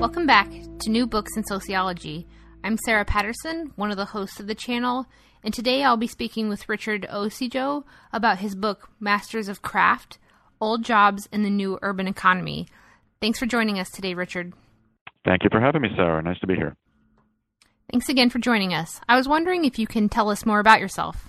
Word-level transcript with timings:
Welcome 0.00 0.24
back 0.24 0.50
to 0.78 0.88
New 0.88 1.06
Books 1.06 1.36
in 1.36 1.44
Sociology. 1.44 2.26
I'm 2.64 2.78
Sarah 2.78 3.04
Patterson, 3.04 3.74
one 3.76 3.90
of 3.90 3.98
the 3.98 4.06
hosts 4.06 4.40
of 4.40 4.46
the 4.46 4.54
channel, 4.54 5.04
and 5.44 5.52
today 5.52 5.84
I'll 5.84 5.98
be 5.98 6.06
speaking 6.06 6.48
with 6.48 6.70
Richard 6.70 7.06
Ocejo 7.10 7.84
about 8.10 8.38
his 8.38 8.54
book 8.54 8.88
Masters 8.98 9.46
of 9.46 9.60
Craft 9.60 10.16
Old 10.58 10.84
Jobs 10.84 11.28
in 11.30 11.42
the 11.42 11.50
New 11.50 11.78
Urban 11.82 12.08
Economy. 12.08 12.66
Thanks 13.20 13.38
for 13.38 13.44
joining 13.44 13.78
us 13.78 13.90
today, 13.90 14.14
Richard. 14.14 14.54
Thank 15.26 15.44
you 15.44 15.50
for 15.52 15.60
having 15.60 15.82
me, 15.82 15.90
Sarah. 15.94 16.22
Nice 16.22 16.40
to 16.40 16.46
be 16.46 16.54
here. 16.54 16.74
Thanks 17.92 18.08
again 18.08 18.30
for 18.30 18.38
joining 18.38 18.72
us. 18.72 19.02
I 19.06 19.16
was 19.16 19.28
wondering 19.28 19.66
if 19.66 19.78
you 19.78 19.86
can 19.86 20.08
tell 20.08 20.30
us 20.30 20.46
more 20.46 20.60
about 20.60 20.80
yourself. 20.80 21.28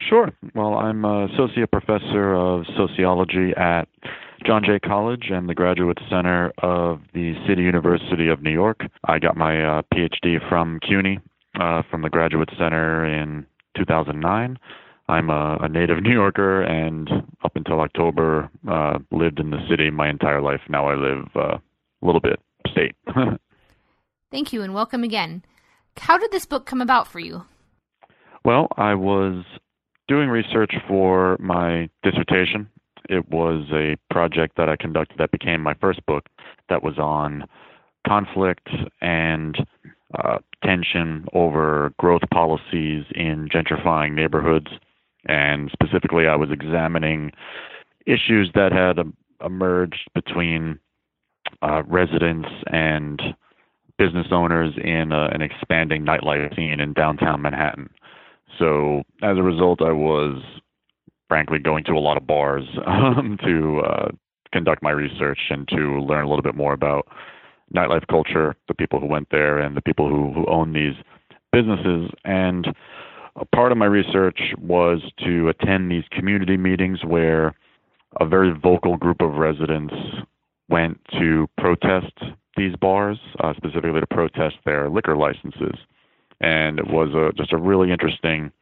Sure. 0.00 0.30
Well, 0.54 0.74
I'm 0.74 1.04
Associate 1.04 1.68
Professor 1.72 2.36
of 2.36 2.66
Sociology 2.76 3.50
at 3.56 3.88
John 4.46 4.62
Jay 4.64 4.78
College 4.78 5.24
and 5.30 5.48
the 5.48 5.54
Graduate 5.54 5.98
Center 6.08 6.52
of 6.58 7.00
the 7.12 7.34
City 7.48 7.62
University 7.62 8.28
of 8.28 8.42
New 8.42 8.52
York. 8.52 8.78
I 9.04 9.18
got 9.18 9.36
my 9.36 9.60
uh, 9.60 9.82
PhD 9.92 10.38
from 10.48 10.78
CUNY, 10.88 11.18
uh, 11.60 11.82
from 11.90 12.02
the 12.02 12.08
Graduate 12.10 12.50
Center 12.56 13.04
in 13.04 13.44
2009. 13.76 14.56
I'm 15.08 15.30
a, 15.30 15.58
a, 15.62 15.68
native 15.68 16.00
New 16.02 16.12
Yorker 16.12 16.62
and 16.62 17.10
up 17.44 17.56
until 17.56 17.80
October 17.80 18.48
uh, 18.70 18.98
lived 19.10 19.40
in 19.40 19.50
the 19.50 19.58
city 19.68 19.90
my 19.90 20.08
entire 20.08 20.40
life. 20.40 20.60
Now 20.68 20.88
I 20.88 20.94
live 20.94 21.26
uh, 21.34 21.40
a 21.40 22.06
little 22.06 22.20
bit 22.20 22.38
state. 22.70 22.94
Thank 24.30 24.52
you 24.52 24.62
and 24.62 24.72
welcome 24.72 25.02
again. 25.02 25.44
How 25.96 26.18
did 26.18 26.30
this 26.30 26.46
book 26.46 26.66
come 26.66 26.80
about 26.80 27.08
for 27.08 27.18
you? 27.18 27.42
Well, 28.44 28.68
I 28.76 28.94
was 28.94 29.44
doing 30.06 30.28
research 30.28 30.72
for 30.86 31.36
my 31.40 31.88
dissertation. 32.04 32.68
It 33.08 33.28
was 33.30 33.66
a 33.72 33.96
project 34.12 34.56
that 34.56 34.68
I 34.68 34.76
conducted 34.76 35.18
that 35.18 35.30
became 35.30 35.62
my 35.62 35.74
first 35.74 36.04
book 36.06 36.26
that 36.68 36.82
was 36.82 36.98
on 36.98 37.44
conflict 38.06 38.68
and 39.00 39.56
uh, 40.22 40.38
tension 40.64 41.26
over 41.32 41.92
growth 41.98 42.22
policies 42.32 43.04
in 43.14 43.48
gentrifying 43.48 44.14
neighborhoods. 44.14 44.68
And 45.26 45.70
specifically, 45.72 46.26
I 46.26 46.36
was 46.36 46.50
examining 46.50 47.32
issues 48.06 48.50
that 48.54 48.72
had 48.72 48.98
um, 48.98 49.16
emerged 49.44 50.08
between 50.14 50.78
uh, 51.62 51.82
residents 51.86 52.48
and 52.72 53.20
business 53.98 54.28
owners 54.30 54.74
in 54.82 55.12
uh, 55.12 55.28
an 55.32 55.42
expanding 55.42 56.04
nightlife 56.04 56.54
scene 56.54 56.80
in 56.80 56.92
downtown 56.92 57.42
Manhattan. 57.42 57.90
So 58.58 59.02
as 59.22 59.38
a 59.38 59.42
result, 59.42 59.82
I 59.82 59.92
was 59.92 60.42
frankly 61.28 61.58
going 61.58 61.84
to 61.84 61.92
a 61.92 61.98
lot 61.98 62.16
of 62.16 62.26
bars 62.26 62.64
um, 62.86 63.38
to 63.44 63.80
uh, 63.80 64.08
conduct 64.52 64.82
my 64.82 64.90
research 64.90 65.38
and 65.50 65.66
to 65.68 66.00
learn 66.00 66.24
a 66.24 66.28
little 66.28 66.42
bit 66.42 66.54
more 66.54 66.72
about 66.72 67.06
nightlife 67.74 68.06
culture, 68.08 68.54
the 68.68 68.74
people 68.74 69.00
who 69.00 69.06
went 69.06 69.28
there, 69.30 69.58
and 69.58 69.76
the 69.76 69.82
people 69.82 70.08
who, 70.08 70.32
who 70.32 70.46
own 70.46 70.72
these 70.72 70.94
businesses. 71.52 72.10
And 72.24 72.66
a 73.34 73.44
part 73.44 73.72
of 73.72 73.78
my 73.78 73.86
research 73.86 74.38
was 74.58 75.00
to 75.24 75.48
attend 75.48 75.90
these 75.90 76.04
community 76.12 76.56
meetings 76.56 77.04
where 77.04 77.54
a 78.20 78.26
very 78.26 78.52
vocal 78.52 78.96
group 78.96 79.20
of 79.20 79.34
residents 79.34 79.94
went 80.68 81.00
to 81.18 81.48
protest 81.58 82.12
these 82.56 82.74
bars, 82.76 83.18
uh, 83.42 83.52
specifically 83.56 84.00
to 84.00 84.06
protest 84.06 84.56
their 84.64 84.88
liquor 84.88 85.16
licenses 85.16 85.76
and 86.40 86.78
it 86.78 86.86
was 86.86 87.08
a, 87.14 87.32
just 87.36 87.52
a 87.52 87.56
really 87.56 87.90
interesting 87.90 88.52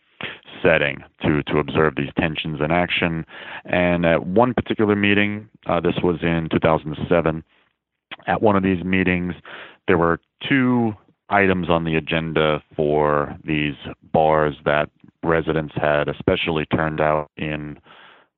setting 0.63 1.03
to 1.23 1.43
to 1.45 1.59
observe 1.59 1.95
these 1.97 2.11
tensions 2.19 2.61
in 2.61 2.71
action. 2.71 3.25
And 3.65 4.07
at 4.07 4.27
one 4.27 4.55
particular 4.55 4.97
meeting, 4.97 5.49
uh, 5.67 5.81
this 5.81 5.97
was 6.03 6.19
in 6.23 6.49
2007. 6.51 7.45
At 8.27 8.43
one 8.43 8.57
of 8.57 8.63
these 8.63 8.85
meetings, 8.85 9.35
there 9.87 9.99
were 9.99 10.21
two 10.49 10.95
items 11.29 11.69
on 11.69 11.85
the 11.85 11.97
agenda 11.97 12.63
for 12.77 13.37
these 13.45 13.75
bars 14.13 14.55
that 14.65 14.89
residents 15.23 15.75
had 15.77 16.09
especially 16.09 16.67
turned 16.67 17.01
out 17.01 17.31
in 17.37 17.79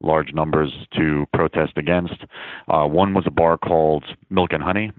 large 0.03 0.33
numbers 0.33 0.73
to 0.97 1.27
protest 1.33 1.73
against. 1.77 2.25
Uh, 2.69 2.85
one 2.85 3.15
was 3.15 3.25
a 3.27 3.31
bar 3.31 3.59
called 3.59 4.05
Milk 4.31 4.53
and 4.53 4.63
Honey, 4.63 4.93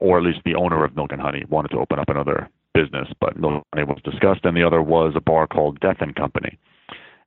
or 0.00 0.18
at 0.18 0.24
least 0.24 0.40
the 0.44 0.54
owner 0.54 0.84
of 0.84 0.96
Milk 0.96 1.12
and 1.12 1.20
Honey 1.20 1.44
wanted 1.48 1.68
to 1.68 1.78
open 1.78 1.98
up 1.98 2.08
another 2.08 2.48
business, 2.74 3.08
but 3.20 3.38
money 3.38 3.62
was 3.74 4.00
discussed. 4.04 4.44
And 4.44 4.56
the 4.56 4.66
other 4.66 4.82
was 4.82 5.14
a 5.16 5.20
bar 5.20 5.46
called 5.46 5.80
Death 5.80 5.98
and 6.00 6.14
Company, 6.14 6.58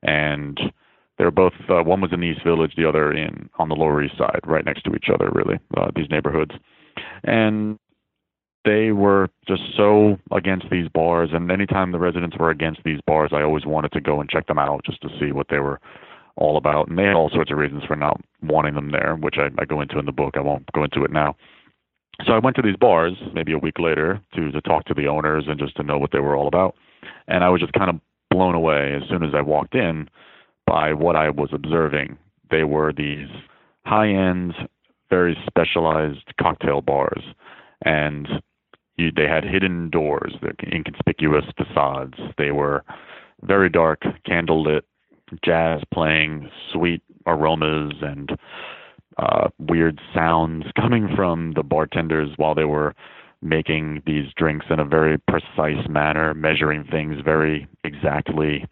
and 0.02 0.58
they're 1.18 1.30
both 1.30 1.52
uh, 1.68 1.82
one 1.82 2.00
was 2.00 2.12
in 2.12 2.20
the 2.20 2.26
East 2.26 2.44
Village, 2.44 2.72
the 2.76 2.88
other 2.88 3.12
in 3.12 3.48
on 3.58 3.68
the 3.68 3.74
Lower 3.74 4.02
East 4.02 4.18
Side, 4.18 4.40
right 4.44 4.64
next 4.64 4.82
to 4.82 4.94
each 4.94 5.06
other, 5.12 5.30
really. 5.32 5.58
Uh, 5.76 5.90
these 5.94 6.10
neighborhoods, 6.10 6.52
and 7.24 7.78
they 8.64 8.92
were 8.92 9.28
just 9.46 9.62
so 9.76 10.18
against 10.30 10.66
these 10.70 10.88
bars. 10.88 11.30
And 11.32 11.50
anytime 11.50 11.92
the 11.92 11.98
residents 11.98 12.36
were 12.38 12.50
against 12.50 12.80
these 12.84 13.00
bars, 13.06 13.30
I 13.32 13.42
always 13.42 13.66
wanted 13.66 13.92
to 13.92 14.00
go 14.00 14.20
and 14.20 14.30
check 14.30 14.46
them 14.46 14.58
out 14.58 14.84
just 14.84 15.00
to 15.02 15.08
see 15.20 15.32
what 15.32 15.46
they 15.50 15.58
were 15.58 15.80
all 16.36 16.56
about. 16.56 16.88
And 16.88 16.98
they 16.98 17.04
had 17.04 17.14
all 17.14 17.30
sorts 17.30 17.50
of 17.50 17.58
reasons 17.58 17.82
for 17.84 17.96
not 17.96 18.20
wanting 18.42 18.74
them 18.74 18.90
there, 18.90 19.16
which 19.16 19.36
I, 19.38 19.48
I 19.60 19.64
go 19.64 19.80
into 19.80 19.98
in 19.98 20.06
the 20.06 20.12
book. 20.12 20.34
I 20.36 20.40
won't 20.40 20.70
go 20.72 20.84
into 20.84 21.04
it 21.04 21.10
now 21.10 21.36
so 22.26 22.32
I 22.32 22.38
went 22.38 22.56
to 22.56 22.62
these 22.62 22.76
bars 22.76 23.14
maybe 23.34 23.52
a 23.52 23.58
week 23.58 23.78
later 23.78 24.20
to 24.34 24.50
to 24.52 24.60
talk 24.60 24.84
to 24.86 24.94
the 24.94 25.06
owners 25.06 25.44
and 25.48 25.58
just 25.58 25.76
to 25.76 25.82
know 25.82 25.98
what 25.98 26.12
they 26.12 26.20
were 26.20 26.36
all 26.36 26.46
about. 26.46 26.74
And 27.26 27.42
I 27.42 27.48
was 27.48 27.60
just 27.60 27.72
kind 27.72 27.90
of 27.90 28.00
blown 28.30 28.54
away 28.54 28.94
as 28.94 29.08
soon 29.08 29.22
as 29.22 29.34
I 29.34 29.40
walked 29.40 29.74
in 29.74 30.08
by 30.66 30.92
what 30.92 31.16
I 31.16 31.30
was 31.30 31.50
observing. 31.52 32.16
They 32.50 32.64
were 32.64 32.92
these 32.92 33.28
high-end, 33.84 34.54
very 35.10 35.36
specialized 35.46 36.32
cocktail 36.40 36.80
bars, 36.80 37.22
and 37.84 38.28
you, 38.96 39.10
they 39.14 39.26
had 39.26 39.44
hidden 39.44 39.90
doors, 39.90 40.34
the 40.40 40.52
inconspicuous 40.70 41.44
facades. 41.56 42.14
They 42.38 42.50
were 42.50 42.84
very 43.42 43.68
dark, 43.68 44.02
candlelit, 44.26 44.82
jazz 45.44 45.82
playing, 45.92 46.50
sweet 46.72 47.02
aromas, 47.26 47.94
and 48.02 48.30
uh, 49.18 49.48
weird 49.58 50.00
sounds 50.14 50.64
coming 50.80 51.08
from 51.14 51.52
the 51.54 51.62
bartenders 51.62 52.30
while 52.36 52.54
they 52.54 52.64
were 52.64 52.94
making 53.42 54.02
these 54.06 54.26
drinks 54.36 54.66
in 54.70 54.78
a 54.78 54.84
very 54.84 55.18
precise 55.18 55.88
manner, 55.88 56.32
measuring 56.32 56.84
things 56.84 57.16
very 57.24 57.66
exactly, 57.82 58.64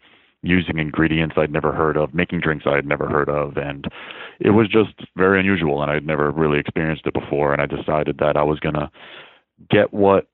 using 0.43 0.79
ingredients 0.79 1.35
I'd 1.37 1.51
never 1.51 1.73
heard 1.73 1.97
of, 1.97 2.13
making 2.13 2.39
drinks 2.39 2.65
I'd 2.65 2.85
never 2.85 3.07
heard 3.07 3.29
of, 3.29 3.57
and 3.57 3.85
it 4.39 4.51
was 4.51 4.67
just 4.67 4.93
very 5.15 5.39
unusual, 5.39 5.81
and 5.81 5.91
I'd 5.91 6.07
never 6.07 6.31
really 6.31 6.57
experienced 6.57 7.05
it 7.05 7.13
before. 7.13 7.53
And 7.53 7.61
I 7.61 7.65
decided 7.65 8.17
that 8.19 8.37
I 8.37 8.43
was 8.43 8.59
gonna 8.59 8.89
get 9.69 9.93
what 9.93 10.27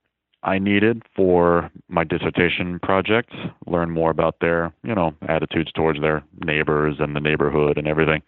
I 0.44 0.60
needed 0.60 1.04
for 1.16 1.70
my 1.90 2.04
dissertation 2.04 2.80
project, 2.80 3.34
learn 3.66 3.90
more 3.90 4.12
about 4.12 4.40
their, 4.40 4.72
you 4.84 4.96
know, 4.96 5.14
attitudes 5.28 5.72
towards 5.74 6.00
their 6.00 6.24
neighbors 6.46 6.98
and 7.00 7.16
the 7.16 7.20
neighborhood 7.20 7.78
and 7.78 7.88
everything. 7.88 8.22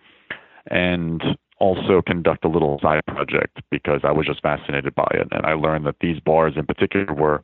And 0.68 1.22
also 1.60 2.02
conduct 2.06 2.46
a 2.46 2.48
little 2.48 2.80
side 2.82 3.06
project 3.08 3.60
because 3.70 4.02
I 4.04 4.12
was 4.12 4.26
just 4.26 4.42
fascinated 4.42 4.96
by 4.96 5.08
it, 5.12 5.28
and 5.32 5.46
I 5.46 5.54
learned 5.54 5.86
that 5.86 5.96
these 6.02 6.20
bars 6.20 6.54
in 6.56 6.66
particular 6.66 7.14
were 7.14 7.44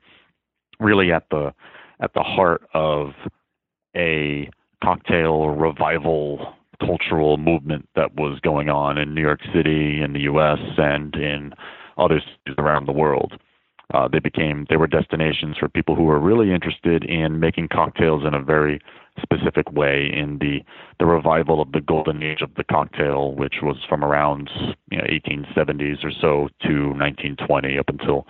really 0.79 1.11
at 1.11 1.29
the 1.29 1.53
at 1.99 2.13
the 2.13 2.23
heart 2.23 2.67
of 2.73 3.11
a 3.95 4.49
cocktail 4.83 5.49
revival 5.49 6.53
cultural 6.79 7.37
movement 7.37 7.87
that 7.95 8.15
was 8.15 8.39
going 8.41 8.69
on 8.69 8.97
in 8.97 9.13
New 9.13 9.21
York 9.21 9.39
City, 9.53 10.01
in 10.01 10.13
the 10.13 10.21
U.S., 10.21 10.59
and 10.77 11.15
in 11.15 11.53
other 11.97 12.19
cities 12.19 12.55
around 12.57 12.85
the 12.85 12.91
world. 12.91 13.33
Uh, 13.93 14.07
they 14.07 14.19
became 14.19 14.65
they 14.69 14.77
were 14.77 14.87
destinations 14.87 15.55
for 15.57 15.69
people 15.69 15.95
who 15.95 16.03
were 16.03 16.19
really 16.19 16.51
interested 16.51 17.03
in 17.03 17.39
making 17.39 17.67
cocktails 17.67 18.23
in 18.25 18.33
a 18.33 18.41
very 18.41 18.81
specific 19.21 19.71
way 19.71 20.09
in 20.13 20.37
the 20.39 20.59
the 20.99 21.05
revival 21.05 21.61
of 21.61 21.71
the 21.71 21.81
golden 21.81 22.23
age 22.23 22.41
of 22.41 22.53
the 22.55 22.63
cocktail, 22.63 23.33
which 23.33 23.55
was 23.61 23.77
from 23.87 24.03
around 24.03 24.49
you 24.91 24.97
know, 24.97 25.03
1870s 25.03 26.03
or 26.03 26.11
so 26.11 26.49
to 26.61 26.89
1920 26.89 27.77
up 27.77 27.89
until 27.89 28.25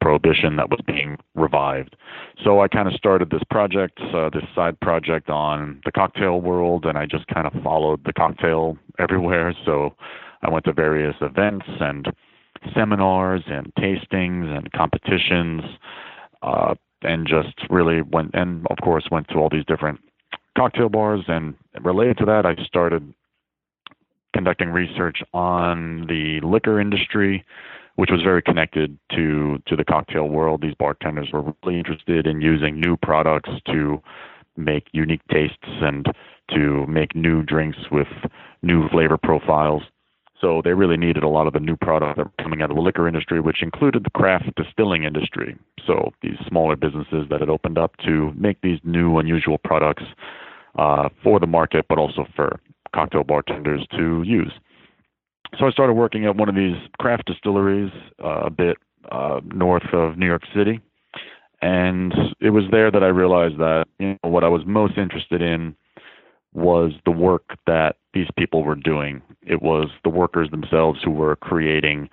prohibition 0.00 0.56
that 0.56 0.70
was 0.70 0.80
being 0.86 1.16
revived. 1.34 1.96
So 2.42 2.60
I 2.60 2.68
kind 2.68 2.86
of 2.86 2.94
started 2.94 3.30
this 3.30 3.42
project, 3.50 3.98
uh, 4.14 4.28
this 4.28 4.44
side 4.54 4.78
project 4.80 5.30
on 5.30 5.80
the 5.86 5.92
cocktail 5.92 6.40
world, 6.42 6.84
and 6.84 6.98
I 6.98 7.06
just 7.06 7.26
kind 7.28 7.46
of 7.46 7.54
followed 7.62 8.04
the 8.04 8.12
cocktail 8.12 8.76
everywhere. 8.98 9.54
So 9.64 9.94
I 10.42 10.50
went 10.50 10.66
to 10.66 10.72
various 10.72 11.16
events 11.22 11.66
and 11.80 12.12
seminars 12.74 13.44
and 13.46 13.72
tastings 13.76 14.54
and 14.54 14.70
competitions, 14.72 15.62
uh, 16.42 16.74
and 17.02 17.26
just 17.26 17.54
really 17.70 18.02
went 18.02 18.30
and 18.34 18.66
of 18.70 18.78
course 18.82 19.08
went 19.10 19.28
to 19.28 19.36
all 19.36 19.48
these 19.50 19.64
different 19.66 20.00
cocktail 20.56 20.88
bars. 20.88 21.22
And 21.28 21.54
related 21.82 22.18
to 22.18 22.24
that, 22.26 22.46
I 22.46 22.54
started 22.64 23.12
conducting 24.34 24.70
research 24.70 25.22
on 25.32 26.06
the 26.06 26.40
liquor 26.42 26.80
industry, 26.80 27.44
which 27.96 28.10
was 28.10 28.22
very 28.22 28.42
connected 28.42 28.98
to 29.12 29.62
to 29.66 29.76
the 29.76 29.84
cocktail 29.84 30.28
world. 30.28 30.62
These 30.62 30.74
bartenders 30.74 31.28
were 31.32 31.54
really 31.62 31.78
interested 31.78 32.26
in 32.26 32.40
using 32.40 32.80
new 32.80 32.96
products 32.96 33.50
to 33.66 34.02
make 34.56 34.88
unique 34.92 35.22
tastes 35.30 35.56
and 35.62 36.06
to 36.50 36.86
make 36.86 37.14
new 37.14 37.42
drinks 37.42 37.78
with 37.90 38.08
new 38.62 38.88
flavor 38.88 39.16
profiles. 39.16 39.82
So 40.40 40.60
they 40.62 40.74
really 40.74 40.96
needed 40.96 41.22
a 41.22 41.28
lot 41.28 41.46
of 41.46 41.52
the 41.52 41.60
new 41.60 41.76
product 41.76 42.16
that 42.16 42.26
were 42.26 42.42
coming 42.42 42.60
out 42.60 42.70
of 42.70 42.76
the 42.76 42.82
liquor 42.82 43.06
industry, 43.06 43.40
which 43.40 43.62
included 43.62 44.04
the 44.04 44.10
craft 44.10 44.50
distilling 44.56 45.04
industry. 45.04 45.56
So 45.86 46.12
these 46.22 46.36
smaller 46.48 46.76
businesses 46.76 47.26
that 47.30 47.40
had 47.40 47.48
opened 47.48 47.78
up 47.78 47.96
to 48.04 48.32
make 48.36 48.60
these 48.60 48.80
new, 48.84 49.18
unusual 49.18 49.58
products 49.58 50.04
uh, 50.76 51.08
for 51.22 51.38
the 51.38 51.46
market, 51.46 51.86
but 51.88 51.98
also 51.98 52.26
for 52.34 52.60
cocktail 52.94 53.24
bartenders 53.24 53.86
to 53.96 54.22
use. 54.24 54.52
So 55.58 55.66
I 55.66 55.70
started 55.70 55.94
working 55.94 56.24
at 56.26 56.36
one 56.36 56.48
of 56.48 56.54
these 56.54 56.76
craft 56.98 57.26
distilleries 57.26 57.92
uh, 58.22 58.44
a 58.46 58.50
bit 58.50 58.76
uh, 59.12 59.40
north 59.44 59.86
of 59.92 60.18
New 60.18 60.26
York 60.26 60.42
City, 60.54 60.80
and 61.62 62.12
it 62.40 62.50
was 62.50 62.64
there 62.70 62.90
that 62.90 63.04
I 63.04 63.08
realized 63.08 63.58
that 63.58 63.84
you 63.98 64.18
know, 64.22 64.30
what 64.30 64.42
I 64.42 64.48
was 64.48 64.62
most 64.66 64.98
interested 64.98 65.42
in 65.42 65.76
was 66.52 66.92
the 67.04 67.10
work 67.10 67.56
that 67.66 67.96
these 68.14 68.28
people 68.38 68.62
were 68.62 68.74
doing. 68.76 69.22
It 69.42 69.62
was 69.62 69.88
the 70.02 70.10
workers 70.10 70.50
themselves 70.50 71.00
who 71.04 71.10
were 71.10 71.36
creating 71.36 72.08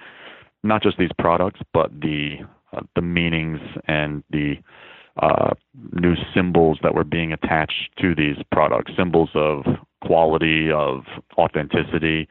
not 0.63 0.83
just 0.83 0.97
these 0.97 1.11
products, 1.17 1.61
but 1.73 1.91
the 2.01 2.37
uh, 2.73 2.81
the 2.95 3.01
meanings 3.01 3.59
and 3.87 4.23
the 4.29 4.55
uh, 5.21 5.51
new 5.93 6.15
symbols 6.33 6.79
that 6.83 6.95
were 6.95 7.03
being 7.03 7.33
attached 7.33 7.89
to 7.99 8.15
these 8.15 8.37
products, 8.51 8.93
symbols 8.97 9.29
of 9.35 9.65
quality, 10.05 10.71
of 10.71 11.03
authenticity, 11.37 12.27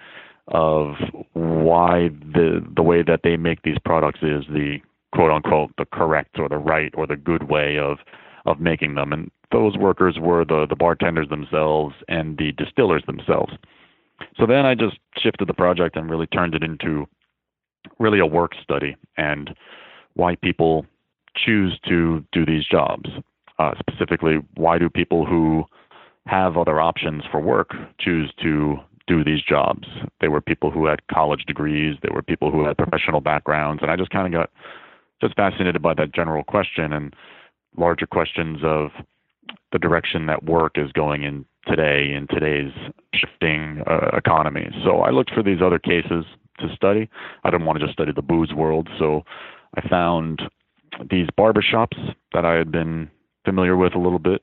of 0.48 0.94
why 1.34 2.08
the 2.34 2.66
the 2.74 2.82
way 2.82 3.02
that 3.02 3.20
they 3.22 3.36
make 3.36 3.62
these 3.62 3.78
products 3.84 4.20
is 4.22 4.44
the 4.48 4.78
quote 5.14 5.30
unquote 5.30 5.70
the 5.78 5.84
correct 5.84 6.38
or 6.38 6.48
the 6.48 6.56
right 6.56 6.92
or 6.96 7.06
the 7.06 7.16
good 7.16 7.48
way 7.48 7.78
of 7.78 7.98
of 8.46 8.60
making 8.60 8.94
them. 8.94 9.12
And 9.12 9.30
those 9.52 9.76
workers 9.76 10.18
were 10.18 10.44
the 10.44 10.66
the 10.68 10.76
bartenders 10.76 11.28
themselves 11.28 11.94
and 12.08 12.38
the 12.38 12.52
distillers 12.52 13.02
themselves. 13.06 13.52
So 14.36 14.46
then 14.46 14.66
I 14.66 14.74
just 14.74 14.98
shifted 15.16 15.48
the 15.48 15.54
project 15.54 15.96
and 15.96 16.10
really 16.10 16.26
turned 16.26 16.54
it 16.54 16.62
into 16.62 17.06
really 17.98 18.18
a 18.18 18.26
work 18.26 18.52
study 18.62 18.96
and 19.16 19.50
why 20.14 20.36
people 20.36 20.86
choose 21.36 21.78
to 21.88 22.24
do 22.32 22.44
these 22.44 22.64
jobs. 22.64 23.08
Uh, 23.58 23.72
specifically, 23.78 24.36
why 24.56 24.78
do 24.78 24.88
people 24.88 25.26
who 25.26 25.64
have 26.26 26.56
other 26.56 26.80
options 26.80 27.22
for 27.30 27.40
work 27.40 27.70
choose 27.98 28.32
to 28.42 28.76
do 29.06 29.24
these 29.24 29.42
jobs? 29.42 29.86
They 30.20 30.28
were 30.28 30.40
people 30.40 30.70
who 30.70 30.86
had 30.86 31.06
college 31.08 31.44
degrees, 31.46 31.96
they 32.02 32.08
were 32.12 32.22
people 32.22 32.50
who 32.50 32.64
had 32.64 32.76
professional 32.76 33.20
backgrounds, 33.20 33.82
and 33.82 33.90
I 33.90 33.96
just 33.96 34.10
kind 34.10 34.26
of 34.26 34.32
got 34.38 34.50
just 35.20 35.34
fascinated 35.36 35.82
by 35.82 35.94
that 35.94 36.14
general 36.14 36.42
question 36.42 36.92
and 36.92 37.14
larger 37.76 38.06
questions 38.06 38.60
of 38.62 38.90
the 39.72 39.78
direction 39.78 40.26
that 40.26 40.44
work 40.44 40.72
is 40.76 40.92
going 40.92 41.22
in 41.22 41.44
today 41.66 42.12
in 42.12 42.26
today's 42.28 42.72
shifting 43.14 43.82
uh, 43.86 44.16
economy. 44.16 44.68
So 44.84 45.00
I 45.00 45.10
looked 45.10 45.32
for 45.32 45.42
these 45.42 45.60
other 45.62 45.78
cases 45.78 46.24
to 46.58 46.74
study. 46.74 47.08
I 47.44 47.50
didn't 47.50 47.66
want 47.66 47.78
to 47.78 47.84
just 47.84 47.94
study 47.94 48.12
the 48.14 48.22
booze 48.22 48.52
world, 48.52 48.88
so 48.98 49.24
I 49.76 49.86
found 49.88 50.42
these 51.10 51.28
barbershops 51.38 52.14
that 52.32 52.44
I 52.44 52.54
had 52.54 52.72
been 52.72 53.10
familiar 53.44 53.76
with 53.76 53.94
a 53.94 53.98
little 53.98 54.18
bit. 54.18 54.42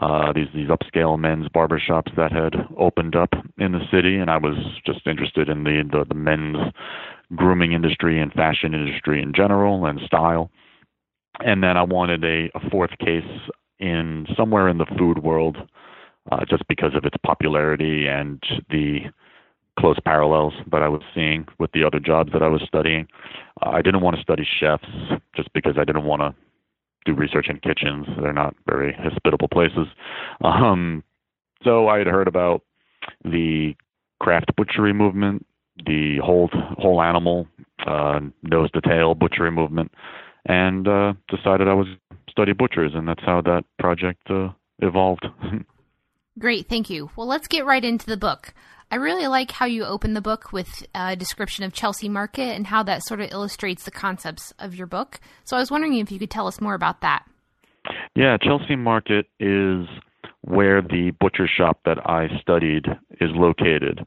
Uh, 0.00 0.32
these 0.32 0.48
these 0.54 0.68
upscale 0.68 1.18
men's 1.18 1.48
barbershops 1.48 2.14
that 2.16 2.32
had 2.32 2.54
opened 2.78 3.14
up 3.14 3.34
in 3.58 3.72
the 3.72 3.86
city, 3.92 4.16
and 4.16 4.30
I 4.30 4.38
was 4.38 4.56
just 4.86 5.06
interested 5.06 5.48
in 5.50 5.64
the, 5.64 5.82
the 5.90 6.06
the 6.08 6.14
men's 6.14 6.56
grooming 7.34 7.72
industry 7.72 8.20
and 8.20 8.32
fashion 8.32 8.74
industry 8.74 9.22
in 9.22 9.34
general 9.34 9.84
and 9.84 10.00
style. 10.06 10.50
And 11.40 11.62
then 11.62 11.76
I 11.76 11.82
wanted 11.82 12.24
a, 12.24 12.50
a 12.54 12.70
fourth 12.70 12.96
case 12.98 13.24
in 13.78 14.26
somewhere 14.36 14.68
in 14.68 14.78
the 14.78 14.86
food 14.98 15.22
world, 15.22 15.56
uh, 16.30 16.44
just 16.48 16.66
because 16.68 16.94
of 16.94 17.04
its 17.04 17.16
popularity 17.24 18.06
and 18.06 18.42
the 18.70 19.00
close 19.78 19.98
parallels 20.04 20.52
that 20.70 20.82
I 20.82 20.88
was 20.88 21.02
seeing 21.14 21.46
with 21.58 21.72
the 21.72 21.84
other 21.84 21.98
jobs 21.98 22.32
that 22.32 22.42
I 22.42 22.48
was 22.48 22.62
studying. 22.66 23.08
Uh, 23.64 23.70
I 23.70 23.82
didn't 23.82 24.02
want 24.02 24.16
to 24.16 24.22
study 24.22 24.46
chefs 24.60 24.86
just 25.34 25.52
because 25.52 25.74
I 25.78 25.84
didn't 25.84 26.04
want 26.04 26.20
to 26.20 26.34
do 27.04 27.14
research 27.14 27.48
in 27.48 27.58
kitchens. 27.58 28.06
They're 28.20 28.32
not 28.32 28.54
very 28.66 28.92
hospitable 28.92 29.48
places. 29.48 29.86
Um, 30.42 31.02
so 31.64 31.88
I 31.88 31.98
had 31.98 32.06
heard 32.06 32.28
about 32.28 32.62
the 33.24 33.74
craft 34.20 34.54
butchery 34.56 34.92
movement, 34.92 35.44
the 35.84 36.18
whole 36.22 36.48
whole 36.78 37.02
animal 37.02 37.48
uh, 37.86 38.20
nose 38.42 38.70
to 38.72 38.80
tail 38.80 39.14
butchery 39.14 39.50
movement, 39.50 39.90
and 40.46 40.86
uh, 40.88 41.14
decided 41.28 41.68
I 41.68 41.74
was 41.74 41.86
study 42.30 42.52
butchers, 42.52 42.92
and 42.94 43.06
that's 43.06 43.22
how 43.24 43.40
that 43.42 43.64
project 43.78 44.30
uh, 44.30 44.48
evolved. 44.80 45.26
Great, 46.38 46.68
thank 46.68 46.88
you. 46.88 47.10
Well, 47.16 47.26
let's 47.26 47.46
get 47.46 47.66
right 47.66 47.84
into 47.84 48.06
the 48.06 48.16
book. 48.16 48.54
I 48.90 48.96
really 48.96 49.26
like 49.26 49.50
how 49.50 49.66
you 49.66 49.84
open 49.84 50.14
the 50.14 50.20
book 50.20 50.52
with 50.52 50.86
a 50.94 51.16
description 51.16 51.64
of 51.64 51.72
Chelsea 51.72 52.08
Market 52.08 52.54
and 52.54 52.66
how 52.66 52.82
that 52.82 53.04
sort 53.04 53.20
of 53.20 53.30
illustrates 53.30 53.84
the 53.84 53.90
concepts 53.90 54.52
of 54.58 54.74
your 54.74 54.86
book. 54.86 55.20
So 55.44 55.56
I 55.56 55.60
was 55.60 55.70
wondering 55.70 55.96
if 55.96 56.10
you 56.10 56.18
could 56.18 56.30
tell 56.30 56.46
us 56.46 56.60
more 56.60 56.74
about 56.74 57.00
that. 57.00 57.24
Yeah, 58.14 58.36
Chelsea 58.36 58.76
Market 58.76 59.26
is 59.40 59.86
where 60.42 60.82
the 60.82 61.12
butcher 61.20 61.46
shop 61.46 61.80
that 61.84 62.06
I 62.08 62.28
studied 62.40 62.86
is 63.20 63.30
located. 63.32 64.04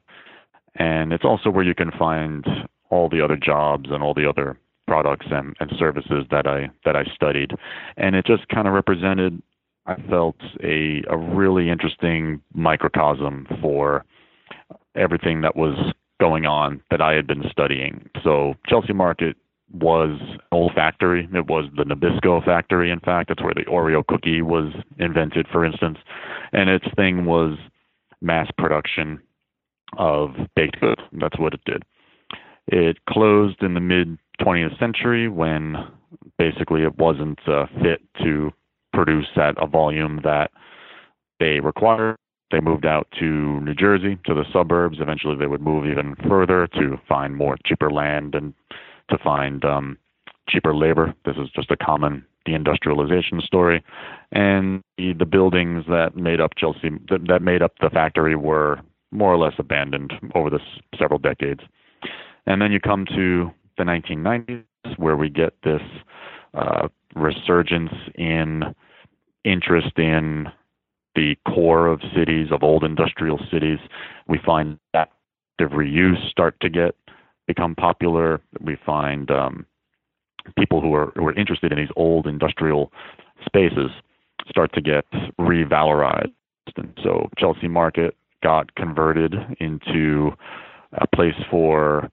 And 0.76 1.14
it's 1.14 1.26
also 1.26 1.50
where 1.50 1.64
you 1.64 1.74
can 1.74 1.92
find 1.98 2.46
all 2.90 3.10
the 3.10 3.24
other 3.24 3.38
jobs 3.38 3.90
and 3.90 4.04
all 4.04 4.14
the 4.14 4.30
other 4.30 4.58
products 4.96 5.26
and, 5.30 5.56
and 5.60 5.72
services 5.78 6.26
that 6.32 6.48
I 6.48 6.70
that 6.86 6.96
I 6.96 7.04
studied. 7.14 7.52
And 7.98 8.16
it 8.16 8.26
just 8.26 8.48
kind 8.48 8.68
of 8.68 8.74
represented 8.74 9.42
I 9.86 9.96
felt 10.10 10.38
a 10.64 11.04
a 11.10 11.18
really 11.18 11.70
interesting 11.70 12.42
microcosm 12.54 13.48
for 13.62 14.06
everything 14.96 15.42
that 15.42 15.56
was 15.56 15.94
going 16.22 16.46
on 16.46 16.82
that 16.92 17.02
I 17.02 17.14
had 17.14 17.28
been 17.28 17.44
studying. 17.52 18.10
So 18.24 18.56
Chelsea 18.68 18.94
Market 18.94 19.36
was 19.74 20.18
an 20.22 20.40
old 20.54 20.72
factory. 20.74 21.28
It 21.34 21.48
was 21.48 21.66
the 21.76 21.84
Nabisco 21.84 22.44
factory, 22.46 22.90
in 22.90 23.02
fact. 23.02 23.28
That's 23.28 23.44
where 23.44 23.54
the 23.54 23.66
Oreo 23.66 24.06
cookie 24.08 24.42
was 24.42 24.74
invented, 24.98 25.48
for 25.52 25.66
instance. 25.66 25.98
And 26.54 26.70
its 26.70 26.86
thing 26.96 27.26
was 27.26 27.58
mass 28.22 28.50
production 28.58 29.20
of 29.98 30.30
baked 30.56 30.80
goods. 30.80 31.02
That's 31.12 31.38
what 31.38 31.54
it 31.54 31.62
did. 31.66 31.84
It 32.68 32.98
closed 33.08 33.62
in 33.62 33.74
the 33.74 33.80
mid 33.80 34.18
20th 34.42 34.78
century 34.80 35.28
when 35.28 35.76
basically 36.38 36.84
it 36.84 36.98
wasn't 36.98 37.40
uh, 37.48 37.66
fit 37.82 38.02
to 38.24 38.52
produce 38.94 39.28
at 39.36 39.62
a 39.62 39.68
volume 39.68 40.22
that 40.24 40.52
they 41.40 41.60
required. 41.60 42.16
They 42.52 42.60
moved 42.60 42.86
out 42.86 43.08
to 43.20 43.60
New 43.62 43.74
Jersey, 43.74 44.18
to 44.26 44.34
the 44.34 44.46
suburbs. 44.54 45.00
Eventually, 45.02 45.36
they 45.36 45.48
would 45.48 45.62
move 45.62 45.86
even 45.86 46.16
further 46.28 46.68
to 46.76 46.98
find 47.08 47.36
more 47.36 47.58
cheaper 47.66 47.92
land 47.92 48.36
and 48.36 48.54
to 49.10 49.18
find 49.18 49.66
um, 49.66 49.98
cheaper 50.48 50.76
labor. 50.76 51.14
This 51.26 51.36
is 51.38 51.50
just 51.56 51.72
a 51.72 51.78
common 51.78 52.26
deindustrialization 52.48 53.42
story. 53.42 53.84
And 54.32 54.82
the, 54.98 55.14
the 55.14 55.26
buildings 55.26 55.86
that 55.90 56.16
made 56.16 56.40
up 56.40 56.52
Chelsea, 56.58 56.92
that, 57.10 57.28
that 57.28 57.42
made 57.42 57.62
up 57.62 57.74
the 57.82 57.90
factory, 57.90 58.36
were 58.36 58.80
more 59.12 59.34
or 59.34 59.38
less 59.38 59.56
abandoned 59.58 60.14
over 60.36 60.50
the 60.50 60.60
several 60.98 61.20
decades. 61.20 61.62
And 62.46 62.62
then 62.62 62.72
you 62.72 62.80
come 62.80 63.06
to 63.08 63.52
the 63.78 63.84
1990s, 63.84 64.64
where 64.98 65.18
we 65.18 65.30
get 65.30 65.54
this 65.64 65.82
uh, 66.54 66.88
resurgence 67.16 67.92
in 68.16 68.76
interest 69.44 69.98
in 69.98 70.48
the 71.16 71.36
core 71.48 71.88
of 71.88 72.02
cities, 72.16 72.48
of 72.52 72.64
old 72.64 72.84
industrial 72.84 73.40
cities. 73.52 73.80
We 74.28 74.40
find 74.46 74.78
active 74.94 75.72
reuse 75.72 76.30
start 76.30 76.60
to 76.62 76.70
get 76.70 76.96
become 77.48 77.76
popular. 77.76 78.42
We 78.60 78.78
find 78.86 79.30
um, 79.32 79.66
people 80.58 80.82
who 80.82 80.94
are 80.94 81.12
who 81.16 81.28
are 81.28 81.34
interested 81.34 81.72
in 81.72 81.78
these 81.78 81.94
old 81.96 82.28
industrial 82.28 82.92
spaces 83.46 83.92
start 84.50 84.74
to 84.74 84.82
get 84.82 85.06
revalorized. 85.40 86.34
And 86.76 86.98
so 87.04 87.30
Chelsea 87.38 87.68
Market 87.68 88.16
got 88.44 88.74
converted 88.76 89.34
into 89.60 90.32
a 90.94 91.08
place 91.08 91.36
for 91.50 92.10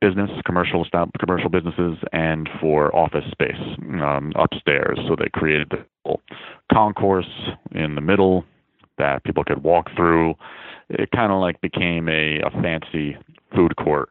business, 0.00 0.30
commercial 0.44 0.84
commercial 1.18 1.48
businesses, 1.48 1.98
and 2.12 2.48
for 2.60 2.94
office 2.94 3.24
space 3.30 3.60
um, 4.02 4.32
upstairs. 4.36 4.98
So 5.08 5.16
they 5.16 5.28
created 5.32 5.72
a 6.06 6.14
concourse 6.72 7.30
in 7.72 7.94
the 7.94 8.00
middle 8.00 8.44
that 8.98 9.24
people 9.24 9.44
could 9.44 9.62
walk 9.62 9.88
through. 9.96 10.34
It 10.90 11.10
kind 11.12 11.32
of 11.32 11.40
like 11.40 11.60
became 11.60 12.08
a, 12.08 12.40
a 12.40 12.50
fancy 12.62 13.16
food 13.54 13.76
court 13.76 14.10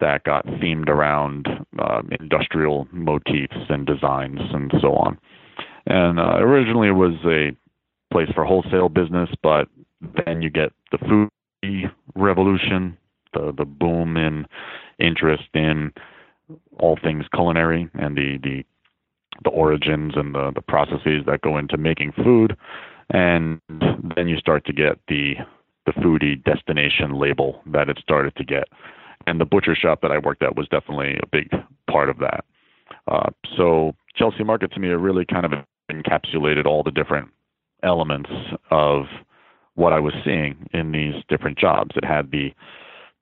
that 0.00 0.24
got 0.24 0.46
themed 0.46 0.88
around 0.88 1.46
um, 1.78 2.10
industrial 2.18 2.88
motifs 2.90 3.56
and 3.68 3.86
designs 3.86 4.40
and 4.52 4.72
so 4.80 4.94
on. 4.94 5.18
And 5.86 6.18
uh, 6.18 6.38
originally 6.38 6.88
it 6.88 6.92
was 6.92 7.14
a 7.24 7.56
place 8.12 8.28
for 8.34 8.44
wholesale 8.44 8.88
business, 8.88 9.28
but 9.42 9.68
then 10.26 10.42
you 10.42 10.50
get 10.50 10.72
the 10.90 10.98
food 10.98 11.28
revolution, 12.14 12.96
the 13.32 13.52
the 13.56 13.64
boom 13.64 14.16
in 14.16 14.46
interest 15.00 15.48
in 15.54 15.92
all 16.78 16.98
things 17.02 17.24
culinary 17.34 17.88
and 17.94 18.16
the 18.16 18.38
the 18.42 18.64
the 19.44 19.50
origins 19.50 20.14
and 20.16 20.34
the 20.34 20.50
the 20.54 20.62
processes 20.62 21.22
that 21.26 21.40
go 21.42 21.56
into 21.56 21.76
making 21.76 22.12
food 22.12 22.56
and 23.10 23.60
then 24.16 24.28
you 24.28 24.36
start 24.36 24.64
to 24.64 24.72
get 24.72 24.98
the 25.08 25.34
the 25.86 25.92
foodie 25.92 26.42
destination 26.44 27.18
label 27.18 27.62
that 27.66 27.88
it 27.88 27.98
started 28.02 28.34
to 28.36 28.44
get 28.44 28.68
and 29.26 29.40
the 29.40 29.44
butcher 29.44 29.74
shop 29.74 30.00
that 30.02 30.12
I 30.12 30.18
worked 30.18 30.42
at 30.42 30.56
was 30.56 30.68
definitely 30.68 31.18
a 31.22 31.26
big 31.26 31.50
part 31.90 32.08
of 32.08 32.18
that. 32.18 32.44
Uh, 33.06 33.30
so 33.56 33.94
Chelsea 34.16 34.44
Market 34.44 34.72
to 34.72 34.80
me, 34.80 34.88
really 34.88 35.24
kind 35.24 35.44
of 35.44 35.52
encapsulated 35.90 36.66
all 36.66 36.82
the 36.82 36.90
different 36.90 37.28
elements 37.82 38.30
of 38.70 39.04
what 39.74 39.92
I 39.92 40.00
was 40.00 40.14
seeing 40.24 40.68
in 40.72 40.92
these 40.92 41.14
different 41.28 41.58
jobs. 41.58 41.92
It 41.96 42.04
had 42.04 42.30
the 42.30 42.52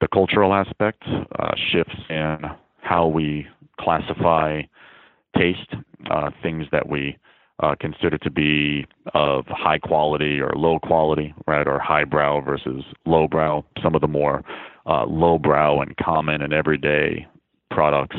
the 0.00 0.08
cultural 0.08 0.54
aspect, 0.54 1.02
uh, 1.06 1.52
shifts 1.72 1.96
in 2.08 2.38
how 2.80 3.06
we 3.06 3.46
classify 3.80 4.62
taste, 5.36 5.74
uh, 6.10 6.30
things 6.42 6.66
that 6.72 6.88
we 6.88 7.16
uh, 7.60 7.74
consider 7.80 8.18
to 8.18 8.30
be 8.30 8.86
of 9.14 9.44
high 9.48 9.78
quality 9.78 10.40
or 10.40 10.52
low 10.54 10.78
quality, 10.78 11.34
right, 11.46 11.66
or 11.66 11.78
highbrow 11.78 12.40
versus 12.40 12.84
lowbrow. 13.04 13.64
Some 13.82 13.94
of 13.94 14.00
the 14.00 14.08
more 14.08 14.44
uh, 14.86 15.04
lowbrow 15.06 15.80
and 15.80 15.96
common 15.96 16.40
and 16.40 16.52
everyday 16.52 17.26
products 17.70 18.16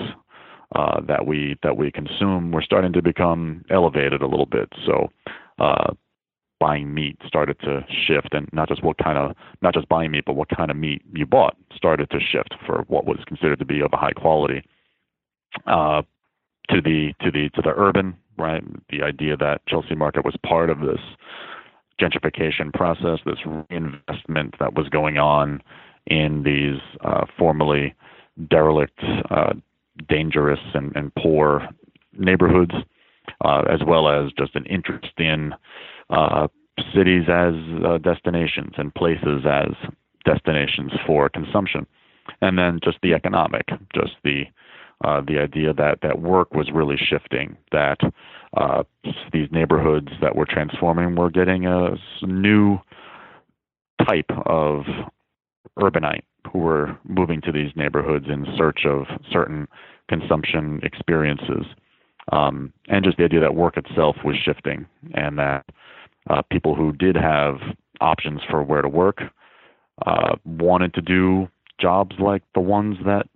uh, 0.76 1.02
that 1.02 1.26
we 1.26 1.58
that 1.64 1.78
we 1.78 1.92
consume 1.92 2.52
were 2.52 2.62
starting 2.62 2.94
to 2.94 3.02
become 3.02 3.64
elevated 3.70 4.22
a 4.22 4.28
little 4.28 4.46
bit. 4.46 4.70
So 4.86 5.10
uh, 5.58 5.94
buying 6.60 6.94
meat 6.94 7.18
started 7.26 7.60
to 7.62 7.86
shift, 7.90 8.34
and 8.34 8.50
not 8.52 8.68
just 8.68 8.84
what 8.84 8.98
kind 8.98 9.18
of 9.18 9.36
not 9.62 9.74
just 9.74 9.88
buying 9.90 10.12
meat, 10.12 10.26
but 10.26 10.34
what 10.34 10.50
kind 10.50 10.70
of 10.72 10.78
meat 10.78 11.02
you 11.14 11.26
bought 11.26 11.56
started 11.76 12.10
to 12.12 12.20
shift 12.20 12.56
for 12.66 12.84
what 12.88 13.06
was 13.06 13.20
considered 13.28 13.60
to 13.60 13.66
be 13.66 13.82
of 13.82 13.92
a 13.94 13.98
high 13.98 14.14
quality. 14.14 14.64
Uh, 15.66 16.02
to 16.70 16.82
the 16.82 17.14
to 17.22 17.32
the 17.32 17.50
to 17.56 17.62
the 17.62 17.74
urban 17.76 18.16
right, 18.38 18.64
the 18.90 19.02
idea 19.02 19.36
that 19.38 19.66
Chelsea 19.68 19.96
Market 19.96 20.24
was 20.24 20.36
part 20.46 20.70
of 20.70 20.80
this 20.80 21.00
gentrification 22.00 22.74
process, 22.74 23.20
this 23.26 23.40
reinvestment 23.46 24.56
that 24.60 24.74
was 24.74 24.88
going 24.90 25.18
on 25.18 25.62
in 26.08 26.44
these 26.44 26.80
uh, 27.04 27.26
formerly 27.38 27.94
derelict, 28.50 29.00
uh, 29.30 29.54
dangerous, 30.08 30.60
and, 30.74 30.96
and 30.96 31.14
poor 31.16 31.68
neighborhoods, 32.18 32.74
uh, 33.44 33.64
as 33.70 33.80
well 33.86 34.08
as 34.08 34.32
just 34.38 34.56
an 34.56 34.66
interest 34.66 35.14
in 35.18 35.54
uh, 36.10 36.48
cities 36.94 37.24
as 37.30 37.54
uh, 37.86 37.98
destinations 37.98 38.74
and 38.78 38.94
places 38.96 39.44
as 39.46 39.72
destinations 40.26 40.92
for 41.06 41.30
consumption, 41.30 41.86
and 42.42 42.58
then 42.58 42.80
just 42.84 42.98
the 43.02 43.14
economic, 43.14 43.68
just 43.94 44.14
the 44.24 44.44
uh, 45.06 45.22
the 45.26 45.40
idea 45.40 45.74
that 45.74 46.00
that 46.02 46.22
work 46.22 46.54
was 46.54 46.70
really 46.74 46.98
shifting, 46.98 47.56
that 47.72 47.98
uh, 48.58 48.84
these 49.32 49.48
neighborhoods 49.52 50.10
that 50.22 50.36
were 50.36 50.46
transforming 50.46 51.16
were 51.16 51.30
getting 51.30 51.66
a 51.66 51.96
new 52.22 52.78
type 54.06 54.30
of 54.46 54.84
urbanite 55.80 56.24
who 56.52 56.60
were 56.60 56.98
moving 57.08 57.42
to 57.42 57.52
these 57.52 57.72
neighborhoods 57.76 58.26
in 58.28 58.46
search 58.58 58.86
of 58.86 59.06
certain 59.32 59.68
consumption 60.10 60.80
experiences. 60.84 61.66
Um, 62.32 62.74
and 62.88 63.04
just 63.04 63.18
the 63.18 63.24
idea 63.24 63.40
that 63.40 63.56
work 63.56 63.78
itself 63.78 64.18
was 64.24 64.36
shifting 64.38 64.86
and 65.14 65.40
that 65.40 65.66
uh, 66.30 66.42
people 66.52 66.76
who 66.76 66.92
did 66.94 67.16
have 67.16 67.56
options 68.02 68.42
for 68.50 68.64
where 68.64 68.82
to 68.82 68.90
work 68.90 69.22
uh, 70.06 70.36
wanted 70.46 70.94
to 70.94 71.02
do 71.02 71.48
jobs 71.80 72.16
like 72.20 72.44
the 72.54 72.62
ones 72.62 72.98
that 73.06 73.28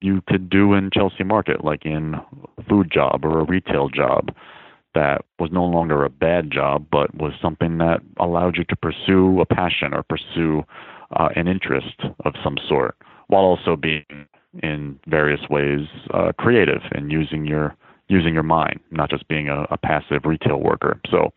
you 0.00 0.22
could 0.26 0.48
do 0.48 0.74
in 0.74 0.90
Chelsea 0.92 1.24
Market, 1.24 1.64
like 1.64 1.84
in 1.84 2.14
a 2.58 2.62
food 2.64 2.90
job 2.90 3.24
or 3.24 3.40
a 3.40 3.44
retail 3.44 3.88
job 3.88 4.30
that 4.94 5.24
was 5.38 5.50
no 5.52 5.64
longer 5.64 6.04
a 6.04 6.10
bad 6.10 6.50
job, 6.50 6.86
but 6.90 7.14
was 7.14 7.32
something 7.40 7.78
that 7.78 8.00
allowed 8.18 8.56
you 8.56 8.64
to 8.64 8.76
pursue 8.76 9.40
a 9.40 9.46
passion 9.46 9.92
or 9.92 10.02
pursue 10.02 10.62
uh, 11.16 11.28
an 11.36 11.46
interest 11.48 12.02
of 12.24 12.34
some 12.42 12.56
sort, 12.68 12.96
while 13.28 13.42
also 13.42 13.76
being 13.76 14.04
in 14.62 14.98
various 15.06 15.40
ways 15.48 15.86
uh, 16.12 16.32
creative 16.38 16.82
and 16.92 17.12
using 17.12 17.46
your 17.46 17.76
using 18.10 18.34
your 18.34 18.42
mind, 18.42 18.80
not 18.90 19.08
just 19.08 19.26
being 19.28 19.48
a, 19.48 19.62
a 19.70 19.78
passive 19.78 20.22
retail 20.24 20.58
worker. 20.58 21.00
So 21.10 21.32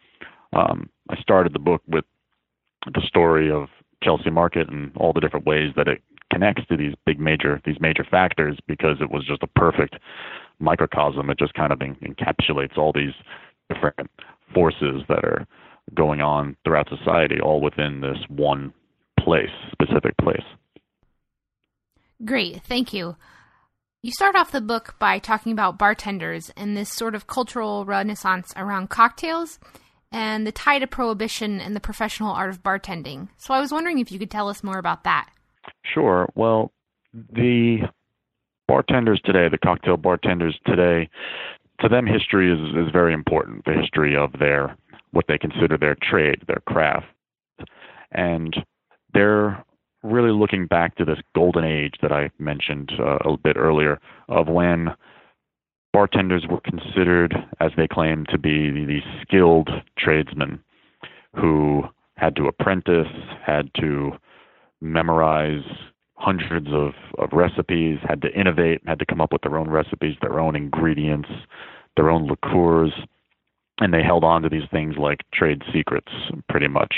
um, 0.54 0.90
I 1.10 1.22
started 1.22 1.54
the 1.54 1.60
book 1.60 1.84
with 1.88 2.04
the 2.94 3.02
story 3.06 3.52
of 3.52 3.68
Chelsea 4.04 4.32
Market 4.32 4.70
and 4.70 4.92
all 4.98 5.14
the 5.14 5.22
different 5.22 5.46
ways 5.46 5.72
that 5.76 5.88
it 5.88 6.02
connects 6.32 6.66
to 6.68 6.76
these 6.76 6.96
big 7.06 7.20
major 7.20 7.62
these 7.64 7.80
major 7.80 8.04
factors 8.04 8.58
because 8.68 8.98
it 9.02 9.12
was 9.12 9.24
just 9.26 9.44
a 9.44 9.48
perfect 9.48 9.98
microcosm. 10.60 11.30
It 11.30 11.38
just 11.38 11.54
kind 11.54 11.72
of 11.72 11.80
encapsulates 11.80 12.76
all 12.76 12.92
these 12.92 13.14
different 13.72 14.10
forces 14.54 15.04
that 15.10 15.24
are 15.24 15.46
going 15.94 16.22
on 16.22 16.58
throughout 16.66 16.90
society, 16.90 17.40
all 17.40 17.62
within 17.62 18.02
this 18.02 18.18
one 18.30 18.74
place, 19.20 19.50
specific 19.72 20.18
place. 20.18 20.44
Great, 22.26 22.62
thank 22.64 22.94
you. 22.94 23.16
You 24.06 24.12
start 24.12 24.36
off 24.36 24.52
the 24.52 24.60
book 24.60 24.96
by 25.00 25.18
talking 25.18 25.54
about 25.54 25.78
bartenders 25.78 26.52
and 26.58 26.76
this 26.76 26.92
sort 26.92 27.16
of 27.16 27.26
cultural 27.26 27.86
renaissance 27.86 28.52
around 28.58 28.90
cocktails 28.90 29.60
and 30.12 30.46
the 30.46 30.52
tie 30.52 30.80
to 30.80 30.88
prohibition 30.88 31.62
and 31.62 31.74
the 31.74 31.80
professional 31.80 32.34
art 32.34 32.50
of 32.50 32.62
bartending. 32.62 33.30
So 33.38 33.54
I 33.54 33.62
was 33.62 33.72
wondering 33.72 34.00
if 34.00 34.12
you 34.12 34.20
could 34.20 34.30
tell 34.30 34.50
us 34.50 34.62
more 34.62 34.78
about 34.78 35.06
that. 35.06 35.30
Sure. 35.86 36.28
Well, 36.36 36.74
the 37.14 37.88
bartenders 38.68 39.22
today, 39.24 39.48
the 39.48 39.58
cocktail 39.58 39.96
bartenders 39.96 40.60
today, 40.66 41.10
to 41.80 41.88
them 41.88 42.06
history 42.06 42.52
is, 42.52 42.60
is 42.76 42.92
very 42.92 43.14
important. 43.14 43.64
The 43.64 43.80
history 43.80 44.18
of 44.18 44.34
their 44.38 44.76
what 45.12 45.24
they 45.30 45.38
consider 45.38 45.78
their 45.78 45.96
trade, 46.02 46.42
their 46.46 46.62
craft. 46.68 47.06
And 48.12 48.54
they're 49.14 49.64
really 50.04 50.32
looking 50.32 50.68
back 50.68 50.96
to 50.98 51.06
this 51.06 51.20
golden 51.34 51.64
age 51.64 51.96
that 52.02 52.12
I 52.12 52.30
mentioned 52.38 52.92
uh, 53.00 53.18
a 53.26 53.38
bit 53.38 53.58
earlier 53.58 54.00
of 54.28 54.48
when 54.48 54.90
bartenders 55.94 56.46
were 56.50 56.60
considered, 56.62 57.36
as 57.60 57.72
they 57.78 57.88
claim, 57.88 58.26
to 58.30 58.38
be 58.38 58.70
these 58.86 59.04
skilled 59.22 59.70
tradesmen 59.98 60.60
who 61.36 61.84
had 62.18 62.36
to 62.36 62.48
apprentice, 62.48 63.08
had 63.46 63.70
to 63.80 64.12
memorize 64.82 65.64
hundreds 66.16 66.68
of, 66.72 66.94
of 67.18 67.30
recipes, 67.32 67.98
had 68.08 68.22
to 68.22 68.32
innovate, 68.34 68.82
had 68.86 69.00
to 69.00 69.06
come 69.06 69.22
up 69.22 69.32
with 69.32 69.42
their 69.42 69.58
own 69.58 69.70
recipes, 69.70 70.16
their 70.22 70.40
own 70.40 70.56
ingredients, 70.56 71.30
their 71.96 72.10
own 72.10 72.28
liqueurs, 72.28 72.94
and 73.80 73.94
they 73.94 74.04
held 74.04 74.24
on 74.24 74.42
to 74.42 74.50
these 74.50 74.70
things 74.72 74.96
like 74.98 75.20
trade 75.34 75.62
secrets 75.74 76.12
pretty 76.50 76.68
much. 76.68 76.94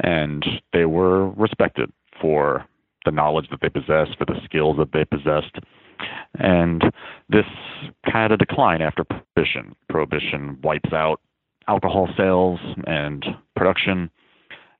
And 0.00 0.44
they 0.72 0.86
were 0.86 1.30
respected 1.30 1.92
for 2.20 2.64
the 3.04 3.10
knowledge 3.10 3.48
that 3.50 3.60
they 3.60 3.68
possessed, 3.68 4.16
for 4.18 4.24
the 4.24 4.40
skills 4.44 4.76
that 4.78 4.92
they 4.92 5.04
possessed. 5.04 5.56
And 6.38 6.82
this 7.28 7.44
had 8.04 8.32
a 8.32 8.36
decline 8.36 8.82
after 8.82 9.04
Prohibition. 9.04 9.74
Prohibition 9.88 10.58
wipes 10.62 10.92
out 10.92 11.20
alcohol 11.68 12.08
sales 12.16 12.60
and 12.86 13.24
production 13.56 14.10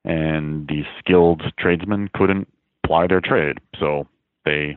and 0.04 0.68
these 0.68 0.84
skilled 0.98 1.42
tradesmen 1.58 2.10
couldn't 2.14 2.48
ply 2.84 3.06
their 3.06 3.20
trade. 3.20 3.58
So 3.78 4.06
they 4.44 4.76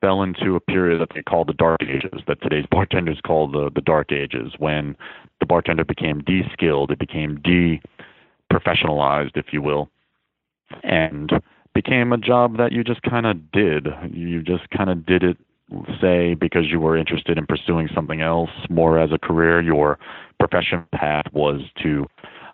fell 0.00 0.22
into 0.22 0.56
a 0.56 0.60
period 0.60 1.00
that 1.00 1.08
they 1.14 1.22
call 1.22 1.44
the 1.44 1.54
dark 1.54 1.82
ages, 1.82 2.20
that 2.26 2.42
today's 2.42 2.66
bartenders 2.70 3.20
call 3.24 3.48
the, 3.48 3.70
the 3.74 3.80
dark 3.80 4.12
ages, 4.12 4.52
when 4.58 4.96
the 5.40 5.46
bartender 5.46 5.84
became 5.84 6.20
de-skilled, 6.20 6.90
it 6.90 6.98
became 6.98 7.40
de-professionalized, 7.42 9.36
if 9.36 9.46
you 9.52 9.62
will, 9.62 9.88
and 10.82 11.30
became 11.74 12.12
a 12.12 12.18
job 12.18 12.56
that 12.58 12.72
you 12.72 12.84
just 12.84 13.02
kind 13.02 13.26
of 13.26 13.50
did. 13.52 13.88
You 14.10 14.42
just 14.42 14.68
kind 14.70 14.90
of 14.90 15.06
did 15.06 15.22
it, 15.22 15.36
say, 16.00 16.34
because 16.34 16.70
you 16.70 16.80
were 16.80 16.96
interested 16.96 17.38
in 17.38 17.46
pursuing 17.46 17.88
something 17.94 18.20
else 18.20 18.50
more 18.68 18.98
as 18.98 19.10
a 19.12 19.18
career. 19.18 19.60
Your 19.60 19.98
profession 20.38 20.84
path 20.92 21.26
was 21.32 21.60
to 21.82 22.06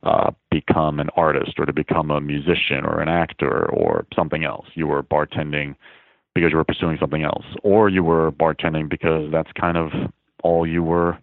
uh, 0.05 0.31
become 0.51 1.01
an 1.01 1.09
artist 1.17 1.55
or 1.59 1.67
to 1.67 1.73
become 1.73 2.11
a 2.11 2.21
musician 2.21 2.85
or 2.85 3.01
an 3.01 3.09
actor 3.09 3.69
or 3.71 4.07
something 4.15 4.45
else. 4.45 4.67
You 4.75 4.87
were 4.87 5.03
bartending 5.03 5.75
because 6.35 6.53
you 6.53 6.57
were 6.57 6.65
pursuing 6.65 6.99
something 7.01 7.25
else, 7.25 7.45
or 7.65 7.89
you 7.89 8.05
were 8.05 8.31
bartending 8.31 8.89
because 8.89 9.33
that's 9.33 9.51
kind 9.61 9.77
of 9.77 9.91
all 10.45 10.65
you 10.65 10.85
were 10.85 11.19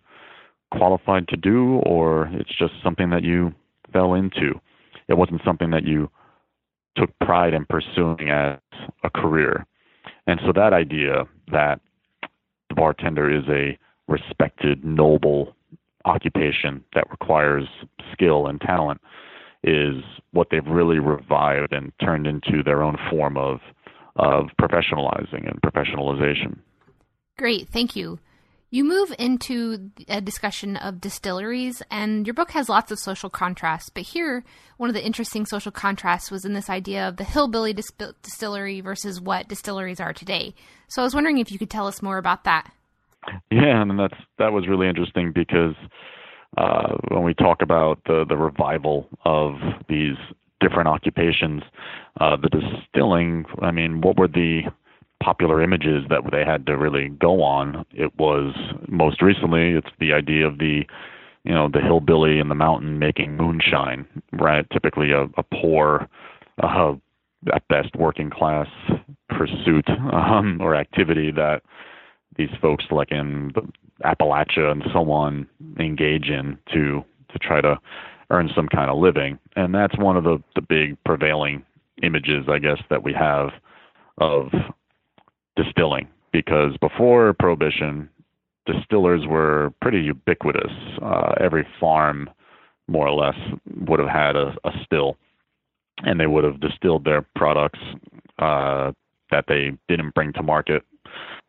qualified 0.74 1.28
to 1.30 1.38
do, 1.38 1.76
or 1.86 2.28
it's 2.34 2.54
just 2.58 2.74
something 2.84 3.10
that 3.12 3.24
you 3.24 3.54
fell 3.94 4.14
into. 4.14 4.60
It 5.08 5.14
wasn't 5.14 5.42
something 5.46 5.70
that 5.70 5.86
you 5.86 6.10
took 6.96 7.18
pride 7.20 7.54
in 7.54 7.66
pursuing 7.66 8.30
as 8.30 8.60
a 9.04 9.10
career. 9.10 9.66
And 10.28 10.40
so 10.46 10.52
that 10.54 10.74
idea 10.74 11.26
that 11.52 11.80
the 12.70 12.76
bartender 12.76 13.30
is 13.30 13.44
a 13.50 13.78
respected, 14.08 14.84
noble 14.84 15.56
occupation 16.06 16.84
that 16.94 17.10
requires 17.10 17.68
skill 18.14 18.48
and 18.48 18.62
talent 18.62 19.02
is 19.64 20.04
what 20.32 20.48
they've 20.52 20.68
really 20.68 21.00
revived 21.00 21.74
and 21.74 21.92
turned 22.00 22.28
into 22.28 22.64
their 22.64 22.84
own 22.84 22.98
form 23.10 23.38
of 23.38 23.60
of 24.18 24.46
professionalizing 24.62 25.46
and 25.50 25.62
professionalization. 25.62 26.58
Great, 27.38 27.68
thank 27.68 27.98
you. 27.98 28.18
You 28.76 28.84
move 28.84 29.16
into 29.18 29.90
a 30.10 30.20
discussion 30.20 30.76
of 30.76 31.00
distilleries, 31.00 31.82
and 31.90 32.28
your 32.28 32.34
book 32.34 32.52
has 32.52 32.68
lots 32.68 32.92
of 32.92 33.00
social 33.00 33.30
contrasts. 33.30 33.88
But 33.88 34.04
here, 34.04 34.44
one 34.76 34.90
of 34.90 34.94
the 34.94 35.06
interesting 35.06 35.46
social 35.46 35.72
contrasts 35.72 36.30
was 36.30 36.44
in 36.44 36.52
this 36.52 36.70
idea 36.70 37.08
of 37.08 37.16
the 37.16 37.24
hillbilly 37.24 37.72
dis- 37.72 37.94
distillery 38.22 38.82
versus 38.82 39.22
what 39.22 39.48
distilleries 39.48 40.02
are 40.02 40.12
today. 40.12 40.56
So 40.90 41.02
I 41.02 41.06
was 41.06 41.16
wondering 41.16 41.38
if 41.38 41.54
you 41.54 41.58
could 41.58 41.70
tell 41.70 41.88
us 41.88 42.02
more 42.02 42.18
about 42.18 42.44
that. 42.44 42.70
Yeah, 43.50 43.82
and 43.82 43.98
that's 43.98 44.18
that 44.40 44.52
was 44.52 44.68
really 44.68 44.90
interesting 44.90 45.32
because 45.32 45.76
uh, 46.58 46.98
when 47.08 47.24
we 47.24 47.34
talk 47.34 47.62
about 47.62 48.00
the 48.06 48.26
the 48.28 48.36
revival 48.36 49.08
of 49.24 49.54
these 49.88 50.18
different 50.60 50.90
occupations, 50.90 51.64
uh, 52.20 52.36
the 52.36 52.50
distilling. 52.50 53.46
I 53.62 53.72
mean, 53.72 54.02
what 54.02 54.18
were 54.18 54.28
the 54.28 54.64
popular 55.24 55.62
images 55.62 56.04
that 56.10 56.22
they 56.32 56.44
had 56.46 56.66
to 56.68 56.78
really 56.78 57.10
go 57.10 57.42
on. 57.42 57.86
It 57.92 58.18
was 58.18 58.56
most 58.88 59.22
recently 59.22 59.72
it's 59.72 59.90
the 60.00 60.14
idea 60.14 60.48
of 60.48 60.58
the 60.58 60.84
you 61.44 61.54
know 61.54 61.70
the 61.72 61.82
hillbilly 61.82 62.40
in 62.40 62.50
the 62.50 62.56
mountain 62.56 63.00
making 63.00 63.38
moonshine, 63.38 64.06
right? 64.34 64.66
Typically 64.72 65.12
a, 65.12 65.24
a 65.38 65.44
poor, 65.44 66.08
uh, 66.62 66.94
at 67.54 67.68
best 67.68 67.96
working 67.96 68.30
class 68.30 68.68
pursuit 69.30 69.88
um, 70.12 70.58
or 70.62 70.76
activity 70.76 71.32
that 71.32 71.62
these 72.38 72.50
folks 72.62 72.86
like 72.92 73.12
in 73.12 73.52
the 73.54 73.62
Appalachia 74.04 74.72
and 74.72 74.84
so 74.92 75.10
on 75.12 75.48
engage 75.80 76.30
in 76.30 76.58
to 76.74 77.04
to 77.32 77.40
try 77.40 77.62
to 77.62 77.78
earn 78.32 78.50
some 78.56 78.68
kind 78.68 78.90
of 78.90 78.98
living, 78.98 79.38
and 79.56 79.74
that's 79.74 79.98
one 79.98 80.18
of 80.18 80.24
the 80.24 80.42
the 80.56 80.62
big 80.62 80.98
prevailing 81.06 81.64
images, 82.04 82.46
I 82.50 82.60
guess, 82.60 82.80
that 82.90 83.04
we 83.04 83.14
have 83.14 83.50
of 84.18 84.48
distilling 85.56 86.08
because 86.32 86.76
before 86.82 87.34
prohibition, 87.34 88.10
distillers 88.66 89.26
were 89.28 89.74
pretty 89.82 90.02
ubiquitous. 90.02 90.72
Uh, 91.02 91.34
every 91.40 91.66
farm, 91.80 92.30
more 92.88 93.08
or 93.08 93.14
less, 93.14 93.38
would 93.88 94.00
have 94.00 94.10
had 94.10 94.36
a, 94.36 94.56
a 94.64 94.72
still, 94.84 95.18
and 96.00 96.20
they 96.20 96.28
would 96.28 96.44
have 96.44 96.60
distilled 96.60 97.06
their 97.06 97.26
products 97.36 97.80
uh, 98.40 98.92
that 99.32 99.46
they 99.48 99.72
didn't 99.88 100.14
bring 100.14 100.34
to 100.34 100.44
market 100.44 100.84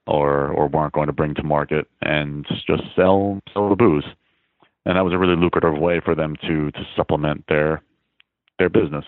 or 0.07 0.49
or 0.53 0.69
weren't 0.69 0.93
going 0.93 1.09
to 1.09 1.13
bring 1.13 1.35
to 1.35 1.43
market, 1.43 1.89
and 2.03 2.47
just 2.67 2.83
sell 2.95 3.41
sell 3.53 3.69
the 3.69 3.77
booze. 3.77 4.05
And 4.85 4.97
that 4.97 5.05
was 5.05 5.13
a 5.13 5.19
really 5.19 5.35
lucrative 5.35 5.77
way 5.77 6.01
for 6.05 6.15
them 6.15 6.37
to 6.47 6.71
to 6.71 6.87
supplement 6.95 7.45
their 7.49 7.83
their 8.59 8.69
business. 8.69 9.05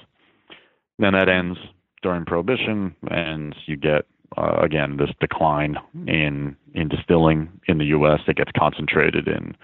Then 0.98 1.12
that 1.12 1.28
ends 1.28 1.58
during 2.02 2.24
prohibition, 2.24 2.94
and 3.10 3.54
you 3.66 3.76
get 3.76 4.06
uh, 4.36 4.56
again, 4.62 4.96
this 4.96 5.10
decline 5.20 5.76
in 6.06 6.56
in 6.74 6.88
distilling 6.88 7.48
in 7.66 7.78
the 7.78 7.86
U.S. 7.86 8.20
It 8.28 8.36
gets 8.36 8.50
concentrated 8.56 9.26
in 9.26 9.56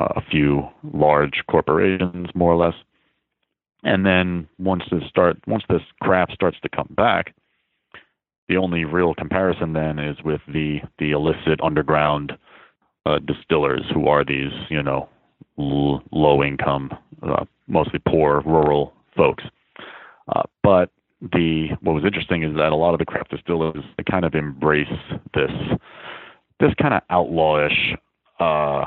uh, 0.00 0.08
a 0.16 0.20
few 0.30 0.68
large 0.92 1.42
corporations, 1.48 2.28
more 2.34 2.52
or 2.52 2.56
less. 2.56 2.74
And 3.82 4.04
then 4.04 4.48
once 4.58 4.82
this 4.90 5.02
start 5.08 5.38
once 5.46 5.62
this 5.68 5.82
craft 6.02 6.32
starts 6.32 6.58
to 6.62 6.68
come 6.68 6.92
back, 6.96 7.34
the 8.48 8.56
only 8.56 8.84
real 8.84 9.14
comparison 9.14 9.72
then 9.72 9.98
is 9.98 10.16
with 10.24 10.40
the 10.48 10.80
the 10.98 11.12
illicit 11.12 11.60
underground 11.62 12.32
uh, 13.06 13.18
distillers, 13.20 13.84
who 13.94 14.08
are 14.08 14.24
these 14.24 14.52
you 14.68 14.82
know 14.82 15.08
l- 15.58 16.02
low 16.10 16.42
income, 16.42 16.90
uh, 17.22 17.44
mostly 17.68 18.00
poor 18.06 18.42
rural 18.44 18.92
folks. 19.16 19.44
Uh, 20.28 20.42
but 20.62 20.90
the 21.20 21.68
what 21.82 21.94
was 21.94 22.04
interesting 22.04 22.42
is 22.42 22.54
that 22.56 22.72
a 22.72 22.76
lot 22.76 22.92
of 22.94 22.98
the 22.98 23.04
craft 23.04 23.30
distillers 23.30 23.84
they 23.96 24.04
kind 24.04 24.24
of 24.24 24.34
embrace 24.34 24.88
this 25.34 25.50
this 26.60 26.72
kind 26.80 26.94
of 26.94 27.02
outlawish 27.10 27.96
uh, 28.38 28.84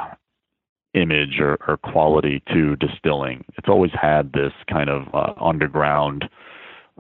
image 0.94 1.40
or, 1.40 1.58
or 1.68 1.78
quality 1.78 2.42
to 2.54 2.76
distilling. 2.78 3.44
It's 3.58 3.68
always 3.68 3.92
had 4.00 4.32
this 4.34 4.54
kind 4.70 4.90
of 4.90 5.08
uh, 5.14 5.34
underground, 5.42 6.30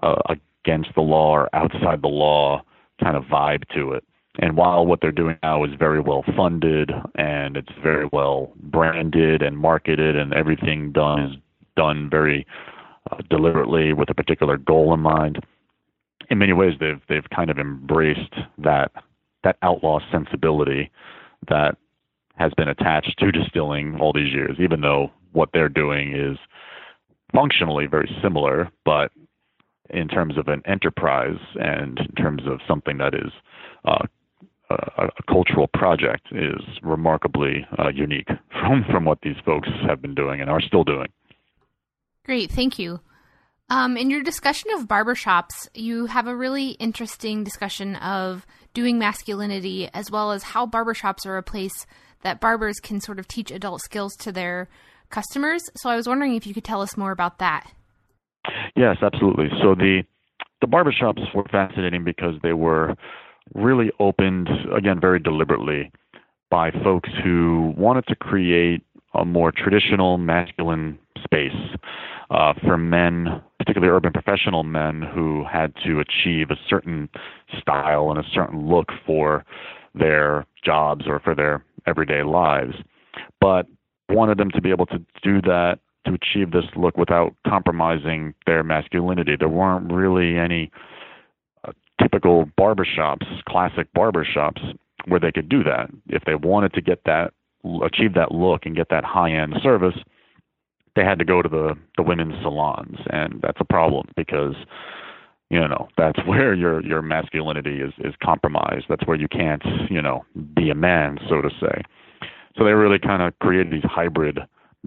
uh, 0.01 0.15
against 0.63 0.89
the 0.95 1.01
law 1.01 1.31
or 1.31 1.55
outside 1.55 2.01
the 2.01 2.07
law 2.07 2.61
kind 3.01 3.15
of 3.15 3.23
vibe 3.25 3.63
to 3.75 3.91
it. 3.91 4.03
And 4.39 4.57
while 4.57 4.85
what 4.85 4.99
they're 5.01 5.11
doing 5.11 5.37
now 5.43 5.63
is 5.63 5.71
very 5.77 5.99
well 5.99 6.23
funded 6.35 6.91
and 7.15 7.55
it's 7.55 7.71
very 7.83 8.09
well 8.11 8.51
branded 8.57 9.43
and 9.43 9.57
marketed 9.57 10.15
and 10.15 10.33
everything 10.33 10.91
done 10.91 11.21
is 11.21 11.37
done 11.75 12.09
very 12.09 12.47
uh, 13.11 13.17
deliberately 13.29 13.93
with 13.93 14.09
a 14.09 14.13
particular 14.13 14.57
goal 14.57 14.93
in 14.93 14.99
mind. 14.99 15.39
In 16.29 16.37
many 16.37 16.53
ways, 16.53 16.73
they've 16.79 17.01
they've 17.09 17.29
kind 17.35 17.49
of 17.49 17.57
embraced 17.59 18.35
that 18.57 18.91
that 19.43 19.57
outlaw 19.61 19.99
sensibility 20.11 20.89
that 21.49 21.77
has 22.35 22.51
been 22.55 22.69
attached 22.69 23.17
to 23.19 23.31
distilling 23.31 23.99
all 23.99 24.13
these 24.13 24.33
years, 24.33 24.57
even 24.59 24.81
though 24.81 25.11
what 25.33 25.49
they're 25.53 25.69
doing 25.69 26.15
is 26.15 26.37
functionally 27.33 27.85
very 27.87 28.09
similar, 28.21 28.69
but 28.85 29.11
in 29.89 30.07
terms 30.07 30.37
of 30.37 30.47
an 30.47 30.61
enterprise 30.65 31.39
and 31.55 31.99
in 31.99 32.11
terms 32.15 32.43
of 32.45 32.59
something 32.67 32.97
that 32.97 33.13
is 33.13 33.31
uh, 33.85 34.05
a, 34.69 35.05
a, 35.05 35.23
cultural 35.27 35.67
project 35.67 36.27
is 36.31 36.61
remarkably 36.81 37.67
uh, 37.77 37.89
unique 37.89 38.29
from 38.51 38.85
from 38.89 39.05
what 39.05 39.19
these 39.21 39.35
folks 39.45 39.69
have 39.87 40.01
been 40.01 40.15
doing 40.15 40.41
and 40.41 40.49
are 40.49 40.61
still 40.61 40.83
doing. 40.83 41.07
Great, 42.25 42.51
thank 42.51 42.79
you. 42.79 43.01
Um, 43.69 43.97
in 43.97 44.09
your 44.09 44.23
discussion 44.23 44.69
of 44.75 44.87
barbershops, 44.87 45.67
you 45.73 46.05
have 46.05 46.27
a 46.27 46.35
really 46.35 46.71
interesting 46.71 47.43
discussion 47.43 47.95
of 47.97 48.45
doing 48.73 48.99
masculinity 48.99 49.89
as 49.93 50.11
well 50.11 50.31
as 50.31 50.43
how 50.43 50.65
barbershops 50.65 51.25
are 51.25 51.37
a 51.37 51.43
place 51.43 51.85
that 52.21 52.39
barbers 52.39 52.79
can 52.79 53.01
sort 53.01 53.19
of 53.19 53.27
teach 53.27 53.51
adult 53.51 53.81
skills 53.81 54.15
to 54.17 54.31
their 54.31 54.69
customers. 55.09 55.63
So 55.77 55.89
I 55.89 55.95
was 55.95 56.07
wondering 56.07 56.35
if 56.35 56.47
you 56.47 56.53
could 56.53 56.63
tell 56.63 56.81
us 56.81 56.97
more 56.97 57.11
about 57.11 57.39
that. 57.39 57.71
Yes, 58.75 58.97
absolutely. 59.01 59.49
So 59.61 59.75
the 59.75 60.03
the 60.61 60.67
barbershops 60.67 61.33
were 61.35 61.43
fascinating 61.51 62.03
because 62.05 62.35
they 62.41 62.53
were 62.53 62.95
really 63.53 63.91
opened 63.99 64.49
again 64.75 64.99
very 64.99 65.19
deliberately 65.19 65.91
by 66.49 66.71
folks 66.83 67.09
who 67.23 67.73
wanted 67.77 68.05
to 68.07 68.15
create 68.15 68.81
a 69.13 69.25
more 69.25 69.51
traditional 69.51 70.17
masculine 70.17 70.97
space 71.23 71.51
uh, 72.29 72.53
for 72.65 72.77
men, 72.77 73.41
particularly 73.59 73.93
urban 73.93 74.11
professional 74.11 74.63
men 74.63 75.01
who 75.01 75.43
had 75.51 75.73
to 75.85 75.99
achieve 75.99 76.49
a 76.49 76.57
certain 76.67 77.09
style 77.59 78.09
and 78.09 78.19
a 78.19 78.29
certain 78.33 78.67
look 78.67 78.89
for 79.05 79.45
their 79.95 80.45
jobs 80.63 81.05
or 81.07 81.19
for 81.19 81.35
their 81.35 81.63
everyday 81.85 82.23
lives, 82.23 82.75
but 83.39 83.67
wanted 84.09 84.37
them 84.37 84.51
to 84.51 84.61
be 84.61 84.69
able 84.69 84.85
to 84.85 84.99
do 85.21 85.41
that 85.41 85.79
to 86.05 86.13
achieve 86.13 86.51
this 86.51 86.65
look 86.75 86.97
without 86.97 87.33
compromising 87.47 88.33
their 88.45 88.63
masculinity. 88.63 89.35
There 89.37 89.49
weren't 89.49 89.91
really 89.91 90.37
any 90.37 90.71
uh, 91.65 91.71
typical 92.01 92.49
barbershops, 92.59 93.25
classic 93.47 93.87
barbershops, 93.95 94.75
where 95.07 95.19
they 95.19 95.31
could 95.31 95.49
do 95.49 95.63
that. 95.63 95.89
If 96.07 96.23
they 96.25 96.35
wanted 96.35 96.73
to 96.73 96.81
get 96.81 97.03
that, 97.05 97.33
achieve 97.83 98.13
that 98.15 98.31
look 98.31 98.65
and 98.65 98.75
get 98.75 98.89
that 98.89 99.03
high 99.03 99.31
end 99.31 99.55
service, 99.61 99.95
they 100.95 101.03
had 101.03 101.19
to 101.19 101.25
go 101.25 101.41
to 101.41 101.49
the 101.49 101.75
the 101.97 102.03
women's 102.03 102.35
salons, 102.41 102.97
and 103.09 103.39
that's 103.41 103.59
a 103.59 103.65
problem 103.65 104.07
because 104.15 104.55
you 105.49 105.59
know 105.59 105.87
that's 105.97 106.19
where 106.25 106.53
your 106.53 106.81
your 106.83 107.01
masculinity 107.01 107.81
is 107.81 107.93
is 107.99 108.13
compromised. 108.23 108.85
That's 108.89 109.05
where 109.05 109.17
you 109.17 109.27
can't 109.27 109.63
you 109.89 110.01
know 110.01 110.25
be 110.55 110.69
a 110.69 110.75
man, 110.75 111.19
so 111.29 111.41
to 111.41 111.49
say. 111.59 111.81
So 112.57 112.63
they 112.63 112.73
really 112.73 112.99
kind 112.99 113.21
of 113.21 113.37
created 113.39 113.73
these 113.73 113.89
hybrid 113.89 114.39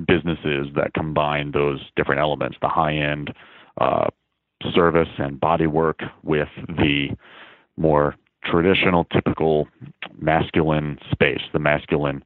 businesses 0.07 0.69
that 0.77 0.93
combine 0.95 1.53
those 1.53 1.81
different 1.97 2.21
elements, 2.21 2.59
the 2.61 2.69
high 2.69 2.95
end 2.95 3.33
uh, 3.81 4.09
service 4.75 5.09
and 5.19 5.41
body 5.41 5.67
work 5.67 6.01
with 6.23 6.49
the 6.69 7.09
more 7.77 8.15
traditional, 8.45 9.05
typical 9.05 9.67
masculine 10.19 10.99
space, 11.11 11.41
the 11.53 11.59
masculine 11.59 12.23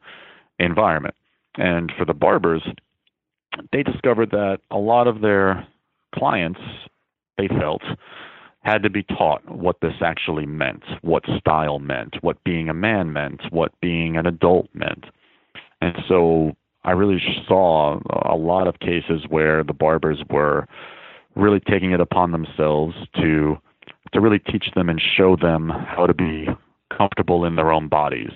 environment. 0.59 1.14
And 1.57 1.93
for 1.97 2.05
the 2.05 2.14
barbers, 2.14 2.62
they 3.73 3.83
discovered 3.83 4.31
that 4.31 4.59
a 4.71 4.79
lot 4.79 5.07
of 5.07 5.21
their 5.21 5.67
clients, 6.15 6.61
they 7.39 7.49
felt, 7.49 7.83
had 8.63 8.83
to 8.83 8.91
be 8.91 9.03
taught 9.03 9.49
what 9.51 9.77
this 9.81 9.95
actually 10.03 10.47
meant, 10.47 10.83
what 11.03 11.25
style 11.39 11.79
meant, 11.79 12.17
what 12.21 12.43
being 12.45 12.69
a 12.69 12.75
man 12.75 13.13
meant, 13.13 13.41
what 13.51 13.73
being 13.81 14.17
an 14.17 14.27
adult 14.27 14.69
meant. 14.75 15.07
And 15.81 15.95
so 16.09 16.53
I 16.85 16.93
really 16.93 17.21
saw 17.47 18.01
a 18.29 18.37
lot 18.37 18.67
of 18.67 18.81
cases 18.81 19.25
where 19.29 19.65
the 19.65 19.73
barbers 19.73 20.23
were 20.29 20.67
really 21.35 21.61
taking 21.61 21.93
it 21.93 22.01
upon 22.01 22.33
themselves 22.33 22.95
to 23.17 23.57
to 24.13 24.21
really 24.21 24.41
teach 24.41 24.67
them 24.75 24.89
and 24.89 25.01
show 25.17 25.37
them 25.37 25.69
how 25.69 26.07
to 26.07 26.15
be 26.15 26.49
comfortable 26.97 27.45
in 27.45 27.55
their 27.55 27.71
own 27.71 27.87
bodies. 27.87 28.31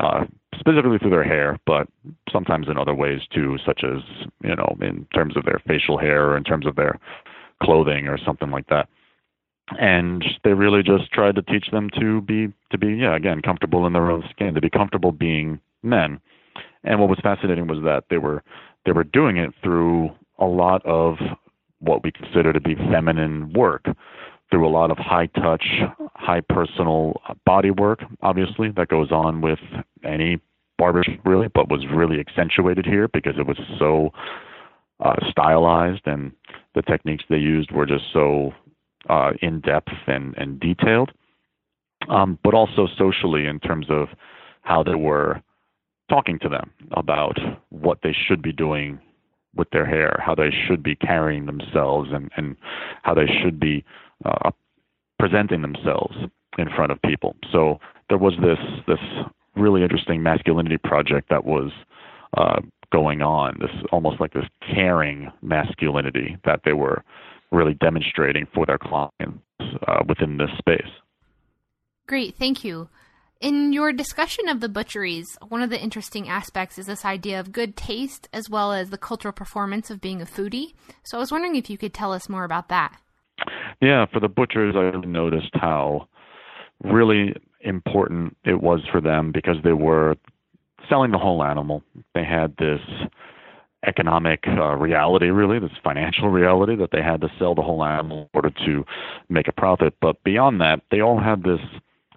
Uh, 0.00 0.24
specifically 0.58 0.98
through 0.98 1.10
their 1.10 1.24
hair, 1.24 1.58
but 1.66 1.88
sometimes 2.32 2.68
in 2.68 2.78
other 2.78 2.94
ways 2.94 3.20
too, 3.32 3.58
such 3.64 3.82
as 3.84 4.02
you 4.42 4.54
know, 4.54 4.76
in 4.80 5.06
terms 5.14 5.36
of 5.36 5.44
their 5.44 5.60
facial 5.66 5.98
hair 5.98 6.30
or 6.30 6.36
in 6.36 6.44
terms 6.44 6.66
of 6.66 6.76
their 6.76 6.98
clothing 7.62 8.06
or 8.08 8.18
something 8.18 8.50
like 8.50 8.66
that. 8.68 8.88
and 9.78 10.24
they 10.44 10.54
really 10.54 10.82
just 10.82 11.10
tried 11.12 11.34
to 11.34 11.42
teach 11.42 11.70
them 11.70 11.90
to 12.00 12.20
be 12.22 12.48
to 12.70 12.78
be 12.78 12.94
yeah 12.94 13.14
again 13.14 13.42
comfortable 13.42 13.86
in 13.86 13.92
their 13.92 14.10
own 14.10 14.24
skin 14.30 14.54
to 14.54 14.60
be 14.60 14.70
comfortable 14.70 15.12
being 15.12 15.60
men 15.82 16.18
and 16.84 16.98
what 16.98 17.08
was 17.08 17.18
fascinating 17.22 17.66
was 17.66 17.82
that 17.84 18.04
they 18.08 18.18
were 18.18 18.42
they 18.86 18.92
were 18.92 19.04
doing 19.04 19.36
it 19.36 19.52
through 19.62 20.10
a 20.38 20.46
lot 20.46 20.84
of 20.86 21.16
what 21.80 22.02
we 22.02 22.10
consider 22.10 22.52
to 22.52 22.60
be 22.60 22.74
feminine 22.76 23.52
work 23.52 23.84
through 24.50 24.66
a 24.66 24.70
lot 24.70 24.90
of 24.90 24.96
high 24.96 25.26
touch 25.26 25.66
high 26.14 26.40
personal 26.40 27.20
body 27.44 27.70
work 27.70 28.00
obviously 28.22 28.70
that 28.70 28.88
goes 28.88 29.12
on 29.12 29.42
with 29.42 29.60
any 30.02 30.40
barbershop 30.78 31.14
really 31.24 31.48
but 31.48 31.68
was 31.68 31.84
really 31.92 32.20
accentuated 32.20 32.86
here 32.86 33.08
because 33.08 33.34
it 33.38 33.46
was 33.46 33.58
so 33.78 34.10
uh, 35.00 35.14
stylized 35.30 36.02
and 36.06 36.32
the 36.74 36.82
techniques 36.82 37.24
they 37.28 37.36
used 37.36 37.70
were 37.72 37.86
just 37.86 38.04
so 38.12 38.52
uh, 39.08 39.32
in 39.42 39.60
depth 39.60 39.92
and, 40.06 40.34
and 40.36 40.60
detailed, 40.60 41.12
um, 42.08 42.38
but 42.42 42.54
also 42.54 42.86
socially 42.96 43.46
in 43.46 43.58
terms 43.60 43.86
of 43.90 44.08
how 44.62 44.82
they 44.82 44.94
were 44.94 45.40
talking 46.10 46.38
to 46.40 46.48
them 46.48 46.70
about 46.92 47.38
what 47.70 47.98
they 48.02 48.14
should 48.26 48.42
be 48.42 48.52
doing 48.52 48.98
with 49.54 49.68
their 49.70 49.86
hair, 49.86 50.20
how 50.24 50.34
they 50.34 50.50
should 50.66 50.82
be 50.82 50.94
carrying 50.94 51.46
themselves, 51.46 52.10
and, 52.12 52.30
and 52.36 52.56
how 53.02 53.14
they 53.14 53.26
should 53.42 53.58
be 53.58 53.84
uh, 54.24 54.50
presenting 55.18 55.62
themselves 55.62 56.16
in 56.58 56.68
front 56.74 56.92
of 56.92 57.00
people. 57.02 57.34
So 57.52 57.78
there 58.08 58.18
was 58.18 58.34
this 58.40 58.58
this 58.86 58.98
really 59.58 59.82
interesting 59.82 60.22
masculinity 60.22 60.78
project 60.78 61.28
that 61.30 61.44
was 61.44 61.70
uh, 62.36 62.60
going 62.92 63.22
on. 63.22 63.56
This 63.60 63.70
almost 63.92 64.20
like 64.20 64.32
this 64.32 64.46
caring 64.74 65.30
masculinity 65.42 66.36
that 66.44 66.60
they 66.64 66.72
were 66.72 67.02
really 67.50 67.74
demonstrating 67.74 68.46
for 68.54 68.66
their 68.66 68.78
clients 68.78 69.42
uh, 69.86 70.02
within 70.06 70.36
this 70.36 70.50
space. 70.58 70.90
Great, 72.06 72.36
thank 72.36 72.64
you. 72.64 72.88
In 73.40 73.72
your 73.72 73.92
discussion 73.92 74.48
of 74.48 74.60
the 74.60 74.68
butcheries, 74.68 75.38
one 75.48 75.62
of 75.62 75.70
the 75.70 75.80
interesting 75.80 76.28
aspects 76.28 76.76
is 76.76 76.86
this 76.86 77.04
idea 77.04 77.38
of 77.38 77.52
good 77.52 77.76
taste 77.76 78.28
as 78.32 78.50
well 78.50 78.72
as 78.72 78.90
the 78.90 78.98
cultural 78.98 79.32
performance 79.32 79.90
of 79.90 80.00
being 80.00 80.20
a 80.20 80.26
foodie. 80.26 80.72
So 81.04 81.18
I 81.18 81.20
was 81.20 81.30
wondering 81.30 81.54
if 81.54 81.70
you 81.70 81.78
could 81.78 81.94
tell 81.94 82.12
us 82.12 82.28
more 82.28 82.42
about 82.42 82.68
that. 82.68 82.98
Yeah, 83.80 84.06
for 84.12 84.18
the 84.18 84.28
butchers, 84.28 84.74
I 84.76 84.80
really 84.80 85.06
noticed 85.06 85.50
how 85.54 86.08
really 86.82 87.34
important 87.60 88.36
it 88.44 88.60
was 88.60 88.80
for 88.90 89.00
them 89.00 89.32
because 89.32 89.56
they 89.64 89.72
were 89.72 90.16
selling 90.88 91.10
the 91.10 91.18
whole 91.18 91.42
animal. 91.42 91.82
They 92.14 92.24
had 92.24 92.56
this 92.56 92.80
economic 93.86 94.44
uh, 94.46 94.74
reality, 94.74 95.26
really, 95.26 95.58
this 95.58 95.76
financial 95.82 96.30
reality 96.30 96.76
that 96.76 96.90
they 96.90 97.02
had 97.02 97.20
to 97.20 97.30
sell 97.38 97.54
the 97.54 97.62
whole 97.62 97.84
animal 97.84 98.22
in 98.22 98.28
order 98.34 98.50
to 98.66 98.84
make 99.28 99.48
a 99.48 99.52
profit. 99.52 99.94
But 100.00 100.22
beyond 100.24 100.60
that, 100.60 100.82
they 100.90 101.00
all 101.00 101.20
had 101.20 101.42
this 101.42 101.60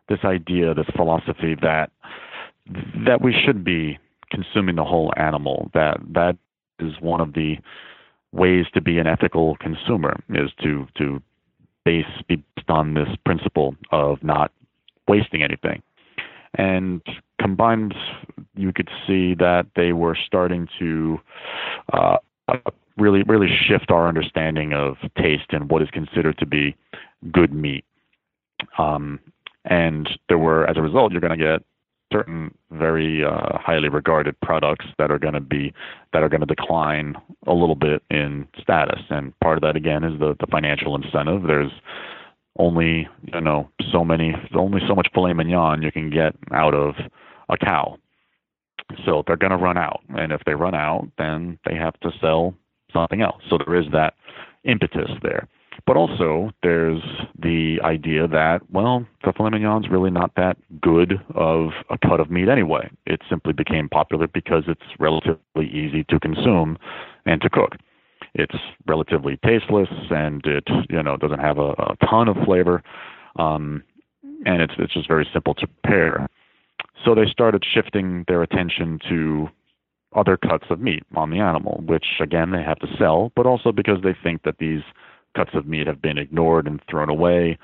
this 0.09 0.19
idea, 0.23 0.73
this 0.73 0.87
philosophy 0.95 1.55
that 1.61 1.91
that 3.05 3.21
we 3.21 3.33
should 3.33 3.63
be 3.63 3.99
consuming 4.29 4.75
the 4.75 4.83
whole 4.83 5.13
animal. 5.17 5.69
That 5.73 5.99
that 6.13 6.37
is 6.79 6.93
one 6.99 7.21
of 7.21 7.33
the 7.33 7.57
ways 8.31 8.65
to 8.73 8.81
be 8.81 8.97
an 8.97 9.07
ethical 9.07 9.57
consumer 9.57 10.19
is 10.29 10.51
to 10.63 10.87
to 10.97 11.21
base 11.83 12.05
be 12.27 12.37
based 12.37 12.69
on 12.69 12.93
this 12.93 13.09
principle 13.25 13.75
of 13.91 14.23
not 14.23 14.51
wasting 15.13 15.43
anything. 15.43 15.79
And 16.55 17.01
combined, 17.39 17.93
you 18.55 18.71
could 18.77 18.89
see 19.05 19.35
that 19.35 19.65
they 19.75 19.91
were 19.93 20.17
starting 20.27 20.67
to 20.79 21.19
uh, 21.93 22.17
really, 22.97 23.23
really 23.23 23.49
shift 23.67 23.91
our 23.91 24.07
understanding 24.07 24.73
of 24.73 24.97
taste 25.17 25.49
and 25.49 25.69
what 25.69 25.81
is 25.81 25.89
considered 25.91 26.37
to 26.39 26.45
be 26.45 26.75
good 27.31 27.53
meat. 27.53 27.85
Um, 28.77 29.19
and 29.65 30.09
there 30.27 30.37
were, 30.37 30.67
as 30.69 30.77
a 30.77 30.81
result, 30.81 31.11
you're 31.11 31.21
going 31.27 31.37
to 31.37 31.45
get 31.45 31.63
certain 32.11 32.53
very 32.71 33.23
uh, 33.23 33.57
highly 33.57 33.89
regarded 33.89 34.39
products 34.41 34.85
that 34.97 35.09
are 35.11 35.19
going 35.19 35.33
to 35.33 35.39
be 35.39 35.73
that 36.11 36.21
are 36.23 36.29
going 36.29 36.41
to 36.41 36.53
decline 36.57 37.15
a 37.47 37.53
little 37.53 37.75
bit 37.75 38.03
in 38.09 38.45
status. 38.61 39.01
And 39.09 39.37
part 39.39 39.57
of 39.57 39.61
that 39.61 39.75
again 39.77 40.03
is 40.03 40.19
the 40.19 40.35
the 40.39 40.47
financial 40.47 40.95
incentive. 40.95 41.43
There's 41.43 41.71
only 42.57 43.07
you 43.33 43.41
know 43.41 43.69
so 43.91 44.03
many 44.03 44.35
only 44.55 44.81
so 44.87 44.95
much 44.95 45.07
filet 45.13 45.33
mignon 45.33 45.81
you 45.81 45.91
can 45.91 46.09
get 46.09 46.35
out 46.51 46.73
of 46.73 46.95
a 47.49 47.57
cow. 47.57 47.97
So 49.05 49.23
they're 49.25 49.37
going 49.37 49.51
to 49.51 49.57
run 49.57 49.77
out, 49.77 50.01
and 50.09 50.33
if 50.33 50.41
they 50.45 50.53
run 50.53 50.75
out, 50.75 51.07
then 51.17 51.57
they 51.65 51.75
have 51.75 51.97
to 52.01 52.11
sell 52.19 52.53
something 52.91 53.21
else. 53.21 53.41
So 53.49 53.57
there 53.57 53.75
is 53.75 53.85
that 53.93 54.15
impetus 54.65 55.09
there. 55.23 55.47
But 55.87 55.95
also, 55.95 56.51
there's 56.61 57.01
the 57.39 57.79
idea 57.83 58.27
that, 58.27 58.59
well, 58.69 59.05
the 59.23 59.33
filet 59.33 59.51
mignon's 59.51 59.89
really 59.89 60.11
not 60.11 60.31
that 60.35 60.57
good 60.81 61.13
of 61.33 61.69
a 61.89 61.97
cut 61.97 62.19
of 62.19 62.29
meat 62.29 62.49
anyway. 62.49 62.89
It 63.05 63.21
simply 63.29 63.53
became 63.53 63.89
popular 63.89 64.27
because 64.27 64.63
it's 64.67 64.81
relatively 64.99 65.67
easy 65.67 66.03
to 66.09 66.19
consume 66.19 66.77
and 67.25 67.41
to 67.41 67.49
cook. 67.49 67.77
It's 68.33 68.55
relatively 68.87 69.37
tasteless 69.45 69.89
and 70.09 70.45
it, 70.45 70.67
you 70.89 71.03
know, 71.03 71.17
doesn't 71.17 71.39
have 71.39 71.57
a, 71.57 71.71
a 71.71 71.97
ton 72.09 72.27
of 72.29 72.37
flavor, 72.45 72.81
um, 73.35 73.83
and 74.45 74.61
it's 74.61 74.73
it's 74.77 74.93
just 74.93 75.07
very 75.07 75.27
simple 75.33 75.53
to 75.55 75.67
prepare. 75.67 76.27
So 77.03 77.13
they 77.13 77.25
started 77.25 77.63
shifting 77.65 78.23
their 78.27 78.41
attention 78.41 78.99
to 79.09 79.49
other 80.15 80.37
cuts 80.37 80.65
of 80.69 80.79
meat 80.79 81.03
on 81.15 81.29
the 81.29 81.39
animal, 81.39 81.83
which 81.85 82.05
again 82.19 82.51
they 82.51 82.63
have 82.63 82.79
to 82.79 82.87
sell, 82.97 83.31
but 83.35 83.45
also 83.45 83.71
because 83.71 84.01
they 84.03 84.15
think 84.23 84.43
that 84.43 84.57
these 84.59 84.81
cuts 85.35 85.51
of 85.53 85.67
meat 85.67 85.87
have 85.87 86.01
been 86.01 86.17
ignored 86.17 86.67
and 86.67 86.81
thrown 86.89 87.09
away. 87.09 87.57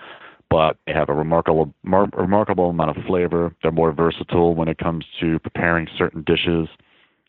But 0.50 0.78
they 0.86 0.94
have 0.94 1.10
a 1.10 1.14
remarkable, 1.14 1.74
mar- 1.84 2.10
remarkable 2.18 2.70
amount 2.70 2.98
of 2.98 3.04
flavor. 3.04 3.54
They're 3.62 3.72
more 3.72 3.92
versatile 3.92 4.56
when 4.56 4.70
it 4.70 4.78
comes 4.78 5.06
to 5.20 5.40
preparing 5.40 5.90
certain 5.98 6.24
dishes, 6.24 6.70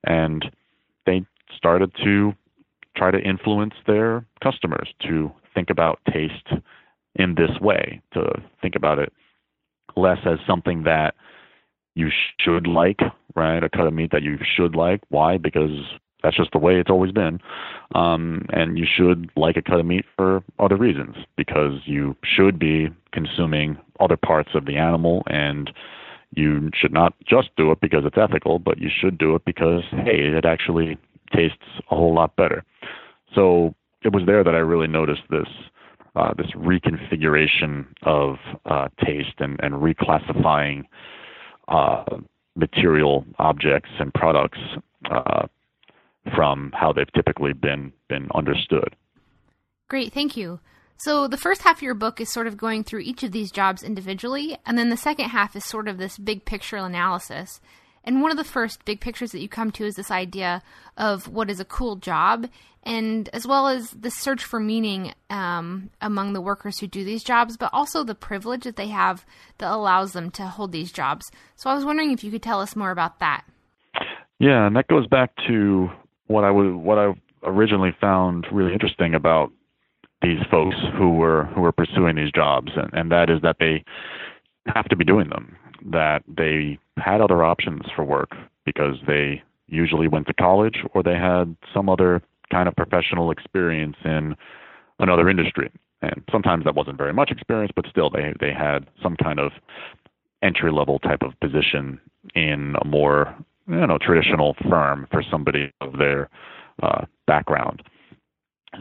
and 0.04 0.44
they 1.04 1.26
started 1.56 1.90
to 2.04 2.32
try 2.98 3.10
to 3.10 3.20
influence 3.20 3.74
their 3.86 4.26
customers 4.42 4.92
to 5.02 5.30
think 5.54 5.70
about 5.70 6.00
taste 6.12 6.48
in 7.14 7.34
this 7.36 7.60
way, 7.60 8.00
to 8.12 8.24
think 8.60 8.74
about 8.74 8.98
it 8.98 9.12
less 9.96 10.18
as 10.24 10.38
something 10.46 10.84
that 10.84 11.14
you 11.94 12.08
should 12.38 12.66
like, 12.66 13.00
right? 13.34 13.62
A 13.64 13.68
cut 13.68 13.86
of 13.86 13.94
meat 13.94 14.10
that 14.12 14.22
you 14.22 14.38
should 14.56 14.76
like. 14.76 15.00
Why? 15.08 15.36
Because 15.36 15.70
that's 16.22 16.36
just 16.36 16.52
the 16.52 16.58
way 16.58 16.76
it's 16.76 16.90
always 16.90 17.12
been. 17.12 17.40
Um, 17.94 18.46
and 18.50 18.78
you 18.78 18.86
should 18.86 19.30
like 19.36 19.56
a 19.56 19.62
cut 19.62 19.80
of 19.80 19.86
meat 19.86 20.04
for 20.16 20.42
other 20.58 20.76
reasons 20.76 21.16
because 21.36 21.80
you 21.84 22.16
should 22.22 22.58
be 22.58 22.88
consuming 23.12 23.78
other 24.00 24.16
parts 24.16 24.50
of 24.54 24.66
the 24.66 24.76
animal 24.76 25.22
and 25.26 25.70
you 26.34 26.70
should 26.74 26.92
not 26.92 27.14
just 27.26 27.48
do 27.56 27.70
it 27.72 27.80
because 27.80 28.04
it's 28.04 28.18
ethical, 28.18 28.58
but 28.58 28.78
you 28.78 28.90
should 28.94 29.18
do 29.18 29.34
it 29.34 29.44
because, 29.44 29.82
hey, 29.90 30.20
it 30.20 30.44
actually 30.44 30.98
tastes 31.34 31.56
a 31.90 31.96
whole 31.96 32.14
lot 32.14 32.36
better. 32.36 32.64
So 33.34 33.74
it 34.02 34.12
was 34.12 34.24
there 34.26 34.44
that 34.44 34.54
I 34.54 34.58
really 34.58 34.86
noticed 34.86 35.22
this 35.30 35.48
uh, 36.16 36.32
this 36.36 36.50
reconfiguration 36.56 37.86
of 38.02 38.36
uh, 38.66 38.88
taste 39.04 39.34
and, 39.38 39.58
and 39.62 39.74
reclassifying 39.74 40.82
uh, 41.68 42.04
material 42.56 43.24
objects 43.38 43.90
and 44.00 44.12
products 44.14 44.58
uh, 45.10 45.46
from 46.34 46.72
how 46.74 46.92
they've 46.92 47.12
typically 47.14 47.52
been 47.52 47.92
been 48.08 48.28
understood. 48.34 48.96
Great, 49.88 50.12
thank 50.12 50.36
you. 50.36 50.60
So 50.96 51.28
the 51.28 51.36
first 51.36 51.62
half 51.62 51.76
of 51.76 51.82
your 51.82 51.94
book 51.94 52.20
is 52.20 52.32
sort 52.32 52.48
of 52.48 52.56
going 52.56 52.82
through 52.82 53.00
each 53.00 53.22
of 53.22 53.30
these 53.30 53.52
jobs 53.52 53.84
individually, 53.84 54.58
and 54.66 54.76
then 54.76 54.90
the 54.90 54.96
second 54.96 55.28
half 55.28 55.54
is 55.54 55.64
sort 55.64 55.86
of 55.86 55.98
this 55.98 56.18
big 56.18 56.44
picture 56.44 56.76
analysis. 56.76 57.60
And 58.04 58.22
one 58.22 58.30
of 58.30 58.36
the 58.36 58.44
first 58.44 58.84
big 58.84 59.00
pictures 59.00 59.32
that 59.32 59.40
you 59.40 59.48
come 59.48 59.70
to 59.72 59.84
is 59.84 59.94
this 59.94 60.10
idea 60.10 60.62
of 60.96 61.28
what 61.28 61.50
is 61.50 61.60
a 61.60 61.64
cool 61.64 61.96
job, 61.96 62.48
and 62.82 63.28
as 63.32 63.46
well 63.46 63.68
as 63.68 63.90
the 63.90 64.10
search 64.10 64.42
for 64.42 64.60
meaning 64.60 65.12
um, 65.30 65.90
among 66.00 66.32
the 66.32 66.40
workers 66.40 66.78
who 66.78 66.86
do 66.86 67.04
these 67.04 67.22
jobs, 67.22 67.56
but 67.56 67.70
also 67.72 68.04
the 68.04 68.14
privilege 68.14 68.64
that 68.64 68.76
they 68.76 68.88
have 68.88 69.26
that 69.58 69.70
allows 69.70 70.12
them 70.12 70.30
to 70.32 70.44
hold 70.44 70.72
these 70.72 70.92
jobs. 70.92 71.30
So 71.56 71.68
I 71.68 71.74
was 71.74 71.84
wondering 71.84 72.12
if 72.12 72.24
you 72.24 72.30
could 72.30 72.42
tell 72.42 72.60
us 72.60 72.76
more 72.76 72.90
about 72.90 73.20
that. 73.20 73.44
Yeah, 74.38 74.66
and 74.66 74.76
that 74.76 74.88
goes 74.88 75.06
back 75.06 75.32
to 75.48 75.90
what 76.28 76.44
I 76.44 76.50
was 76.50 76.74
what 76.74 76.98
I 76.98 77.12
originally 77.42 77.94
found 78.00 78.46
really 78.52 78.72
interesting 78.72 79.14
about 79.14 79.52
these 80.22 80.38
folks 80.50 80.76
who 80.96 81.14
were 81.14 81.44
who 81.54 81.60
were 81.60 81.72
pursuing 81.72 82.16
these 82.16 82.32
jobs, 82.32 82.72
and, 82.76 82.90
and 82.92 83.10
that 83.10 83.30
is 83.30 83.42
that 83.42 83.56
they 83.58 83.84
have 84.66 84.88
to 84.88 84.96
be 84.96 85.04
doing 85.04 85.28
them 85.28 85.56
that 85.84 86.22
they 86.28 86.78
had 86.96 87.20
other 87.20 87.42
options 87.44 87.82
for 87.94 88.04
work 88.04 88.32
because 88.64 88.96
they 89.06 89.42
usually 89.66 90.08
went 90.08 90.26
to 90.26 90.34
college 90.34 90.84
or 90.94 91.02
they 91.02 91.14
had 91.14 91.56
some 91.72 91.88
other 91.88 92.22
kind 92.50 92.68
of 92.68 92.76
professional 92.76 93.30
experience 93.30 93.96
in 94.04 94.34
another 94.98 95.28
industry. 95.28 95.70
And 96.02 96.22
sometimes 96.30 96.64
that 96.64 96.74
wasn't 96.74 96.96
very 96.96 97.12
much 97.12 97.30
experience, 97.30 97.72
but 97.74 97.86
still 97.90 98.10
they 98.10 98.32
they 98.40 98.52
had 98.52 98.86
some 99.02 99.16
kind 99.16 99.40
of 99.40 99.52
entry 100.42 100.70
level 100.70 100.98
type 101.00 101.22
of 101.22 101.38
position 101.40 102.00
in 102.34 102.76
a 102.80 102.86
more 102.86 103.34
you 103.68 103.86
know 103.86 103.98
traditional 103.98 104.54
firm 104.68 105.06
for 105.10 105.22
somebody 105.22 105.72
of 105.80 105.98
their 105.98 106.28
uh, 106.82 107.04
background. 107.26 107.82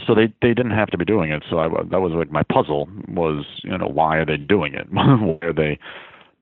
so 0.05 0.13
they 0.13 0.31
they 0.41 0.53
didn't 0.53 0.71
have 0.71 0.89
to 0.89 0.97
be 0.97 1.05
doing 1.05 1.31
it. 1.31 1.43
So 1.49 1.57
I, 1.59 1.67
that 1.67 2.01
was 2.01 2.13
like 2.13 2.31
my 2.31 2.43
puzzle 2.43 2.87
was 3.07 3.45
you 3.63 3.75
know 3.77 3.87
why 3.87 4.17
are 4.17 4.25
they 4.25 4.37
doing 4.37 4.75
it? 4.75 4.87
why 4.91 5.39
are 5.41 5.53
they 5.53 5.79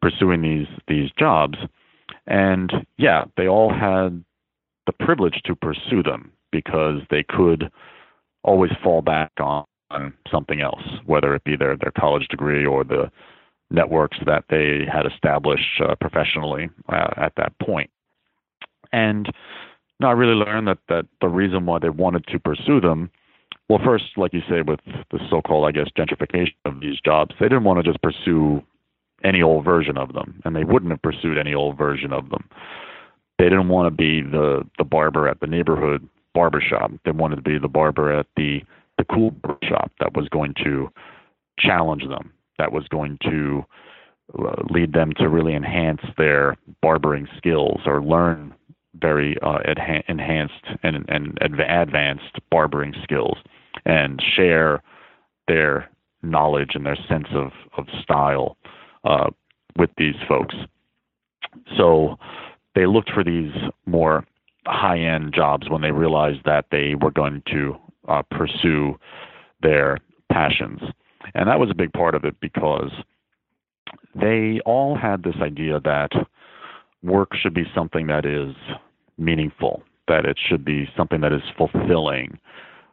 pursuing 0.06 0.42
these 0.44 0.68
these 0.88 1.10
jobs? 1.18 1.58
And 2.28 2.72
yeah, 2.98 3.26
they 3.38 3.48
all 3.48 3.74
had 3.74 4.24
the 4.86 4.94
privilege 4.94 5.42
to 5.46 5.56
pursue 5.56 6.04
them 6.04 6.32
because 6.52 7.02
they 7.10 7.24
could 7.28 7.72
always 8.44 8.72
fall 8.84 9.02
back 9.02 9.32
on, 9.40 9.66
something 10.30 10.62
else, 10.62 10.84
whether 11.06 11.34
it 11.36 11.44
be 11.44 11.56
their 11.56 11.76
their 11.78 11.94
college 11.98 12.28
degree 12.28 12.66
or 12.66 12.84
the 12.84 13.10
networks 13.72 14.18
that 14.26 14.44
they 14.50 14.86
had 14.92 15.06
established 15.12 15.82
uh, 15.82 15.96
professionally 15.96 16.70
uh, 16.90 17.12
at 17.18 17.34
that 17.38 17.58
point. 17.60 17.90
And 18.92 19.32
no, 20.00 20.08
I 20.10 20.12
really 20.12 20.34
learned 20.34 20.68
that 20.68 20.80
that 20.90 21.06
the 21.22 21.30
reason 21.30 21.66
why 21.66 21.80
they 21.80 21.90
wanted 21.90 22.28
to 22.28 22.40
pursue 22.40 22.82
them, 22.82 23.10
well, 23.70 23.80
first, 23.84 24.06
like 24.18 24.34
you 24.34 24.42
say, 24.50 24.62
with 24.62 24.82
the 25.12 25.20
so-called, 25.30 25.68
I 25.68 25.72
guess, 25.72 25.88
gentrification 25.98 26.54
of 26.66 26.82
these 26.82 27.00
jobs, 27.04 27.34
they 27.40 27.48
didn't 27.48 27.64
want 27.64 27.84
to 27.84 27.90
just 27.92 28.02
pursue 28.04 28.62
any 29.24 29.42
old 29.42 29.66
version 29.66 29.98
of 29.98 30.14
them, 30.14 30.42
and 30.46 30.56
they 30.56 30.64
wouldn't 30.64 30.92
have 30.92 31.02
pursued 31.02 31.38
any 31.38 31.54
old 31.54 31.78
version 31.78 32.14
of 32.14 32.30
them. 32.30 32.48
They 33.38 33.46
didn't 33.46 33.70
want 33.70 33.88
to 33.88 33.96
be 33.96 34.22
the 34.22 34.64
the 34.78 34.84
barber 34.84 35.28
at 35.28 35.40
the 35.40 35.48
neighborhood 35.48 36.08
barber 36.34 36.62
shop. 36.62 36.92
They 37.04 37.12
wanted 37.12 37.38
to 37.38 37.42
be 37.42 37.58
the 37.58 37.68
barber 37.68 38.12
at 38.12 38.28
the 38.36 38.62
the 38.98 39.06
cool 39.06 39.36
shop 39.64 39.92
that 40.00 40.16
was 40.16 40.30
going 40.30 40.54
to 40.64 40.90
challenge 41.60 42.04
them, 42.08 42.32
that 42.58 42.72
was 42.72 42.88
going 42.88 43.18
to 43.24 43.66
uh, 44.40 44.64
lead 44.70 44.94
them 44.94 45.14
to 45.18 45.30
really 45.30 45.54
enhance 45.54 46.02
their 46.18 46.58
barbering 46.82 47.28
skills 47.38 47.82
or 47.86 48.02
learn 48.02 48.54
very 48.96 49.38
uh, 49.42 49.60
adha- 49.68 50.04
enhanced 50.08 50.66
and, 50.84 51.06
and 51.10 51.38
advanced 51.42 52.40
barbering 52.50 52.94
skills 53.04 53.38
and 53.86 54.22
share 54.36 54.82
their 55.48 55.90
knowledge 56.24 56.72
and 56.74 56.86
their 56.86 56.98
sense 57.08 57.28
of, 57.34 57.52
of 57.78 57.86
style 58.02 58.58
uh, 59.06 59.30
with 59.78 59.90
these 59.98 60.16
folks. 60.28 60.56
So 61.78 62.18
they 62.74 62.86
looked 62.86 63.12
for 63.12 63.24
these 63.24 63.52
more 63.86 64.26
high 64.66 65.00
end 65.00 65.34
jobs 65.34 65.70
when 65.70 65.82
they 65.82 65.92
realized 65.92 66.40
that 66.46 66.66
they 66.72 66.96
were 66.96 67.12
going 67.12 67.44
to 67.52 67.76
uh, 68.08 68.24
pursue 68.32 68.98
their 69.62 70.00
passions. 70.32 70.82
And 71.34 71.48
that 71.48 71.60
was 71.60 71.70
a 71.70 71.76
big 71.76 71.94
part 71.94 72.16
of 72.16 72.26
it 72.26 72.36
because 72.40 72.92
they 74.14 74.60
all 74.66 74.96
had 74.96 75.24
this 75.24 75.36
idea 75.42 75.80
that 75.82 76.12
work 77.04 77.36
should 77.36 77.54
be 77.54 77.66
something 77.74 78.08
that 78.08 78.26
is 78.26 78.56
meaningful, 79.18 79.84
that 80.08 80.26
it 80.26 80.38
should 80.50 80.66
be 80.66 80.90
something 80.98 81.22
that 81.22 81.34
is 81.34 81.42
fulfilling, 81.58 82.38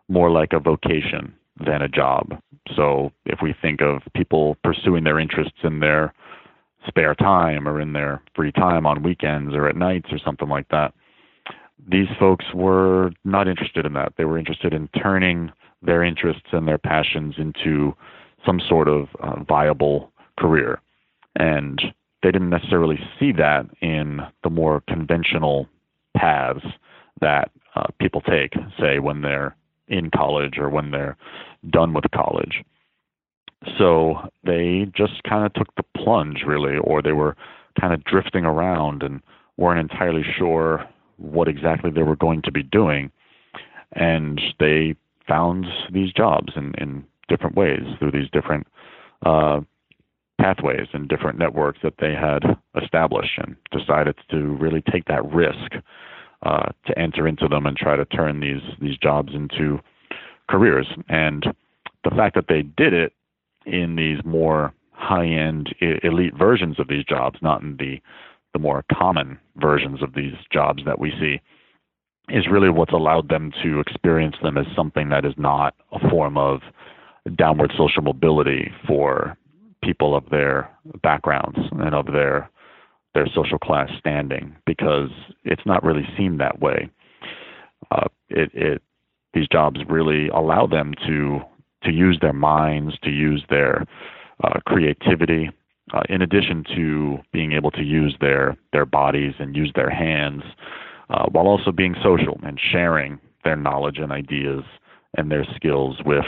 more 0.08 0.30
like 0.30 0.52
a 0.52 0.60
vocation 0.60 1.34
than 1.58 1.82
a 1.82 1.88
job. 1.88 2.40
So 2.76 3.12
if 3.26 3.40
we 3.42 3.54
think 3.60 3.80
of 3.82 4.02
people 4.14 4.56
pursuing 4.64 5.04
their 5.04 5.18
interests 5.18 5.58
in 5.62 5.80
their 5.80 6.14
spare 6.86 7.14
time 7.14 7.68
or 7.68 7.80
in 7.80 7.92
their 7.92 8.22
free 8.34 8.52
time 8.52 8.86
on 8.86 9.02
weekends 9.02 9.54
or 9.54 9.68
at 9.68 9.76
nights 9.76 10.08
or 10.10 10.18
something 10.18 10.48
like 10.48 10.68
that, 10.70 10.92
these 11.88 12.08
folks 12.18 12.46
were 12.54 13.10
not 13.24 13.48
interested 13.48 13.86
in 13.86 13.92
that. 13.94 14.14
They 14.16 14.24
were 14.24 14.38
interested 14.38 14.72
in 14.72 14.88
turning 14.88 15.50
their 15.82 16.02
interests 16.02 16.48
and 16.52 16.66
their 16.66 16.78
passions 16.78 17.34
into 17.38 17.94
some 18.46 18.60
sort 18.68 18.88
of 18.88 19.08
uh, 19.20 19.42
viable 19.42 20.12
career. 20.38 20.80
And 21.36 21.80
they 22.22 22.30
didn't 22.30 22.50
necessarily 22.50 22.98
see 23.18 23.32
that 23.32 23.66
in 23.80 24.20
the 24.44 24.50
more 24.50 24.82
conventional 24.88 25.68
paths 26.16 26.64
that 27.20 27.50
uh, 27.74 27.86
people 28.00 28.20
take, 28.20 28.52
say, 28.78 28.98
when 28.98 29.22
they're 29.22 29.56
in 29.92 30.10
college 30.10 30.58
or 30.58 30.68
when 30.70 30.90
they're 30.90 31.16
done 31.70 31.92
with 31.92 32.04
college. 32.12 32.64
So 33.78 34.28
they 34.44 34.86
just 34.96 35.22
kind 35.22 35.46
of 35.46 35.52
took 35.52 35.72
the 35.76 35.84
plunge, 35.96 36.42
really, 36.44 36.78
or 36.78 37.00
they 37.00 37.12
were 37.12 37.36
kind 37.80 37.94
of 37.94 38.02
drifting 38.02 38.44
around 38.44 39.02
and 39.02 39.20
weren't 39.56 39.78
entirely 39.78 40.24
sure 40.36 40.84
what 41.18 41.46
exactly 41.46 41.90
they 41.90 42.02
were 42.02 42.16
going 42.16 42.42
to 42.42 42.50
be 42.50 42.62
doing. 42.62 43.12
And 43.92 44.40
they 44.58 44.96
found 45.28 45.66
these 45.92 46.12
jobs 46.12 46.54
in, 46.56 46.72
in 46.78 47.04
different 47.28 47.54
ways 47.54 47.82
through 47.98 48.10
these 48.10 48.30
different 48.32 48.66
uh, 49.24 49.60
pathways 50.40 50.88
and 50.92 51.08
different 51.08 51.38
networks 51.38 51.78
that 51.82 51.94
they 52.00 52.14
had 52.14 52.42
established 52.82 53.38
and 53.38 53.54
decided 53.70 54.16
to 54.30 54.38
really 54.38 54.82
take 54.90 55.04
that 55.04 55.24
risk 55.32 55.76
uh, 56.42 56.70
to 56.86 56.98
enter 56.98 57.26
into 57.28 57.48
them 57.48 57.66
and 57.66 57.76
try 57.76 57.96
to 57.96 58.04
turn 58.06 58.40
these 58.40 58.62
these 58.80 58.96
jobs 58.98 59.32
into 59.34 59.80
careers. 60.48 60.86
And 61.08 61.44
the 62.04 62.10
fact 62.10 62.34
that 62.34 62.46
they 62.48 62.62
did 62.62 62.92
it 62.92 63.12
in 63.64 63.96
these 63.96 64.18
more 64.24 64.74
high-end 64.92 65.74
elite 66.02 66.36
versions 66.36 66.78
of 66.78 66.88
these 66.88 67.04
jobs, 67.04 67.38
not 67.42 67.62
in 67.62 67.76
the 67.76 68.00
the 68.52 68.58
more 68.58 68.84
common 68.92 69.38
versions 69.56 70.02
of 70.02 70.14
these 70.14 70.34
jobs 70.52 70.82
that 70.84 70.98
we 70.98 71.10
see, 71.18 71.40
is 72.28 72.46
really 72.50 72.68
what's 72.68 72.92
allowed 72.92 73.28
them 73.28 73.50
to 73.62 73.80
experience 73.80 74.36
them 74.42 74.58
as 74.58 74.66
something 74.76 75.08
that 75.08 75.24
is 75.24 75.34
not 75.36 75.74
a 75.92 76.10
form 76.10 76.36
of 76.36 76.60
downward 77.36 77.72
social 77.76 78.02
mobility 78.02 78.70
for 78.86 79.36
people 79.82 80.14
of 80.14 80.28
their 80.30 80.70
backgrounds 81.02 81.58
and 81.72 81.94
of 81.94 82.06
their 82.06 82.50
their 83.14 83.26
social 83.26 83.58
class 83.58 83.90
standing 83.98 84.56
because 84.66 85.10
it's 85.44 85.66
not 85.66 85.82
really 85.84 86.06
seen 86.16 86.38
that 86.38 86.60
way. 86.60 86.88
Uh, 87.90 88.08
it, 88.28 88.50
it 88.54 88.82
these 89.34 89.48
jobs 89.48 89.80
really 89.88 90.28
allow 90.28 90.66
them 90.66 90.94
to 91.06 91.40
to 91.82 91.90
use 91.90 92.18
their 92.20 92.32
minds, 92.32 92.96
to 93.02 93.10
use 93.10 93.44
their 93.50 93.84
uh, 94.44 94.60
creativity, 94.66 95.50
uh, 95.92 96.02
in 96.08 96.22
addition 96.22 96.64
to 96.76 97.18
being 97.32 97.52
able 97.52 97.70
to 97.70 97.82
use 97.82 98.16
their 98.20 98.56
their 98.72 98.86
bodies 98.86 99.34
and 99.38 99.56
use 99.56 99.72
their 99.74 99.90
hands, 99.90 100.42
uh, 101.10 101.26
while 101.30 101.46
also 101.46 101.72
being 101.72 101.94
social 102.02 102.38
and 102.44 102.60
sharing 102.60 103.18
their 103.44 103.56
knowledge 103.56 103.98
and 103.98 104.12
ideas 104.12 104.62
and 105.16 105.30
their 105.30 105.46
skills 105.56 105.98
with 106.04 106.24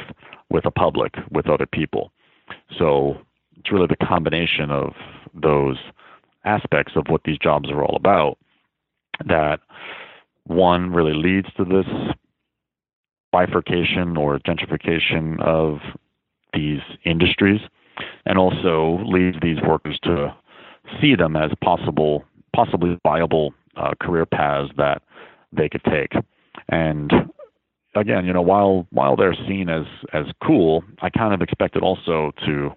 with 0.51 0.67
a 0.67 0.71
public, 0.71 1.15
with 1.31 1.49
other 1.49 1.67
people. 1.67 2.13
So 2.79 3.17
it's 3.57 3.73
really 3.73 3.87
the 3.87 4.07
combination 4.07 4.71
of 4.71 4.93
those 5.35 5.79
aspects 6.45 6.93
of 6.97 7.05
what 7.09 7.23
these 7.25 7.39
jobs 7.39 7.71
are 7.71 7.85
all 7.85 7.97
about 7.97 8.39
that 9.27 9.61
one 10.47 10.93
really 10.93 11.15
leads 11.15 11.49
to 11.57 11.65
this 11.65 11.87
bifurcation 13.33 14.17
or 14.17 14.39
gentrification 14.41 15.41
of 15.41 15.79
these 16.53 16.81
industries 17.05 17.61
and 18.27 18.39
also 18.39 19.01
leads 19.05 19.37
these 19.41 19.61
workers 19.67 19.99
to 20.03 20.35
see 21.01 21.15
them 21.15 21.37
as 21.37 21.51
possible 21.63 22.25
possibly 22.55 22.99
viable 23.03 23.53
uh, 23.77 23.93
career 24.01 24.27
paths 24.27 24.71
that 24.77 25.03
they 25.53 25.69
could 25.69 25.83
take. 25.85 26.13
And 26.69 27.13
again 27.95 28.25
you 28.25 28.33
know 28.33 28.43
while 28.43 28.87
while 28.91 29.17
they're 29.17 29.37
seen 29.47 29.69
as 29.69 29.87
as 30.13 30.27
cool 30.45 30.83
i 31.01 31.09
kind 31.11 31.33
of 31.33 31.41
expected 31.41 31.83
also 31.83 32.33
to 32.45 32.71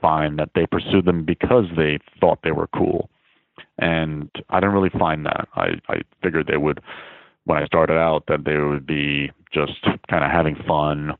find 0.00 0.38
that 0.38 0.50
they 0.54 0.66
pursued 0.66 1.04
them 1.04 1.24
because 1.24 1.64
they 1.76 1.98
thought 2.20 2.40
they 2.42 2.52
were 2.52 2.68
cool. 2.68 3.10
And 3.78 4.30
I 4.50 4.60
didn't 4.60 4.74
really 4.74 4.96
find 4.98 5.24
that. 5.26 5.48
I, 5.54 5.68
I 5.88 6.00
figured 6.22 6.46
they 6.46 6.56
would, 6.56 6.80
when 7.44 7.62
I 7.62 7.66
started 7.66 7.96
out, 7.96 8.24
that 8.28 8.44
they 8.44 8.56
would 8.56 8.86
be 8.86 9.30
just 9.52 9.82
kind 10.08 10.24
of 10.24 10.30
having 10.30 10.56
fun 10.66 11.12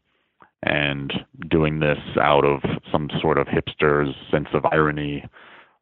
and 0.65 1.13
doing 1.49 1.81
this 1.81 1.99
out 2.21 2.45
of 2.45 2.61
some 2.91 3.09
sort 3.21 3.39
of 3.39 3.47
hipster's 3.47 4.15
sense 4.31 4.49
of 4.53 4.65
irony, 4.73 5.25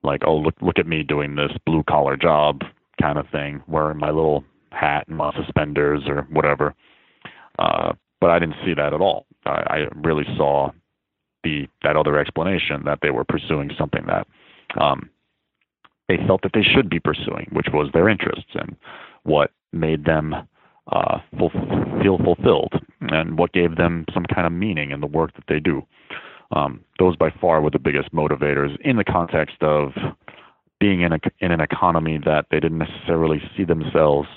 like, 0.02 0.22
oh, 0.26 0.37
look, 0.37 0.54
look 0.61 0.78
at 0.78 0.87
me 0.87 1.02
doing 1.02 1.35
this 1.35 1.52
blue 1.64 1.82
collar 1.88 2.16
job 2.16 2.62
kind 3.00 3.18
of 3.18 3.26
thing, 3.30 3.62
wearing 3.66 3.98
my 3.98 4.11
little 4.11 4.44
hat 4.70 5.09
and 5.09 5.16
my 5.16 5.32
suspenders 5.35 6.02
or 6.06 6.26
whatever. 6.30 6.74
Uh, 7.59 7.92
but 8.20 8.30
I 8.30 8.38
didn't 8.38 8.56
see 8.64 8.74
that 8.74 8.92
at 8.92 9.00
all. 9.00 9.26
I, 9.46 9.50
I 9.50 9.76
really 9.94 10.24
saw 10.37 10.70
the 11.46 11.68
that 11.82 11.96
other 11.96 12.18
explanation 12.18 12.82
that 12.85 12.98
they 13.02 13.11
were 13.11 13.24
pursuing 13.24 13.70
something 13.78 14.04
that 14.06 14.26
um, 14.80 15.09
they 16.09 16.18
felt 16.26 16.42
that 16.42 16.52
they 16.54 16.62
should 16.62 16.88
be 16.90 17.00
pursuing, 17.00 17.48
which 17.52 17.68
was 17.72 17.90
their 17.92 18.09
interests 18.09 18.50
and 18.54 18.76
what 19.22 19.52
made 19.72 20.04
them 20.04 20.35
uh, 20.92 21.18
feel 22.02 22.18
fulfilled 22.18 22.72
and 23.00 23.38
what 23.38 23.52
gave 23.52 23.76
them 23.76 24.04
some 24.14 24.24
kind 24.32 24.46
of 24.46 24.52
meaning 24.52 24.90
in 24.90 25.00
the 25.00 25.06
work 25.06 25.35
that 25.35 25.44
they 25.48 25.61
do. 25.61 25.82
Um, 26.52 26.80
those 26.98 27.16
by 27.16 27.30
far 27.40 27.61
were 27.61 27.70
the 27.70 27.78
biggest 27.78 28.12
motivators 28.12 28.76
in 28.80 28.96
the 28.96 29.04
context 29.04 29.56
of 29.62 29.90
being 30.78 31.00
in 31.00 31.12
a 31.12 31.18
in 31.40 31.50
an 31.50 31.61
economy 31.61 32.18
that 32.24 32.46
they 32.50 32.61
didn't 32.61 32.78
necessarily 32.78 33.40
see 33.56 33.64
themselves 33.64 34.28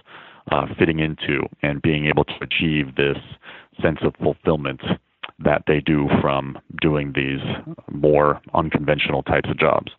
uh, 0.52 0.66
fitting 0.78 1.00
into 1.00 1.48
and 1.62 1.82
being 1.82 2.08
able 2.08 2.24
to 2.24 2.34
achieve 2.42 2.96
this 2.96 3.18
sense 3.82 4.00
of 4.02 4.14
fulfillment 4.16 4.82
that 5.44 5.64
they 5.68 5.80
do 5.80 6.08
from 6.22 6.58
doing 6.82 7.14
these 7.16 7.40
more 7.92 8.42
unconventional 8.54 9.24
types 9.24 9.50
of 9.50 9.60
jobs. 9.60 9.92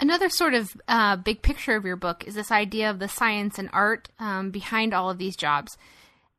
Another 0.00 0.28
sort 0.28 0.54
of 0.54 0.70
uh, 0.86 1.16
big 1.16 1.42
picture 1.42 1.74
of 1.74 1.84
your 1.84 1.96
book 1.96 2.24
is 2.26 2.34
this 2.34 2.52
idea 2.52 2.88
of 2.88 3.00
the 3.00 3.08
science 3.08 3.58
and 3.58 3.68
art 3.72 4.08
um, 4.20 4.50
behind 4.50 4.94
all 4.94 5.10
of 5.10 5.18
these 5.18 5.36
jobs. 5.36 5.76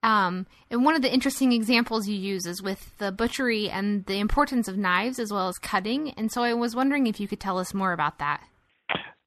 Um, 0.01 0.47
and 0.71 0.85
one 0.85 0.95
of 0.95 1.01
the 1.01 1.13
interesting 1.13 1.51
examples 1.51 2.07
you 2.07 2.15
use 2.15 2.45
is 2.45 2.62
with 2.62 2.97
the 2.99 3.12
butchery 3.12 3.69
and 3.69 4.05
the 4.05 4.19
importance 4.19 4.69
of 4.69 4.77
knives 4.77 5.19
as 5.19 5.31
well 5.31 5.49
as 5.49 5.57
cutting. 5.57 6.12
And 6.12 6.31
so 6.31 6.41
I 6.41 6.53
was 6.53 6.73
wondering 6.73 7.07
if 7.07 7.19
you 7.19 7.27
could 7.27 7.41
tell 7.41 7.59
us 7.59 7.73
more 7.73 7.91
about 7.91 8.17
that. 8.19 8.41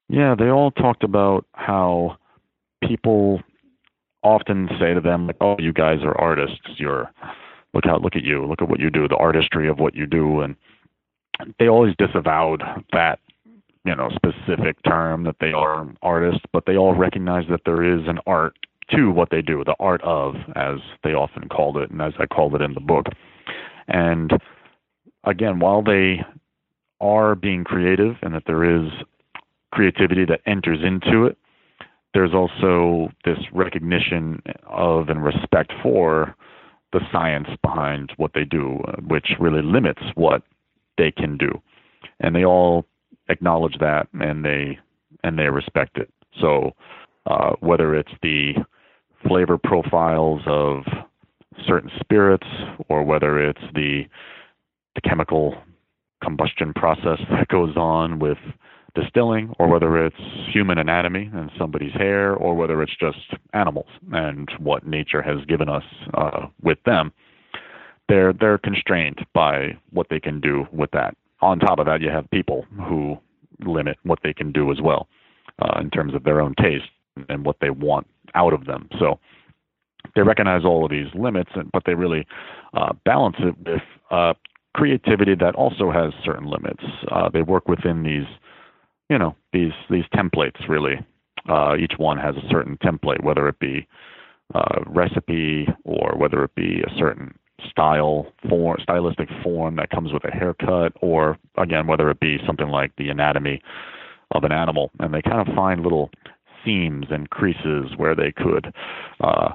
Yeah, 0.08 0.35
they 0.38 0.48
all 0.48 0.70
talked 0.70 1.04
about 1.04 1.44
how 1.52 2.16
people 2.87 3.40
often 4.22 4.68
say 4.80 4.94
to 4.94 5.00
them, 5.00 5.26
like, 5.26 5.37
"Oh, 5.40 5.56
you 5.58 5.72
guys 5.72 5.98
are 6.02 6.18
artists. 6.18 6.61
You're 6.76 7.11
look 7.74 7.85
how 7.85 7.98
look 7.98 8.16
at 8.16 8.24
you. 8.24 8.46
Look 8.46 8.62
at 8.62 8.68
what 8.68 8.80
you 8.80 8.90
do. 8.90 9.08
The 9.08 9.16
artistry 9.16 9.68
of 9.68 9.78
what 9.78 9.94
you 9.94 10.06
do." 10.06 10.40
And 10.40 10.56
they 11.58 11.68
always 11.68 11.94
disavowed 11.96 12.62
that 12.92 13.18
you 13.85 13.94
know 13.94 14.11
specific 14.11 14.76
term 14.85 15.24
that 15.24 15.37
they 15.40 15.52
are 15.52 15.87
artists, 16.02 16.44
but 16.52 16.66
they 16.66 16.76
all 16.76 16.94
recognize 16.94 17.46
that 17.48 17.62
there 17.64 17.82
is 17.82 18.06
an 18.06 18.18
art 18.26 18.56
to 18.90 19.11
what 19.11 19.30
they 19.30 19.42
do, 19.42 19.62
the 19.64 19.76
art 19.80 20.02
of, 20.02 20.35
as 20.54 20.78
they 21.02 21.14
often 21.14 21.48
called 21.48 21.76
it, 21.76 21.90
and 21.90 22.02
as 22.02 22.12
I 22.18 22.26
called 22.26 22.54
it 22.54 22.61
in 22.61 22.74
the 22.74 22.80
book. 22.80 23.06
And 23.88 24.32
again, 25.24 25.61
while 25.61 25.82
they 25.82 26.24
are 27.00 27.35
being 27.35 27.64
creative 27.64 28.16
and 28.22 28.35
that 28.35 28.44
there 28.46 28.64
is 28.64 28.90
creativity 29.72 30.24
that 30.26 30.40
enters 30.46 30.82
into 30.82 31.24
it, 31.24 31.38
there's 32.14 32.35
also 32.35 33.11
this 33.24 33.38
recognition 33.52 34.42
of 34.66 35.08
and 35.08 35.24
respect 35.24 35.72
for 35.82 36.35
the 36.92 37.00
science 37.11 37.48
behind 37.62 38.12
what 38.16 38.33
they 38.35 38.44
do, 38.44 38.78
which 39.07 39.28
really 39.40 39.62
limits 39.62 40.02
what 40.14 40.42
they 40.98 41.11
can 41.11 41.37
do. 41.37 41.61
And 42.20 42.35
they 42.35 42.44
all 42.44 42.85
acknowledge 43.28 43.76
that 43.81 44.09
and 44.12 44.44
they 44.44 44.78
and 45.24 45.38
they 45.38 45.48
respect 45.48 45.98
it. 45.98 46.11
So 46.40 46.72
uh, 47.26 47.52
whether 47.61 47.94
it's 47.94 48.12
the 48.22 48.55
flavor 49.26 49.59
profiles 49.59 50.42
of 50.46 50.83
certain 51.66 51.90
spirits 52.00 52.46
or 52.88 53.02
whether 53.05 53.38
it's 53.38 53.62
the 53.74 54.02
the 54.94 55.00
chemical 55.00 55.55
combustion 56.22 56.72
process 56.74 57.18
that 57.31 57.48
goes 57.48 57.76
on 57.76 58.18
with 58.18 58.38
distilling 58.94 59.52
or 59.59 59.68
whether 59.68 60.05
it's 60.05 60.16
human 60.52 60.78
anatomy 60.78 61.31
and 61.33 61.50
somebody's 61.59 61.92
hair 61.92 62.35
or 62.35 62.55
whether 62.55 62.83
it's 62.83 62.96
just 62.98 63.35
animals 63.55 63.87
and 64.12 64.50
what 64.59 64.87
nature 64.87 65.22
has 65.22 65.44
given 65.46 65.68
us 65.68 65.85
uh, 66.14 66.46
with 66.62 66.78
them 66.85 67.12
they're 68.09 68.33
they're 68.33 68.59
constrained 68.59 69.24
by 69.33 69.76
what 69.90 70.09
they 70.11 70.20
can 70.20 70.40
do 70.40 70.66
with 70.72 70.90
that. 70.92 71.16
On 71.40 71.59
top 71.59 71.78
of 71.78 71.87
that 71.87 72.00
you 72.00 72.11
have 72.11 72.31
people 72.31 72.66
who 72.87 73.16
limit 73.64 73.96
what 74.02 74.18
they 74.22 74.33
can 74.33 74.52
do 74.52 74.70
as 74.70 74.81
well 74.83 75.09
uh, 75.61 75.81
in 75.81 75.90
terms 75.90 76.14
of 76.14 76.24
their 76.24 76.40
own 76.40 76.55
taste 76.61 76.90
and 77.28 77.44
what 77.44 77.57
they 77.61 77.70
want 77.70 78.07
out 78.35 78.52
of 78.52 78.66
them. 78.66 78.88
So 78.98 79.18
they 80.14 80.22
recognize 80.22 80.64
all 80.64 80.85
of 80.85 80.90
these 80.90 81.09
limits 81.14 81.50
but 81.72 81.85
they 81.87 81.94
really 81.94 82.26
uh, 82.74 82.92
balance 83.05 83.37
it 83.38 83.55
with 83.66 83.83
uh, 84.11 84.35
creativity 84.74 85.35
that 85.35 85.55
also 85.55 85.90
has 85.90 86.12
certain 86.24 86.46
limits. 86.46 86.83
Uh, 87.11 87.28
they 87.28 87.42
work 87.42 87.68
within 87.68 88.02
these 88.02 88.26
you 89.12 89.18
know 89.18 89.37
these 89.53 89.72
these 89.90 90.07
templates 90.14 90.66
really. 90.68 90.94
Uh, 91.48 91.75
each 91.77 91.94
one 91.98 92.16
has 92.16 92.35
a 92.37 92.48
certain 92.48 92.79
template, 92.79 93.22
whether 93.22 93.46
it 93.48 93.59
be 93.59 93.87
uh, 94.55 94.81
recipe 94.87 95.66
or 95.85 96.14
whether 96.16 96.44
it 96.44 96.55
be 96.55 96.81
a 96.81 96.98
certain 96.98 97.35
style 97.68 98.27
form, 98.48 98.79
stylistic 98.81 99.29
form 99.42 99.75
that 99.77 99.90
comes 99.90 100.12
with 100.12 100.25
a 100.25 100.31
haircut, 100.31 100.92
or 101.03 101.37
again 101.59 101.87
whether 101.87 102.09
it 102.11 102.20
be 102.20 102.38
something 102.46 102.68
like 102.68 102.92
the 102.96 103.11
anatomy 103.11 103.61
of 104.31 104.44
an 104.44 104.53
animal, 104.53 104.90
and 105.01 105.12
they 105.12 105.20
kind 105.20 105.46
of 105.46 105.55
find 105.55 105.83
little 105.83 106.11
seams 106.64 107.07
and 107.11 107.29
creases 107.29 107.90
where 107.96 108.14
they 108.14 108.33
could. 108.33 108.72
Uh, 109.20 109.51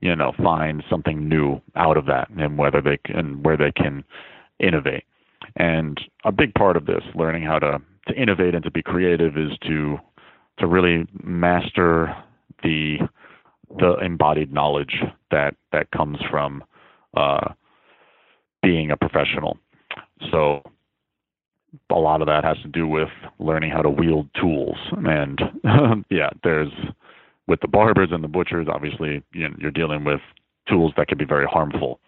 you 0.00 0.14
know, 0.14 0.32
find 0.40 0.84
something 0.88 1.28
new 1.28 1.60
out 1.74 1.96
of 1.96 2.06
that, 2.06 2.28
and 2.38 2.56
whether 2.56 2.80
they 2.80 2.96
can, 3.04 3.42
where 3.42 3.56
they 3.56 3.72
can 3.72 4.04
innovate. 4.60 5.02
And 5.56 6.00
a 6.24 6.30
big 6.30 6.54
part 6.54 6.76
of 6.76 6.86
this, 6.86 7.02
learning 7.16 7.42
how 7.42 7.58
to 7.58 7.80
to 8.08 8.14
innovate 8.14 8.54
and 8.54 8.64
to 8.64 8.70
be 8.70 8.82
creative 8.82 9.36
is 9.36 9.50
to 9.66 9.98
to 10.58 10.66
really 10.66 11.06
master 11.22 12.14
the 12.62 12.98
the 13.78 13.96
embodied 13.98 14.52
knowledge 14.52 15.02
that 15.30 15.54
that 15.72 15.90
comes 15.90 16.18
from 16.30 16.64
uh, 17.16 17.52
being 18.62 18.90
a 18.90 18.96
professional. 18.96 19.58
So 20.30 20.62
a 21.90 21.94
lot 21.94 22.22
of 22.22 22.26
that 22.26 22.44
has 22.44 22.56
to 22.62 22.68
do 22.68 22.86
with 22.86 23.08
learning 23.38 23.70
how 23.70 23.82
to 23.82 23.90
wield 23.90 24.28
tools. 24.40 24.76
And 24.92 25.38
yeah, 26.10 26.30
there's 26.42 26.72
with 27.46 27.60
the 27.60 27.68
barbers 27.68 28.08
and 28.12 28.22
the 28.22 28.28
butchers, 28.28 28.66
obviously 28.72 29.22
you 29.32 29.48
know, 29.48 29.56
you're 29.58 29.70
dealing 29.70 30.04
with 30.04 30.20
tools 30.68 30.92
that 30.96 31.08
can 31.08 31.18
be 31.18 31.24
very 31.24 31.46
harmful. 31.46 32.00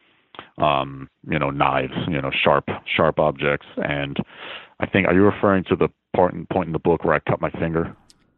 Um, 0.58 1.08
you 1.28 1.38
know, 1.38 1.50
knives, 1.50 1.92
you 2.08 2.20
know, 2.20 2.30
sharp 2.42 2.68
sharp 2.96 3.18
objects, 3.18 3.66
and 3.76 4.16
I 4.80 4.86
think 4.86 5.06
are 5.06 5.14
you 5.14 5.22
referring 5.22 5.64
to 5.64 5.76
the 5.76 5.88
part 6.16 6.32
in, 6.32 6.46
point 6.46 6.66
in 6.66 6.72
the 6.72 6.78
book 6.78 7.04
where 7.04 7.14
I 7.14 7.20
cut 7.20 7.40
my 7.40 7.50
finger? 7.50 7.94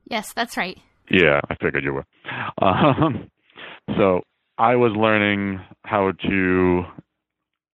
Yes, 0.09 0.33
that's 0.33 0.57
right. 0.57 0.78
Yeah, 1.11 1.40
I 1.48 1.55
figured 1.55 1.85
you 1.85 1.94
were. 1.94 2.05
Um, 2.61 3.31
so 3.96 4.22
I 4.59 4.76
was 4.76 4.92
learning 4.96 5.61
how 5.85 6.12
to. 6.28 6.83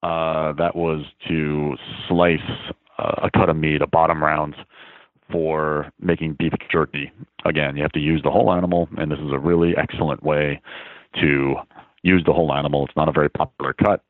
Uh, 0.03 0.53
that 0.53 0.75
was 0.75 1.03
to 1.27 1.75
slice 2.07 2.37
uh, 2.99 3.23
a 3.23 3.31
cut 3.31 3.49
of 3.49 3.57
meat, 3.57 3.81
a 3.81 3.87
bottom 3.87 4.23
round, 4.23 4.55
for 5.31 5.91
making 5.99 6.35
beef 6.37 6.53
jerky. 6.71 7.11
Again, 7.45 7.75
you 7.75 7.81
have 7.81 7.91
to 7.93 7.99
use 7.99 8.21
the 8.23 8.29
whole 8.29 8.53
animal, 8.53 8.87
and 8.97 9.11
this 9.11 9.19
is 9.19 9.31
a 9.33 9.39
really 9.39 9.73
excellent 9.75 10.23
way 10.23 10.61
to 11.19 11.55
use 12.03 12.23
the 12.25 12.33
whole 12.33 12.53
animal. 12.53 12.85
It's 12.85 12.95
not 12.95 13.09
a 13.09 13.11
very 13.11 13.29
popular 13.29 13.73
cut, 13.73 14.03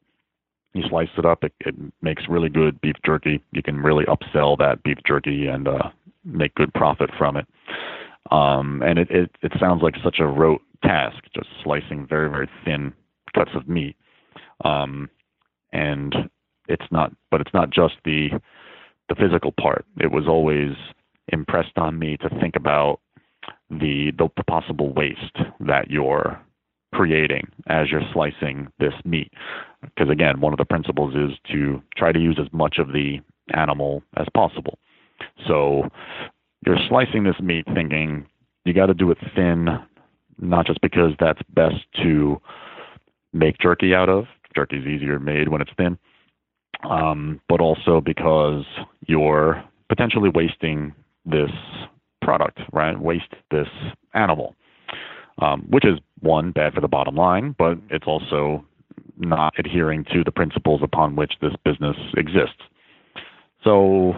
you 0.77 0.83
slice 0.89 1.09
it 1.17 1.25
up, 1.25 1.43
it, 1.43 1.53
it 1.61 1.75
makes 2.01 2.23
really 2.29 2.49
good 2.49 2.79
beef 2.81 2.95
jerky. 3.05 3.41
You 3.51 3.63
can 3.63 3.77
really 3.77 4.05
upsell 4.05 4.57
that 4.59 4.83
beef 4.83 4.97
jerky 5.05 5.47
and 5.47 5.67
uh, 5.67 5.89
make 6.23 6.55
good 6.55 6.73
profit 6.73 7.09
from 7.17 7.37
it. 7.37 7.47
Um, 8.31 8.81
and 8.85 8.99
it, 8.99 9.09
it 9.09 9.31
it 9.41 9.53
sounds 9.59 9.81
like 9.81 9.95
such 10.03 10.17
a 10.19 10.27
rote 10.27 10.61
task, 10.83 11.23
just 11.33 11.47
slicing 11.63 12.05
very 12.07 12.29
very 12.29 12.49
thin 12.65 12.93
cuts 13.33 13.51
of 13.55 13.67
meat. 13.69 13.95
Um, 14.65 15.09
and 15.71 16.13
it's 16.67 16.85
not, 16.91 17.13
but 17.31 17.41
it's 17.41 17.53
not 17.53 17.69
just 17.69 17.95
the 18.03 18.29
the 19.09 19.15
physical 19.15 19.53
part. 19.53 19.85
It 19.99 20.11
was 20.11 20.27
always 20.27 20.71
impressed 21.29 21.77
on 21.77 21.97
me 21.99 22.17
to 22.17 22.29
think 22.41 22.55
about 22.55 22.99
the 23.69 24.11
the 24.17 24.43
possible 24.43 24.93
waste 24.93 25.37
that 25.61 25.89
you're 25.89 26.39
creating 26.97 27.47
as 27.67 27.91
you're 27.91 28.01
slicing 28.11 28.67
this 28.79 28.93
meat. 29.05 29.31
Because 29.83 30.09
again, 30.09 30.41
one 30.41 30.51
of 30.51 30.57
the 30.57 30.65
principles 30.65 31.13
is 31.13 31.37
to 31.51 31.79
try 31.95 32.11
to 32.11 32.19
use 32.19 32.39
as 32.41 32.51
much 32.51 32.77
of 32.79 32.87
the 32.87 33.19
animal 33.53 34.01
as 34.17 34.25
possible. 34.33 34.79
So 35.47 35.87
you're 36.65 36.79
slicing 36.89 37.23
this 37.23 37.39
meat 37.39 37.65
thinking 37.75 38.25
you 38.65 38.73
got 38.73 38.87
to 38.87 38.95
do 38.95 39.11
it 39.11 39.19
thin, 39.35 39.67
not 40.39 40.65
just 40.65 40.81
because 40.81 41.11
that's 41.19 41.39
best 41.53 41.75
to 42.01 42.41
make 43.31 43.59
jerky 43.59 43.93
out 43.93 44.09
of. 44.09 44.25
Jerky 44.55 44.77
is 44.77 44.87
easier 44.87 45.19
made 45.19 45.49
when 45.49 45.61
it's 45.61 45.71
thin, 45.77 45.99
um, 46.89 47.39
but 47.47 47.61
also 47.61 48.01
because 48.01 48.65
you're 49.05 49.63
potentially 49.87 50.31
wasting 50.33 50.95
this 51.25 51.51
product, 52.23 52.59
right? 52.73 52.99
Waste 52.99 53.35
this 53.51 53.67
animal 54.15 54.55
um, 55.39 55.65
which 55.69 55.85
is 55.85 55.99
one 56.19 56.51
bad 56.51 56.73
for 56.73 56.81
the 56.81 56.87
bottom 56.87 57.15
line, 57.15 57.55
but 57.57 57.77
it's 57.89 58.07
also 58.07 58.65
not 59.17 59.53
adhering 59.57 60.03
to 60.05 60.23
the 60.23 60.31
principles 60.31 60.81
upon 60.83 61.15
which 61.15 61.33
this 61.41 61.53
business 61.63 61.97
exists. 62.15 62.61
So 63.63 64.13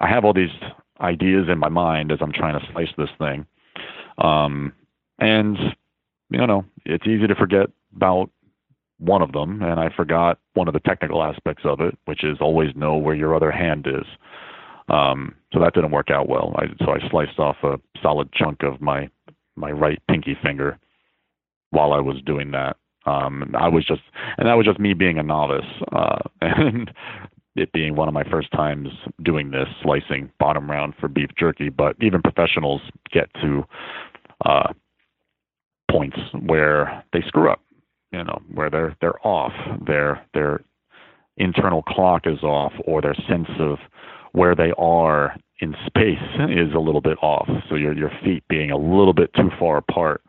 I 0.00 0.08
have 0.08 0.24
all 0.24 0.34
these 0.34 0.50
ideas 1.00 1.46
in 1.50 1.58
my 1.58 1.68
mind 1.68 2.12
as 2.12 2.18
I'm 2.20 2.32
trying 2.32 2.58
to 2.58 2.66
slice 2.72 2.92
this 2.96 3.08
thing, 3.18 3.46
um, 4.18 4.72
and 5.18 5.56
you 6.30 6.46
know 6.46 6.64
it's 6.84 7.06
easy 7.06 7.26
to 7.26 7.34
forget 7.34 7.68
about 7.96 8.30
one 8.98 9.22
of 9.22 9.32
them, 9.32 9.62
and 9.62 9.80
I 9.80 9.90
forgot 9.94 10.38
one 10.54 10.68
of 10.68 10.74
the 10.74 10.80
technical 10.80 11.22
aspects 11.22 11.64
of 11.64 11.80
it, 11.80 11.98
which 12.04 12.22
is 12.22 12.38
always 12.40 12.74
know 12.76 12.96
where 12.96 13.16
your 13.16 13.34
other 13.34 13.50
hand 13.50 13.86
is. 13.86 14.06
Um, 14.88 15.34
so 15.52 15.60
that 15.60 15.74
didn't 15.74 15.90
work 15.90 16.10
out 16.10 16.28
well. 16.28 16.54
I, 16.56 16.66
so 16.84 16.92
I 16.92 17.08
sliced 17.10 17.38
off 17.38 17.56
a 17.62 17.80
solid 18.02 18.32
chunk 18.32 18.62
of 18.62 18.80
my 18.80 19.08
my 19.56 19.70
right 19.70 20.00
pinky 20.08 20.36
finger 20.42 20.78
while 21.70 21.92
I 21.92 22.00
was 22.00 22.20
doing 22.24 22.50
that. 22.52 22.76
Um, 23.04 23.54
I 23.58 23.68
was 23.68 23.84
just, 23.84 24.02
and 24.38 24.46
that 24.46 24.54
was 24.54 24.66
just 24.66 24.78
me 24.78 24.94
being 24.94 25.18
a 25.18 25.22
novice, 25.22 25.66
uh, 25.92 26.18
and 26.40 26.90
it 27.56 27.72
being 27.72 27.96
one 27.96 28.08
of 28.08 28.14
my 28.14 28.24
first 28.24 28.50
times 28.52 28.88
doing 29.22 29.50
this 29.50 29.68
slicing 29.82 30.30
bottom 30.38 30.70
round 30.70 30.94
for 31.00 31.08
beef 31.08 31.30
jerky. 31.38 31.68
But 31.68 31.96
even 32.00 32.22
professionals 32.22 32.80
get 33.12 33.28
to 33.42 33.64
uh, 34.44 34.72
points 35.90 36.16
where 36.46 37.04
they 37.12 37.20
screw 37.26 37.50
up, 37.50 37.60
you 38.12 38.24
know, 38.24 38.40
where 38.54 38.70
they're 38.70 38.96
they're 39.00 39.26
off, 39.26 39.52
their 39.86 40.24
their 40.32 40.60
internal 41.36 41.82
clock 41.82 42.22
is 42.26 42.42
off, 42.42 42.72
or 42.84 43.02
their 43.02 43.16
sense 43.28 43.48
of 43.58 43.78
where 44.32 44.54
they 44.54 44.72
are 44.78 45.36
in 45.60 45.74
space 45.86 46.18
is 46.50 46.74
a 46.74 46.80
little 46.80 47.00
bit 47.00 47.18
off. 47.22 47.48
So 47.68 47.76
your 47.76 47.96
your 47.96 48.10
feet 48.24 48.44
being 48.48 48.70
a 48.70 48.76
little 48.76 49.14
bit 49.14 49.32
too 49.34 49.50
far 49.58 49.78
apart, 49.78 50.22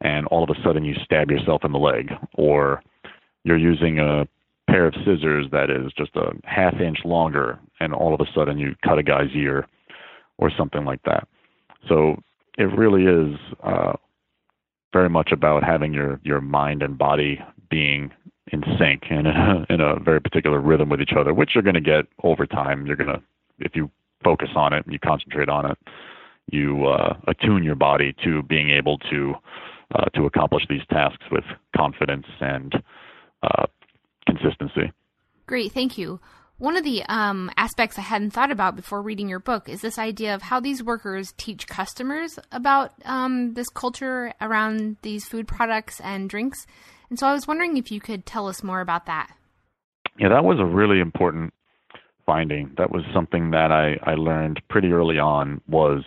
and 0.00 0.26
all 0.26 0.44
of 0.44 0.50
a 0.50 0.60
sudden 0.62 0.84
you 0.84 0.94
stab 1.04 1.30
yourself 1.30 1.64
in 1.64 1.72
the 1.72 1.78
leg, 1.78 2.10
or 2.34 2.82
you're 3.44 3.58
using 3.58 3.98
a 3.98 4.26
pair 4.68 4.86
of 4.86 4.94
scissors 5.04 5.46
that 5.52 5.70
is 5.70 5.92
just 5.96 6.16
a 6.16 6.32
half 6.44 6.74
inch 6.80 6.98
longer, 7.04 7.58
and 7.80 7.94
all 7.94 8.14
of 8.14 8.20
a 8.20 8.30
sudden 8.34 8.58
you 8.58 8.74
cut 8.84 8.98
a 8.98 9.02
guy's 9.02 9.30
ear, 9.34 9.66
or 10.38 10.50
something 10.56 10.84
like 10.84 11.02
that. 11.04 11.28
So 11.88 12.16
it 12.58 12.64
really 12.76 13.04
is 13.04 13.38
uh, 13.62 13.92
very 14.92 15.10
much 15.10 15.32
about 15.32 15.62
having 15.62 15.92
your 15.92 16.20
your 16.24 16.40
mind 16.40 16.82
and 16.82 16.96
body 16.96 17.40
being 17.70 18.10
in 18.52 18.62
sync 18.78 19.04
and 19.10 19.26
in 19.26 19.36
a, 19.36 19.66
in 19.70 19.80
a 19.80 19.98
very 20.00 20.20
particular 20.20 20.60
rhythm 20.60 20.88
with 20.88 21.00
each 21.00 21.12
other, 21.18 21.34
which 21.34 21.50
you're 21.54 21.62
going 21.62 21.74
to 21.74 21.80
get 21.80 22.06
over 22.22 22.46
time. 22.46 22.86
You're 22.86 22.96
going 22.96 23.10
to 23.10 23.22
if 23.58 23.74
you 23.74 23.90
focus 24.22 24.48
on 24.56 24.72
it 24.72 24.84
and 24.84 24.92
you 24.92 24.98
concentrate 24.98 25.48
on 25.48 25.70
it, 25.70 25.78
you 26.50 26.86
uh, 26.86 27.14
attune 27.26 27.62
your 27.62 27.74
body 27.74 28.14
to 28.24 28.42
being 28.42 28.70
able 28.70 28.98
to 29.10 29.34
uh, 29.94 30.04
to 30.14 30.24
accomplish 30.24 30.64
these 30.68 30.80
tasks 30.90 31.24
with 31.30 31.44
confidence 31.76 32.26
and 32.40 32.74
uh, 33.42 33.66
consistency. 34.26 34.92
Great, 35.46 35.72
thank 35.72 35.98
you. 35.98 36.20
One 36.56 36.76
of 36.76 36.84
the 36.84 37.02
um, 37.08 37.50
aspects 37.56 37.98
I 37.98 38.02
hadn't 38.02 38.30
thought 38.30 38.52
about 38.52 38.76
before 38.76 39.02
reading 39.02 39.28
your 39.28 39.40
book 39.40 39.68
is 39.68 39.80
this 39.80 39.98
idea 39.98 40.34
of 40.34 40.42
how 40.42 40.60
these 40.60 40.82
workers 40.82 41.34
teach 41.36 41.66
customers 41.66 42.38
about 42.52 42.92
um, 43.04 43.54
this 43.54 43.68
culture 43.68 44.32
around 44.40 44.96
these 45.02 45.26
food 45.26 45.48
products 45.48 46.00
and 46.00 46.30
drinks. 46.30 46.66
And 47.10 47.18
so 47.18 47.26
I 47.26 47.32
was 47.32 47.48
wondering 47.48 47.76
if 47.76 47.90
you 47.90 48.00
could 48.00 48.24
tell 48.24 48.46
us 48.46 48.62
more 48.62 48.80
about 48.80 49.06
that. 49.06 49.32
Yeah, 50.18 50.28
that 50.28 50.44
was 50.44 50.60
a 50.60 50.64
really 50.64 51.00
important 51.00 51.52
finding. 52.26 52.72
That 52.76 52.90
was 52.90 53.02
something 53.12 53.50
that 53.50 53.70
I, 53.72 53.98
I 54.02 54.14
learned 54.14 54.60
pretty 54.68 54.92
early 54.92 55.18
on 55.18 55.60
was 55.68 56.04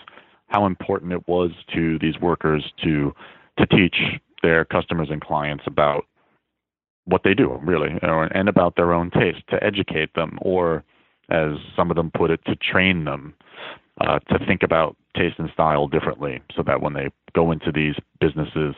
how 0.47 0.65
important 0.65 1.13
it 1.13 1.27
was 1.27 1.51
to 1.73 1.99
these 1.99 2.19
workers 2.19 2.63
to 2.83 3.13
to 3.57 3.65
teach 3.65 3.97
their 4.43 4.65
customers 4.65 5.09
and 5.11 5.21
clients 5.21 5.63
about 5.65 6.05
what 7.05 7.21
they 7.23 7.33
do 7.33 7.59
really 7.63 7.97
and 8.01 8.49
about 8.49 8.75
their 8.75 8.93
own 8.93 9.09
taste 9.11 9.41
to 9.49 9.61
educate 9.63 10.13
them 10.13 10.37
or 10.41 10.83
as 11.29 11.53
some 11.75 11.89
of 11.89 11.95
them 11.95 12.11
put 12.11 12.29
it 12.29 12.39
to 12.45 12.55
train 12.55 13.05
them 13.05 13.33
uh, 14.01 14.19
to 14.19 14.37
think 14.45 14.61
about 14.61 14.95
taste 15.15 15.39
and 15.39 15.49
style 15.53 15.87
differently 15.87 16.39
so 16.55 16.61
that 16.61 16.81
when 16.81 16.93
they 16.93 17.09
go 17.33 17.51
into 17.51 17.71
these 17.71 17.95
businesses 18.19 18.75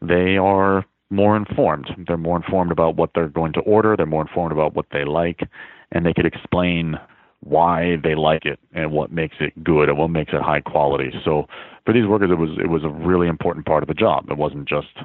they 0.00 0.36
are 0.36 0.84
more 1.12 1.36
informed 1.36 1.88
they're 2.08 2.16
more 2.16 2.36
informed 2.36 2.72
about 2.72 2.96
what 2.96 3.10
they're 3.14 3.28
going 3.28 3.52
to 3.52 3.60
order 3.60 3.96
they're 3.96 4.06
more 4.06 4.22
informed 4.22 4.52
about 4.52 4.74
what 4.74 4.86
they 4.92 5.04
like 5.04 5.48
and 5.92 6.04
they 6.04 6.12
could 6.12 6.26
explain 6.26 6.98
why 7.44 7.96
they 8.02 8.14
like 8.14 8.44
it 8.44 8.58
and 8.72 8.92
what 8.92 9.12
makes 9.12 9.36
it 9.40 9.64
good 9.64 9.88
and 9.88 9.98
what 9.98 10.08
makes 10.08 10.32
it 10.32 10.40
high 10.40 10.60
quality. 10.60 11.12
So 11.24 11.46
for 11.84 11.92
these 11.92 12.06
workers, 12.06 12.30
it 12.30 12.38
was 12.38 12.50
it 12.58 12.68
was 12.68 12.84
a 12.84 12.88
really 12.88 13.28
important 13.28 13.66
part 13.66 13.82
of 13.82 13.88
the 13.88 13.94
job. 13.94 14.30
It 14.30 14.38
wasn't 14.38 14.68
just 14.68 14.98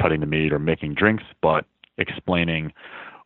cutting 0.00 0.20
the 0.20 0.26
meat 0.26 0.52
or 0.52 0.58
making 0.58 0.94
drinks, 0.94 1.24
but 1.40 1.64
explaining 1.98 2.72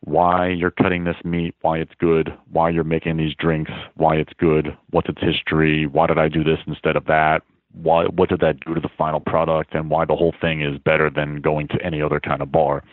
why 0.01 0.47
you're 0.47 0.71
cutting 0.71 1.03
this 1.03 1.17
meat, 1.25 1.55
why 1.61 1.77
it's 1.79 1.91
good, 1.99 2.31
why 2.51 2.69
you're 2.69 2.83
making 2.83 3.17
these 3.17 3.35
drinks, 3.35 3.71
why 3.95 4.15
it's 4.15 4.31
good, 4.37 4.77
what's 4.91 5.09
its 5.09 5.21
history, 5.21 5.87
why 5.87 6.07
did 6.07 6.17
I 6.17 6.29
do 6.29 6.43
this 6.43 6.59
instead 6.67 6.95
of 6.95 7.05
that, 7.05 7.41
why 7.73 8.05
what 8.05 8.29
did 8.29 8.39
that 8.41 8.59
do 8.65 8.73
to 8.73 8.81
the 8.81 8.89
final 8.97 9.19
product, 9.19 9.73
and 9.73 9.89
why 9.89 10.05
the 10.05 10.15
whole 10.15 10.33
thing 10.41 10.61
is 10.61 10.77
better 10.79 11.09
than 11.09 11.41
going 11.41 11.67
to 11.69 11.83
any 11.83 12.01
other 12.01 12.19
kind 12.19 12.41
of 12.41 12.51
bar. 12.51 12.83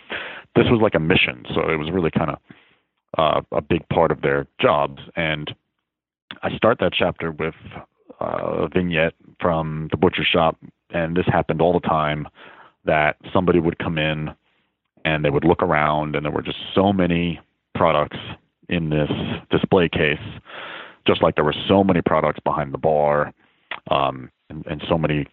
This 0.54 0.66
was 0.70 0.80
like 0.82 0.94
a 0.94 1.00
mission, 1.00 1.44
so 1.54 1.68
it 1.68 1.76
was 1.76 1.90
really 1.92 2.10
kind 2.10 2.30
of 2.30 2.38
uh, 3.18 3.40
a 3.52 3.60
big 3.60 3.88
part 3.88 4.10
of 4.10 4.22
their 4.22 4.46
jobs. 4.60 5.00
And 5.16 5.54
I 6.42 6.56
start 6.56 6.78
that 6.80 6.92
chapter 6.92 7.30
with 7.30 7.54
uh, 8.20 8.64
a 8.64 8.68
vignette 8.68 9.14
from 9.40 9.88
the 9.90 9.96
butcher 9.96 10.24
shop, 10.24 10.56
and 10.90 11.16
this 11.16 11.26
happened 11.26 11.60
all 11.60 11.72
the 11.72 11.86
time. 11.86 12.28
That 12.84 13.16
somebody 13.32 13.58
would 13.58 13.80
come 13.80 13.98
in 13.98 14.30
and 15.04 15.24
they 15.24 15.30
would 15.30 15.44
look 15.44 15.62
around, 15.62 16.14
and 16.14 16.24
there 16.24 16.32
were 16.32 16.42
just 16.42 16.58
so 16.74 16.92
many 16.92 17.40
products 17.74 18.18
in 18.68 18.90
this 18.90 19.10
display 19.50 19.88
case, 19.88 20.18
just 21.06 21.22
like 21.22 21.34
there 21.34 21.44
were 21.44 21.54
so 21.68 21.84
many 21.84 22.00
products 22.02 22.40
behind 22.44 22.72
the 22.72 22.78
bar, 22.78 23.32
um, 23.90 24.30
and, 24.50 24.66
and 24.66 24.82
so 24.88 24.98
many 24.98 25.26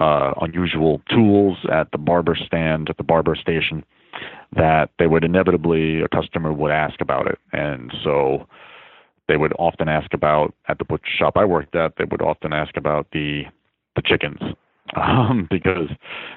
uh, 0.00 0.32
unusual 0.40 1.00
tools 1.10 1.58
at 1.70 1.90
the 1.92 1.98
barber 1.98 2.36
stand, 2.46 2.88
at 2.88 2.96
the 2.96 3.02
barber 3.02 3.34
station 3.34 3.84
that 4.56 4.90
they 4.98 5.06
would 5.06 5.24
inevitably 5.24 6.00
a 6.00 6.08
customer 6.08 6.52
would 6.52 6.70
ask 6.70 7.00
about 7.00 7.26
it, 7.26 7.38
and 7.52 7.92
so 8.02 8.46
they 9.28 9.36
would 9.36 9.52
often 9.58 9.88
ask 9.88 10.12
about 10.14 10.54
at 10.68 10.78
the 10.78 10.84
butcher 10.84 11.10
shop 11.16 11.36
I 11.36 11.44
worked 11.44 11.74
at. 11.74 11.94
They 11.98 12.04
would 12.04 12.22
often 12.22 12.52
ask 12.52 12.76
about 12.76 13.06
the 13.12 13.42
the 13.96 14.02
chickens 14.02 14.38
um, 14.96 15.46
because 15.50 15.88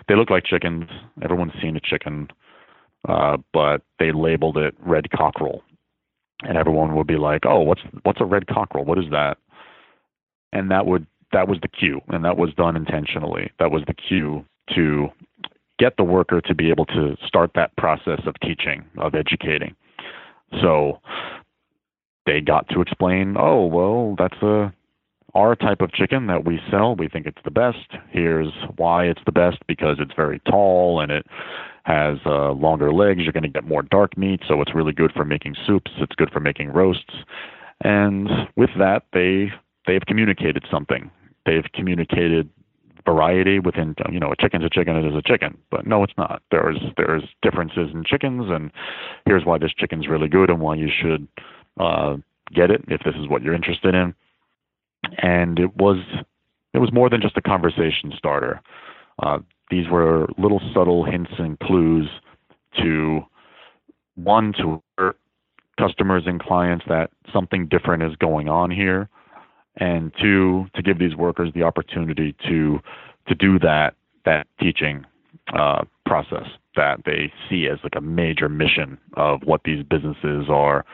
they 0.08 0.16
look 0.16 0.30
like 0.30 0.44
chickens. 0.44 0.90
Everyone's 1.22 1.54
seen 1.62 1.78
a 1.78 1.82
chicken, 1.82 2.28
uh, 3.08 3.38
but 3.54 3.82
they 4.00 4.12
labeled 4.12 4.58
it 4.58 4.76
red 4.80 5.10
cockerel, 5.12 5.64
and 6.42 6.58
everyone 6.58 6.96
would 6.96 7.08
be 7.08 7.18
like, 7.18 7.46
"Oh, 7.46 7.62
what's 7.62 7.82
what's 8.04 8.22
a 8.22 8.26
red 8.26 8.48
cockerel? 8.48 8.86
What 8.86 9.00
is 9.00 9.10
that?" 9.12 9.38
And 10.54 10.70
that 10.72 10.86
would 10.86 11.08
that 11.34 11.48
was 11.48 11.60
the 11.62 11.68
cue, 11.68 12.02
and 12.10 12.24
that 12.26 12.38
was 12.38 12.54
done 12.54 12.76
intentionally. 12.76 13.52
That 13.60 13.72
was 13.72 13.84
the 13.88 13.94
cue 13.94 14.46
to 14.76 15.10
get 15.80 15.98
the 15.98 16.04
worker 16.04 16.42
to 16.42 16.54
be 16.54 16.70
able 16.70 16.86
to 16.86 17.18
start 17.26 17.52
that 17.56 17.76
process 17.76 18.22
of 18.26 18.36
teaching, 18.42 18.84
of 18.98 19.16
educating. 19.16 19.76
So 20.62 21.00
they 22.26 22.42
got 22.42 22.70
to 22.70 22.82
explain, 22.82 23.36
oh, 23.38 23.66
well, 23.66 24.16
that's 24.18 24.42
a 24.42 24.74
our 25.34 25.56
type 25.56 25.80
of 25.80 25.94
chicken 25.94 26.28
that 26.28 26.46
we 26.46 26.60
sell. 26.70 26.96
We 26.96 27.08
think 27.08 27.26
it's 27.26 27.42
the 27.46 27.52
best. 27.52 27.96
Here's 28.10 28.52
why 28.76 29.06
it's 29.06 29.22
the 29.26 29.32
best 29.32 29.60
because 29.66 29.96
it's 30.00 30.12
very 30.14 30.40
tall 30.40 31.00
and 31.00 31.10
it 31.10 31.26
has 31.84 32.18
uh, 32.26 32.52
longer 32.52 32.92
legs. 32.92 33.22
You're 33.24 33.32
going 33.32 33.44
to 33.44 33.50
get 33.50 33.64
more 33.64 33.82
dark 33.82 34.18
meat, 34.18 34.42
so 34.48 34.62
it's 34.62 34.76
really 34.76 34.92
good 34.92 35.14
for 35.14 35.26
making 35.26 35.56
soups. 35.66 35.92
It's 35.98 36.16
good 36.16 36.32
for 36.32 36.42
making 36.42 36.74
roasts. 36.74 37.14
And 37.84 38.30
with 38.56 38.72
that, 38.78 39.04
they 39.14 39.52
they've 39.88 40.06
communicated 40.06 40.66
something. 40.70 41.10
They've 41.46 41.66
communicated 41.74 42.50
variety 43.06 43.60
within 43.60 43.96
you 44.12 44.20
know 44.20 44.32
a 44.32 44.36
chicken's 44.36 44.64
a 44.64 44.70
chicken 44.70 44.96
it 44.96 45.06
is 45.06 45.16
a 45.16 45.22
chicken. 45.22 45.58
But 45.70 45.88
no 45.88 46.04
it's 46.04 46.14
not. 46.18 46.42
There's 46.52 46.80
there's 46.98 47.24
differences 47.42 47.90
in 47.94 48.04
chickens 48.04 48.46
and 48.50 48.72
here's 49.26 49.46
why 49.46 49.58
this 49.58 49.74
chicken's 49.76 50.08
really 50.08 50.28
good 50.28 50.50
and 50.50 50.60
why 50.60 50.76
you 50.76 50.90
should 50.90 51.28
uh 51.80 52.18
get 52.54 52.70
it 52.70 52.84
if 52.88 53.02
this 53.04 53.16
is 53.16 53.28
what 53.28 53.42
you're 53.42 53.56
interested 53.56 53.96
in. 53.96 54.14
And 55.18 55.60
it 55.60 55.76
was 55.76 55.98
it 56.74 56.80
was 56.80 56.94
more 56.94 57.10
than 57.10 57.22
just 57.22 57.38
a 57.38 57.42
conversation 57.42 58.14
starter. 58.18 58.62
Uh 59.22 59.40
these 59.70 59.88
were 59.90 60.28
little 60.38 60.62
subtle 60.74 61.04
hints 61.04 61.32
and 61.38 61.58
clues 61.60 62.08
to 62.82 63.22
one 64.16 64.54
to 64.54 64.82
customers 65.80 66.24
and 66.26 66.40
clients 66.42 66.86
that 66.88 67.10
something 67.34 67.68
different 67.68 68.04
is 68.04 68.16
going 68.18 68.48
on 68.48 68.70
here 68.70 69.10
and 69.78 70.12
two, 70.22 70.66
to 70.76 70.82
give 70.82 71.00
these 71.00 71.16
workers 71.16 71.52
the 71.54 71.64
opportunity 71.64 72.36
to 72.48 72.80
to 73.28 73.36
do 73.36 73.60
that 73.60 73.96
that 74.26 74.48
teaching 74.60 75.06
uh, 75.54 75.84
process 76.06 76.48
that 76.76 77.02
they 77.06 77.32
see 77.50 77.68
as 77.68 77.80
like 77.84 77.96
a 77.96 78.02
major 78.02 78.50
mission 78.50 78.98
of 79.16 79.42
what 79.44 79.62
these 79.66 79.84
businesses 79.84 80.46
are 80.50 80.86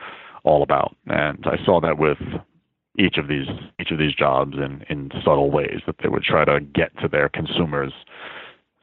all 0.44 0.62
about. 0.62 0.96
And 1.06 1.44
I 1.46 1.62
saw 1.64 1.80
that 1.80 1.98
with 1.98 2.18
each 2.98 3.16
of 3.16 3.28
these 3.28 3.46
each 3.80 3.90
of 3.90 3.98
these 3.98 4.14
jobs 4.14 4.54
in 4.56 4.84
in 4.88 5.10
subtle 5.24 5.50
ways 5.50 5.80
that 5.86 5.96
they 6.02 6.08
would 6.08 6.24
try 6.24 6.44
to 6.44 6.60
get 6.60 6.96
to 7.00 7.08
their 7.08 7.28
consumers 7.28 7.92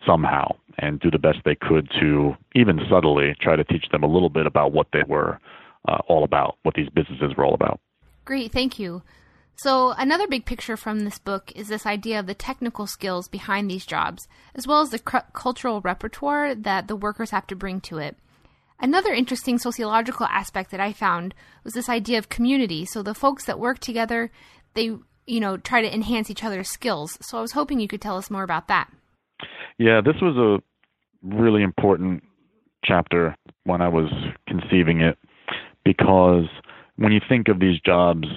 somehow 0.06 0.56
and 0.78 1.00
do 1.00 1.10
the 1.10 1.18
best 1.18 1.40
they 1.46 1.56
could 1.56 1.90
to 2.00 2.36
even 2.54 2.80
subtly 2.90 3.36
try 3.42 3.56
to 3.56 3.64
teach 3.64 3.86
them 3.92 4.04
a 4.04 4.08
little 4.08 4.30
bit 4.30 4.46
about 4.46 4.72
what 4.72 4.88
they 4.94 5.04
were 5.08 5.40
uh, 5.88 5.98
all 6.08 6.24
about, 6.24 6.58
what 6.64 6.76
these 6.76 6.90
businesses 6.90 7.36
were 7.36 7.46
all 7.46 7.54
about. 7.54 7.80
Great, 8.24 8.52
thank 8.52 8.80
you. 8.80 9.02
So, 9.58 9.92
another 9.98 10.28
big 10.28 10.46
picture 10.46 10.76
from 10.76 11.00
this 11.00 11.18
book 11.18 11.52
is 11.56 11.70
this 11.70 11.86
idea 11.86 12.20
of 12.20 12.28
the 12.28 12.34
technical 12.34 12.88
skills 12.88 13.30
behind 13.30 13.72
these 13.72 13.86
jobs, 13.86 14.28
as 14.54 14.68
well 14.68 14.82
as 14.82 14.90
the 14.90 15.00
cu- 15.00 15.20
cultural 15.32 15.80
repertoire 15.80 16.54
that 16.54 16.90
the 16.90 16.96
workers 16.96 17.32
have 17.32 17.48
to 17.48 17.56
bring 17.56 17.80
to 17.82 17.98
it. 17.98 18.18
Another 18.82 19.14
interesting 19.14 19.58
sociological 19.58 20.26
aspect 20.26 20.72
that 20.72 20.82
I 20.82 20.92
found 20.92 21.34
was 21.64 21.74
this 21.74 21.88
idea 21.88 22.18
of 22.18 22.28
community. 22.28 22.84
So, 22.84 23.02
the 23.02 23.14
folks 23.14 23.46
that 23.46 23.58
work 23.58 23.80
together, 23.80 24.30
they, 24.74 24.92
you 25.26 25.40
know, 25.40 25.56
try 25.56 25.82
to 25.82 25.94
enhance 25.94 26.30
each 26.30 26.44
other's 26.44 26.70
skills. 26.70 27.18
So, 27.22 27.38
I 27.38 27.42
was 27.42 27.54
hoping 27.54 27.80
you 27.80 27.88
could 27.88 28.02
tell 28.02 28.18
us 28.18 28.30
more 28.30 28.44
about 28.44 28.68
that. 28.68 28.92
Yeah, 29.78 30.02
this 30.04 30.16
was 30.22 30.36
a 30.36 30.62
really 31.26 31.64
important 31.64 32.24
chapter 32.84 33.36
when 33.64 33.82
I 33.82 33.88
was 33.88 34.12
conceiving 34.48 35.00
it 35.00 35.18
because 35.86 36.46
when 36.98 37.14
you 37.14 37.22
think 37.28 37.48
of 37.48 37.60
these 37.60 37.80
jobs 37.86 38.28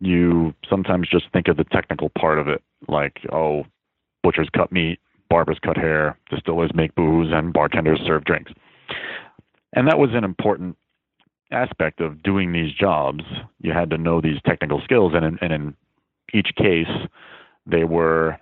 you 0.00 0.54
sometimes 0.68 1.08
just 1.08 1.26
think 1.32 1.48
of 1.48 1.56
the 1.56 1.64
technical 1.64 2.10
part 2.18 2.38
of 2.38 2.48
it, 2.48 2.62
like, 2.88 3.20
oh, 3.32 3.64
butchers 4.22 4.48
cut 4.54 4.70
meat, 4.72 4.98
barbers 5.30 5.58
cut 5.64 5.76
hair, 5.76 6.18
distillers 6.30 6.70
make 6.74 6.94
booze, 6.94 7.32
and 7.32 7.52
bartenders 7.52 8.00
serve 8.06 8.24
drinks. 8.24 8.52
And 9.74 9.88
that 9.88 9.98
was 9.98 10.10
an 10.12 10.24
important 10.24 10.76
aspect 11.52 12.00
of 12.00 12.22
doing 12.22 12.52
these 12.52 12.72
jobs. 12.72 13.24
You 13.60 13.72
had 13.72 13.90
to 13.90 13.98
know 13.98 14.20
these 14.20 14.40
technical 14.44 14.80
skills, 14.82 15.12
and 15.14 15.24
in, 15.24 15.38
and 15.40 15.52
in 15.52 15.74
each 16.32 16.50
case, 16.56 16.88
they 17.66 17.84
were 17.84 18.38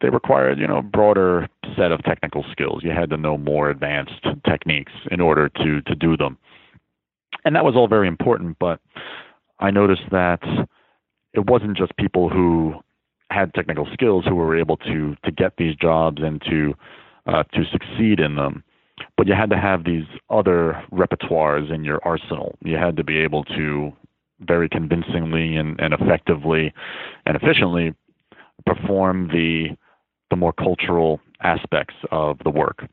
they 0.00 0.10
required 0.10 0.58
you 0.58 0.66
know 0.66 0.78
a 0.78 0.82
broader 0.82 1.48
set 1.76 1.92
of 1.92 2.02
technical 2.04 2.44
skills. 2.52 2.82
You 2.82 2.90
had 2.90 3.10
to 3.10 3.16
know 3.16 3.38
more 3.38 3.70
advanced 3.70 4.26
techniques 4.48 4.92
in 5.10 5.20
order 5.20 5.48
to 5.48 5.80
to 5.82 5.94
do 5.94 6.16
them, 6.16 6.38
and 7.44 7.56
that 7.56 7.64
was 7.64 7.74
all 7.74 7.88
very 7.88 8.08
important. 8.08 8.58
But 8.58 8.80
I 9.60 9.70
noticed 9.70 10.04
that 10.10 10.40
it 11.36 11.48
wasn't 11.48 11.76
just 11.76 11.96
people 11.96 12.28
who 12.28 12.74
had 13.30 13.52
technical 13.54 13.86
skills 13.92 14.24
who 14.24 14.34
were 14.34 14.58
able 14.58 14.76
to 14.78 15.16
to 15.24 15.30
get 15.30 15.52
these 15.58 15.76
jobs 15.76 16.22
and 16.22 16.42
to 16.42 16.74
uh, 17.26 17.42
to 17.52 17.64
succeed 17.70 18.20
in 18.20 18.36
them. 18.36 18.62
But 19.16 19.26
you 19.26 19.34
had 19.34 19.50
to 19.50 19.58
have 19.58 19.84
these 19.84 20.06
other 20.30 20.82
repertoires 20.92 21.72
in 21.72 21.84
your 21.84 22.00
arsenal. 22.02 22.56
You 22.64 22.76
had 22.76 22.96
to 22.96 23.04
be 23.04 23.18
able 23.18 23.44
to 23.44 23.92
very 24.40 24.68
convincingly 24.68 25.56
and, 25.56 25.78
and 25.80 25.92
effectively 25.94 26.72
and 27.26 27.36
efficiently 27.36 27.94
perform 28.64 29.28
the 29.28 29.76
the 30.30 30.36
more 30.36 30.52
cultural 30.52 31.20
aspects 31.42 31.94
of 32.10 32.38
the 32.42 32.50
work. 32.50 32.88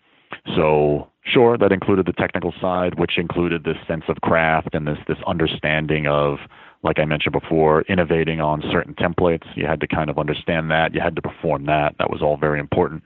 So 0.56 1.10
sure, 1.26 1.58
that 1.58 1.72
included 1.72 2.06
the 2.06 2.14
technical 2.14 2.54
side, 2.60 3.00
which 3.00 3.18
included 3.18 3.64
this 3.64 3.78
sense 3.88 4.04
of 4.08 4.18
craft 4.22 4.70
and 4.74 4.88
this 4.88 4.98
this 5.08 5.18
understanding 5.28 6.08
of, 6.08 6.38
like 6.84 7.00
I 7.00 7.06
mentioned 7.06 7.34
before, 7.34 7.82
innovating 7.84 8.42
on 8.42 8.64
certain 8.72 8.94
templates. 8.96 9.46
You 9.56 9.66
had 9.66 9.80
to 9.82 9.88
kind 9.88 10.10
of 10.10 10.18
understand 10.18 10.70
that. 10.72 10.94
You 10.94 11.02
had 11.02 11.16
to 11.16 11.22
perform 11.22 11.66
that. 11.68 11.96
That 12.00 12.10
was 12.10 12.22
all 12.22 12.38
very 12.38 12.60
important. 12.60 13.04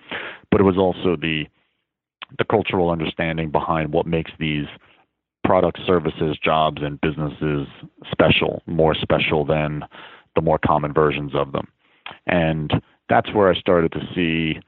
But 0.52 0.62
it 0.62 0.66
was 0.66 0.78
also 0.78 1.16
the 1.16 1.46
the 2.38 2.46
cultural 2.46 2.90
understanding 2.90 3.52
behind 3.52 3.94
what 3.94 4.06
makes 4.06 4.32
these 4.38 4.66
products, 5.44 5.80
services, 5.88 6.38
jobs, 6.44 6.82
and 6.84 7.00
businesses 7.00 7.68
special, 8.12 8.62
more 8.66 8.94
special 8.94 9.46
than 9.46 9.86
the 10.36 10.42
more 10.42 10.60
common 10.60 10.94
versions 10.94 11.34
of 11.34 11.54
them. 11.54 11.68
And 12.26 12.72
that's 13.08 13.34
where 13.34 13.50
I 13.50 13.56
started 13.58 13.94
to 13.94 14.02
see 14.14 14.60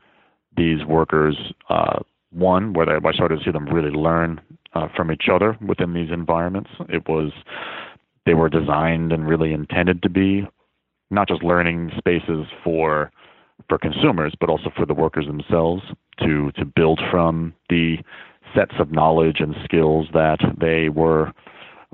these 0.55 0.85
workers, 0.85 1.35
uh, 1.69 1.99
one, 2.31 2.73
where 2.73 2.89
I 2.89 3.13
started 3.13 3.39
to 3.39 3.43
see 3.43 3.51
them 3.51 3.65
really 3.65 3.91
learn 3.91 4.39
uh, 4.73 4.87
from 4.95 5.11
each 5.11 5.25
other 5.31 5.57
within 5.65 5.93
these 5.93 6.11
environments. 6.11 6.69
It 6.87 7.07
was, 7.07 7.31
they 8.25 8.33
were 8.33 8.49
designed 8.49 9.11
and 9.11 9.27
really 9.27 9.53
intended 9.53 10.01
to 10.03 10.09
be 10.09 10.47
not 11.09 11.27
just 11.27 11.43
learning 11.43 11.91
spaces 11.97 12.45
for 12.63 13.11
for 13.67 13.77
consumers, 13.77 14.33
but 14.39 14.49
also 14.49 14.71
for 14.75 14.85
the 14.85 14.93
workers 14.93 15.25
themselves 15.27 15.83
to 16.21 16.51
to 16.53 16.65
build 16.65 17.01
from 17.11 17.53
the 17.69 17.97
sets 18.55 18.73
of 18.79 18.91
knowledge 18.91 19.39
and 19.39 19.55
skills 19.63 20.07
that 20.13 20.39
they 20.59 20.89
were 20.89 21.31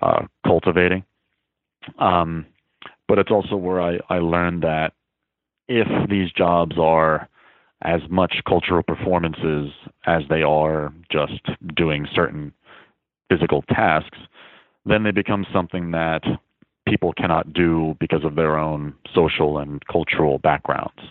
uh, 0.02 0.26
cultivating. 0.46 1.04
Um, 2.00 2.46
but 3.08 3.20
it's 3.20 3.32
also 3.32 3.56
where 3.56 3.82
I, 3.82 4.00
I 4.10 4.20
learned 4.20 4.64
that 4.64 4.94
if 5.68 5.88
these 6.10 6.32
jobs 6.32 6.78
are 6.80 7.28
as 7.86 8.02
much 8.10 8.42
cultural 8.48 8.84
performances 8.84 9.72
as 10.06 10.24
they 10.30 10.42
are 10.42 10.92
just 11.12 11.42
doing 11.76 12.08
certain 12.14 12.52
physical 13.30 13.62
tasks, 13.64 14.18
then 14.86 15.04
they 15.04 15.12
become 15.12 15.46
something 15.54 15.92
that 15.92 16.22
people 16.88 17.14
cannot 17.14 17.54
do 17.54 17.96
because 18.00 18.24
of 18.24 18.36
their 18.36 18.58
own 18.58 18.94
social 19.14 19.58
and 19.60 19.86
cultural 19.88 20.40
backgrounds. 20.40 21.02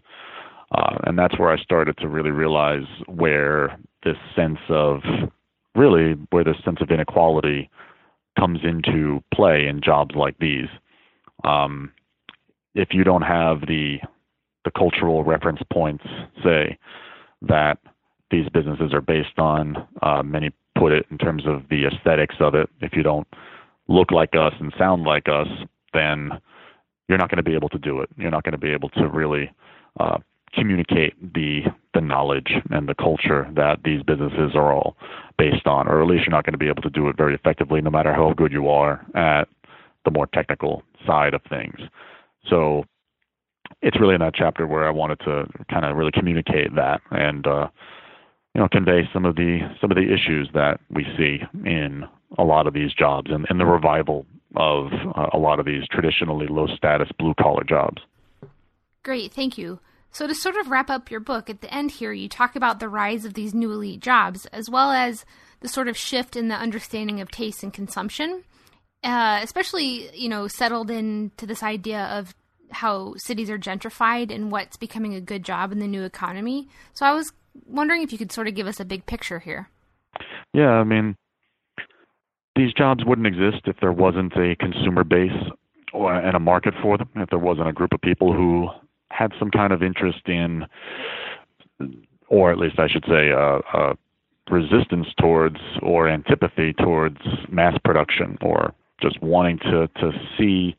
Uh, 0.72 0.98
and 1.04 1.18
that's 1.18 1.38
where 1.38 1.50
I 1.50 1.58
started 1.58 1.96
to 1.98 2.08
really 2.08 2.30
realize 2.30 2.86
where 3.06 3.78
this 4.04 4.16
sense 4.34 4.58
of 4.68 5.00
really 5.74 6.12
where 6.30 6.44
this 6.44 6.56
sense 6.64 6.78
of 6.80 6.90
inequality 6.90 7.70
comes 8.38 8.60
into 8.64 9.22
play 9.32 9.66
in 9.66 9.80
jobs 9.80 10.14
like 10.14 10.38
these. 10.38 10.68
Um, 11.44 11.92
if 12.74 12.88
you 12.92 13.04
don't 13.04 13.22
have 13.22 13.62
the 13.62 13.98
the 14.64 14.70
cultural 14.70 15.24
reference 15.24 15.60
points 15.72 16.04
say 16.42 16.78
that 17.42 17.78
these 18.30 18.48
businesses 18.48 18.92
are 18.92 19.00
based 19.00 19.38
on. 19.38 19.86
Uh, 20.02 20.22
many 20.22 20.50
put 20.76 20.92
it 20.92 21.06
in 21.10 21.18
terms 21.18 21.44
of 21.46 21.62
the 21.70 21.84
aesthetics 21.86 22.36
of 22.40 22.54
it. 22.54 22.68
If 22.80 22.94
you 22.94 23.02
don't 23.02 23.28
look 23.88 24.10
like 24.10 24.30
us 24.34 24.54
and 24.58 24.72
sound 24.78 25.04
like 25.04 25.28
us, 25.28 25.48
then 25.92 26.30
you're 27.08 27.18
not 27.18 27.30
going 27.30 27.36
to 27.36 27.42
be 27.42 27.54
able 27.54 27.68
to 27.68 27.78
do 27.78 28.00
it. 28.00 28.08
You're 28.16 28.30
not 28.30 28.44
going 28.44 28.52
to 28.52 28.58
be 28.58 28.72
able 28.72 28.88
to 28.90 29.08
really 29.08 29.52
uh, 30.00 30.18
communicate 30.54 31.14
the 31.34 31.62
the 31.92 32.00
knowledge 32.00 32.52
and 32.70 32.88
the 32.88 32.94
culture 32.94 33.48
that 33.54 33.80
these 33.84 34.02
businesses 34.02 34.52
are 34.54 34.72
all 34.72 34.96
based 35.38 35.66
on, 35.66 35.86
or 35.86 36.02
at 36.02 36.08
least 36.08 36.24
you're 36.24 36.34
not 36.34 36.44
going 36.44 36.52
to 36.52 36.58
be 36.58 36.68
able 36.68 36.82
to 36.82 36.90
do 36.90 37.08
it 37.08 37.16
very 37.16 37.34
effectively, 37.34 37.80
no 37.80 37.90
matter 37.90 38.12
how 38.12 38.32
good 38.32 38.52
you 38.52 38.68
are 38.68 39.04
at 39.14 39.44
the 40.04 40.10
more 40.10 40.26
technical 40.26 40.82
side 41.06 41.34
of 41.34 41.42
things. 41.48 41.78
So 42.48 42.84
it's 43.82 44.00
really 44.00 44.14
in 44.14 44.20
that 44.20 44.34
chapter 44.34 44.66
where 44.66 44.86
I 44.86 44.90
wanted 44.90 45.20
to 45.20 45.46
kind 45.70 45.84
of 45.84 45.96
really 45.96 46.12
communicate 46.12 46.74
that 46.74 47.00
and 47.10 47.46
uh, 47.46 47.68
you 48.54 48.60
know 48.60 48.68
convey 48.68 49.08
some 49.12 49.24
of 49.24 49.36
the 49.36 49.60
some 49.80 49.90
of 49.90 49.96
the 49.96 50.12
issues 50.12 50.48
that 50.54 50.80
we 50.90 51.04
see 51.16 51.40
in 51.64 52.04
a 52.38 52.44
lot 52.44 52.66
of 52.66 52.74
these 52.74 52.92
jobs 52.92 53.30
and, 53.30 53.46
and 53.48 53.60
the 53.60 53.66
revival 53.66 54.26
of 54.56 54.86
uh, 55.16 55.28
a 55.32 55.38
lot 55.38 55.58
of 55.58 55.66
these 55.66 55.86
traditionally 55.90 56.46
low 56.46 56.66
status 56.66 57.08
blue 57.18 57.34
collar 57.40 57.64
jobs. 57.64 58.02
Great, 59.02 59.32
thank 59.32 59.58
you. 59.58 59.80
So 60.10 60.28
to 60.28 60.34
sort 60.34 60.56
of 60.56 60.68
wrap 60.68 60.90
up 60.90 61.10
your 61.10 61.20
book 61.20 61.50
at 61.50 61.60
the 61.60 61.74
end 61.74 61.90
here, 61.90 62.12
you 62.12 62.28
talk 62.28 62.54
about 62.54 62.78
the 62.78 62.88
rise 62.88 63.24
of 63.24 63.34
these 63.34 63.52
new 63.52 63.72
elite 63.72 64.00
jobs 64.00 64.46
as 64.46 64.70
well 64.70 64.92
as 64.92 65.24
the 65.60 65.68
sort 65.68 65.88
of 65.88 65.96
shift 65.96 66.36
in 66.36 66.48
the 66.48 66.54
understanding 66.54 67.20
of 67.20 67.30
taste 67.30 67.62
and 67.62 67.72
consumption. 67.72 68.44
Uh, 69.02 69.40
especially, 69.42 70.08
you 70.16 70.28
know, 70.28 70.48
settled 70.48 70.90
into 70.90 71.44
this 71.44 71.62
idea 71.62 72.04
of 72.04 72.34
how 72.70 73.14
cities 73.16 73.50
are 73.50 73.58
gentrified 73.58 74.34
and 74.34 74.50
what's 74.50 74.76
becoming 74.76 75.14
a 75.14 75.20
good 75.20 75.44
job 75.44 75.72
in 75.72 75.78
the 75.78 75.86
new 75.86 76.02
economy. 76.02 76.68
So 76.92 77.06
I 77.06 77.12
was 77.12 77.32
wondering 77.66 78.02
if 78.02 78.12
you 78.12 78.18
could 78.18 78.32
sort 78.32 78.48
of 78.48 78.54
give 78.54 78.66
us 78.66 78.80
a 78.80 78.84
big 78.84 79.06
picture 79.06 79.38
here. 79.38 79.70
Yeah, 80.52 80.70
I 80.70 80.84
mean, 80.84 81.16
these 82.56 82.72
jobs 82.72 83.04
wouldn't 83.04 83.26
exist 83.26 83.66
if 83.66 83.76
there 83.80 83.92
wasn't 83.92 84.32
a 84.36 84.56
consumer 84.56 85.04
base 85.04 85.32
or, 85.92 86.14
and 86.14 86.36
a 86.36 86.40
market 86.40 86.74
for 86.82 86.98
them, 86.98 87.08
if 87.16 87.30
there 87.30 87.38
wasn't 87.38 87.68
a 87.68 87.72
group 87.72 87.92
of 87.92 88.00
people 88.00 88.32
who 88.32 88.68
had 89.10 89.32
some 89.38 89.50
kind 89.50 89.72
of 89.72 89.82
interest 89.82 90.20
in, 90.26 90.64
or 92.28 92.50
at 92.50 92.58
least 92.58 92.78
I 92.78 92.88
should 92.88 93.04
say, 93.08 93.30
uh, 93.32 93.60
uh, 93.72 93.94
resistance 94.50 95.06
towards 95.18 95.56
or 95.82 96.08
antipathy 96.08 96.72
towards 96.74 97.18
mass 97.48 97.76
production 97.84 98.36
or 98.42 98.74
just 99.00 99.20
wanting 99.22 99.58
to, 99.58 99.88
to 99.96 100.12
see 100.38 100.76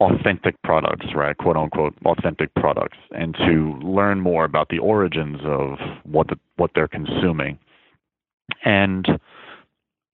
authentic 0.00 0.60
products, 0.62 1.06
right? 1.14 1.36
Quote 1.36 1.56
unquote 1.56 1.94
authentic 2.04 2.54
products, 2.54 2.98
and 3.12 3.34
to 3.34 3.78
learn 3.82 4.20
more 4.20 4.44
about 4.44 4.68
the 4.68 4.78
origins 4.78 5.40
of 5.44 5.78
what 6.04 6.28
the, 6.28 6.38
what 6.56 6.70
they're 6.74 6.88
consuming. 6.88 7.58
And 8.64 9.06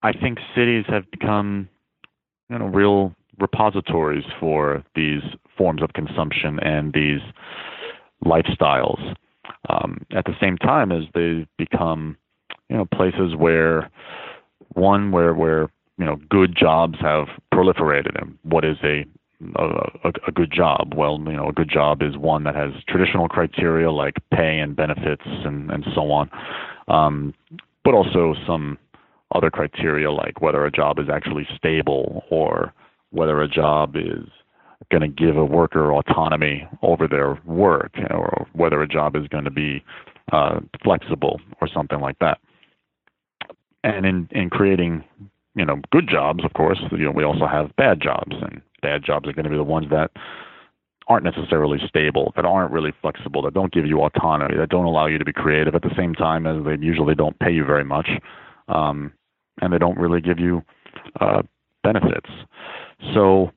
I 0.03 0.13
think 0.13 0.39
cities 0.55 0.85
have 0.89 1.11
become, 1.11 1.69
you 2.49 2.59
know, 2.59 2.67
real 2.67 3.15
repositories 3.39 4.25
for 4.41 4.85
these 4.95 5.23
forms 5.57 5.83
of 5.83 5.93
consumption 5.93 6.59
and 6.61 6.93
these 6.93 7.21
lifestyles. 8.25 9.15
Um, 9.69 9.99
at 10.15 10.25
the 10.25 10.35
same 10.41 10.57
time 10.59 10.93
as 10.93 11.05
they 11.15 11.47
become, 11.59 12.17
you 12.69 12.77
know, 12.77 12.85
places 12.87 13.35
where 13.37 13.91
one 14.75 15.11
where 15.11 15.35
where 15.35 15.71
you 15.99 16.05
know 16.05 16.17
good 16.29 16.57
jobs 16.57 16.99
have 17.01 17.29
proliferated 17.53 18.21
and 18.21 18.37
what 18.43 18.65
is 18.65 18.77
a 18.83 19.05
a, 19.57 20.13
a, 20.27 20.33
good 20.33 20.53
job. 20.53 20.95
Well, 20.97 21.19
you 21.27 21.33
know, 21.33 21.49
a 21.49 21.53
good 21.53 21.71
job 21.71 22.03
is 22.03 22.17
one 22.17 22.45
that 22.45 22.55
has 22.55 22.73
traditional 22.89 23.29
criteria 23.29 23.91
like 23.91 24.15
pay 24.33 24.59
and 24.59 24.75
benefits 24.77 25.23
and, 25.25 25.71
and 25.71 25.85
so 25.95 26.11
on, 26.11 26.31
um, 26.89 27.35
but 27.85 27.95
also 27.95 28.35
some 28.47 28.79
other 29.35 29.51
criteria 29.51 30.11
like 30.11 30.41
whether 30.41 30.65
a 30.65 30.71
job 30.71 30.99
is 30.99 31.09
actually 31.13 31.47
stable 31.57 32.25
or 32.31 32.73
whether 33.11 33.41
a 33.43 33.49
job 33.49 33.97
is 33.97 34.29
going 34.91 35.01
to 35.01 35.09
give 35.09 35.37
a 35.37 35.45
worker 35.45 35.93
autonomy 35.93 36.67
over 36.83 37.09
their 37.09 37.39
work 37.45 37.93
or 38.11 38.47
whether 38.53 38.83
a 38.83 38.89
job 38.89 39.17
is 39.17 39.27
going 39.29 39.45
to 39.45 39.51
be 39.51 39.83
uh, 40.33 40.61
flexible 40.83 41.41
or 41.61 41.69
something 41.69 42.01
like 42.01 42.19
that. 42.19 42.39
And 43.83 44.07
in, 44.07 44.29
in 44.31 44.51
creating, 44.51 45.05
you 45.55 45.65
know, 45.65 45.81
good 45.93 46.09
jobs, 46.09 46.45
of 46.45 46.53
course, 46.55 46.81
you 46.91 46.99
know, 46.99 47.11
we 47.11 47.25
also 47.25 47.47
have 47.47 47.75
bad 47.77 48.01
jobs 48.01 48.35
and 48.41 48.61
bad 48.85 49.03
jobs 49.03 49.27
are 49.27 49.33
going 49.33 49.45
to 49.45 49.51
be 49.51 49.57
the 49.57 49.73
ones 49.79 49.87
that 49.91 50.11
aren't 51.09 51.25
necessarily 51.25 51.79
stable, 51.89 52.33
that 52.37 52.45
aren't 52.45 52.73
really 52.73 52.93
flexible, 53.03 53.43
that 53.43 53.55
don't 53.55 53.73
give 53.73 53.87
you 53.87 54.01
autonomy, 54.01 54.57
that 54.57 54.69
don't 54.69 54.85
allow 54.85 55.07
you 55.07 55.19
to 55.19 55.25
be 55.25 55.33
creative 55.33 55.75
at 55.75 55.83
the 55.83 55.95
same 55.97 56.15
time 56.15 56.47
as 56.47 56.65
they 56.65 56.77
usually 56.85 57.15
don't 57.15 57.39
pay 57.39 57.53
you 57.53 57.65
very 57.65 57.85
much, 57.85 58.09
um, 58.69 59.13
and 59.61 59.73
they 59.73 59.79
don't 59.79 59.99
really 59.99 60.21
give 60.21 60.39
you 60.39 60.63
uh, 61.21 61.43
benefits. 61.83 62.31
So 63.15 63.51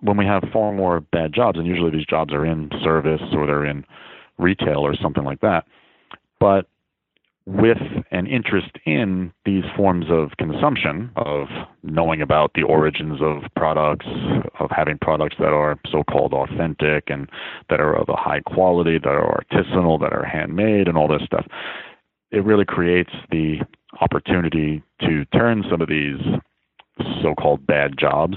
when 0.00 0.16
we 0.16 0.26
have 0.26 0.42
far 0.52 0.72
more 0.72 1.00
bad 1.00 1.32
jobs, 1.32 1.58
and 1.58 1.66
usually 1.66 1.90
these 1.90 2.06
jobs 2.06 2.32
are 2.32 2.46
in 2.46 2.70
service 2.82 3.22
or 3.32 3.46
they're 3.46 3.66
in 3.66 3.84
retail 4.38 4.78
or 4.78 4.94
something 5.02 5.24
like 5.24 5.40
that, 5.40 5.64
but 6.40 6.66
with 7.46 7.78
an 8.10 8.26
interest 8.26 8.70
in 8.86 9.32
these 9.44 9.64
forms 9.76 10.06
of 10.08 10.30
consumption, 10.38 11.10
of 11.16 11.46
knowing 11.82 12.22
about 12.22 12.52
the 12.54 12.62
origins 12.62 13.20
of 13.20 13.42
products, 13.54 14.06
of 14.58 14.70
having 14.70 14.96
products 14.98 15.36
that 15.38 15.52
are 15.52 15.78
so 15.90 16.02
called 16.04 16.32
authentic 16.32 17.04
and 17.08 17.28
that 17.68 17.80
are 17.80 17.94
of 17.94 18.08
a 18.08 18.16
high 18.16 18.40
quality, 18.40 18.98
that 18.98 19.08
are 19.08 19.42
artisanal, 19.42 20.00
that 20.00 20.12
are 20.12 20.24
handmade, 20.24 20.88
and 20.88 20.96
all 20.96 21.08
this 21.08 21.22
stuff, 21.26 21.46
it 22.30 22.44
really 22.44 22.64
creates 22.64 23.12
the 23.30 23.58
opportunity 24.00 24.82
to 25.00 25.24
turn 25.26 25.64
some 25.70 25.82
of 25.82 25.88
these 25.88 26.20
so 27.22 27.34
called 27.34 27.66
bad 27.66 27.98
jobs 27.98 28.36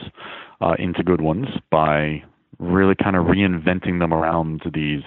uh, 0.61 0.75
into 0.79 1.03
good 1.03 1.21
ones 1.21 1.47
by 1.71 2.21
really 2.59 2.95
kind 2.95 3.15
of 3.15 3.25
reinventing 3.27 3.99
them 3.99 4.13
around 4.13 4.61
these 4.73 5.03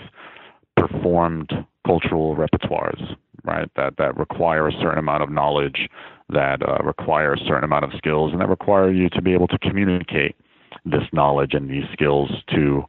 performed 0.76 1.50
cultural 1.86 2.36
repertoires, 2.36 3.16
right? 3.44 3.70
That 3.76 3.94
that 3.98 4.16
require 4.16 4.68
a 4.68 4.72
certain 4.72 4.98
amount 4.98 5.22
of 5.22 5.30
knowledge, 5.30 5.88
that 6.28 6.62
uh, 6.66 6.82
require 6.84 7.34
a 7.34 7.38
certain 7.38 7.64
amount 7.64 7.84
of 7.84 7.92
skills, 7.96 8.32
and 8.32 8.40
that 8.40 8.48
require 8.48 8.90
you 8.90 9.08
to 9.10 9.22
be 9.22 9.32
able 9.32 9.48
to 9.48 9.58
communicate 9.58 10.36
this 10.84 11.02
knowledge 11.12 11.54
and 11.54 11.70
these 11.70 11.84
skills 11.92 12.30
to 12.54 12.84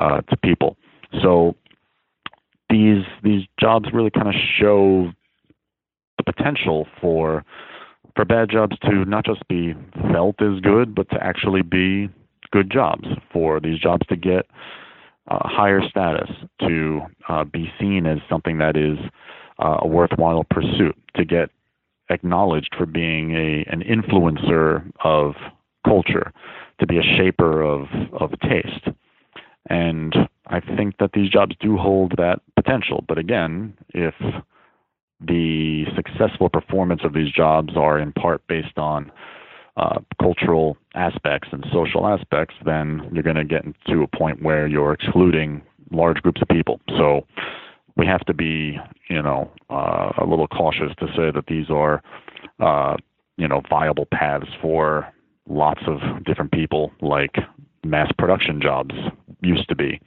uh, 0.00 0.20
to 0.22 0.36
people. 0.36 0.76
So 1.22 1.54
these 2.70 3.04
these 3.22 3.42
jobs 3.58 3.88
really 3.92 4.10
kind 4.10 4.28
of 4.28 4.34
show 4.58 5.10
the 6.18 6.24
potential 6.24 6.86
for 7.00 7.44
for 8.14 8.24
bad 8.24 8.50
jobs 8.50 8.76
to 8.80 9.04
not 9.04 9.24
just 9.24 9.46
be 9.48 9.74
felt 10.12 10.40
as 10.42 10.60
good, 10.60 10.94
but 10.94 11.08
to 11.10 11.22
actually 11.22 11.62
be 11.62 12.08
good 12.50 12.70
jobs. 12.70 13.06
For 13.32 13.60
these 13.60 13.78
jobs 13.78 14.06
to 14.08 14.16
get 14.16 14.46
uh, 15.28 15.46
higher 15.46 15.80
status, 15.88 16.30
to 16.60 17.00
uh, 17.28 17.44
be 17.44 17.70
seen 17.78 18.06
as 18.06 18.18
something 18.28 18.58
that 18.58 18.76
is 18.76 18.98
uh, 19.58 19.78
a 19.80 19.86
worthwhile 19.86 20.44
pursuit, 20.44 20.96
to 21.16 21.24
get 21.24 21.50
acknowledged 22.10 22.74
for 22.76 22.86
being 22.86 23.34
a 23.34 23.64
an 23.70 23.82
influencer 23.82 24.90
of 25.04 25.34
culture, 25.84 26.32
to 26.80 26.86
be 26.86 26.98
a 26.98 27.02
shaper 27.02 27.62
of 27.62 27.86
of 28.12 28.30
taste. 28.40 28.88
And 29.70 30.14
I 30.46 30.60
think 30.60 30.96
that 30.98 31.12
these 31.12 31.30
jobs 31.30 31.54
do 31.60 31.76
hold 31.76 32.14
that 32.16 32.40
potential. 32.56 33.04
But 33.06 33.18
again, 33.18 33.76
if 33.90 34.14
the 35.20 35.84
successful 35.94 36.48
performance 36.48 37.02
of 37.04 37.12
these 37.12 37.30
jobs 37.30 37.76
are 37.76 37.98
in 37.98 38.12
part 38.12 38.46
based 38.46 38.78
on 38.78 39.10
uh, 39.76 40.00
cultural 40.20 40.76
aspects 40.94 41.48
and 41.52 41.64
social 41.72 42.06
aspects, 42.06 42.54
then 42.64 43.08
you're 43.12 43.22
going 43.22 43.36
to 43.36 43.44
get 43.44 43.64
to 43.86 44.02
a 44.02 44.16
point 44.16 44.42
where 44.42 44.66
you're 44.66 44.92
excluding 44.92 45.62
large 45.90 46.20
groups 46.22 46.40
of 46.42 46.48
people. 46.48 46.80
So 46.96 47.26
we 47.98 48.06
have 48.06 48.24
to 48.26 48.32
be, 48.32 48.78
you 49.10 49.22
know, 49.22 49.50
uh, 49.68 50.12
a 50.18 50.24
little 50.24 50.46
cautious 50.46 50.92
to 51.00 51.06
say 51.08 51.30
that 51.32 51.44
these 51.48 51.68
are, 51.68 52.00
uh, 52.60 52.96
you 53.36 53.48
know, 53.48 53.60
viable 53.68 54.06
paths 54.12 54.46
for 54.62 55.12
lots 55.48 55.80
of 55.86 56.24
different 56.24 56.52
people, 56.52 56.92
like 57.00 57.36
mass 57.84 58.10
production 58.16 58.60
jobs 58.62 58.94
used 59.42 59.68
to 59.68 59.74
be, 59.74 60.00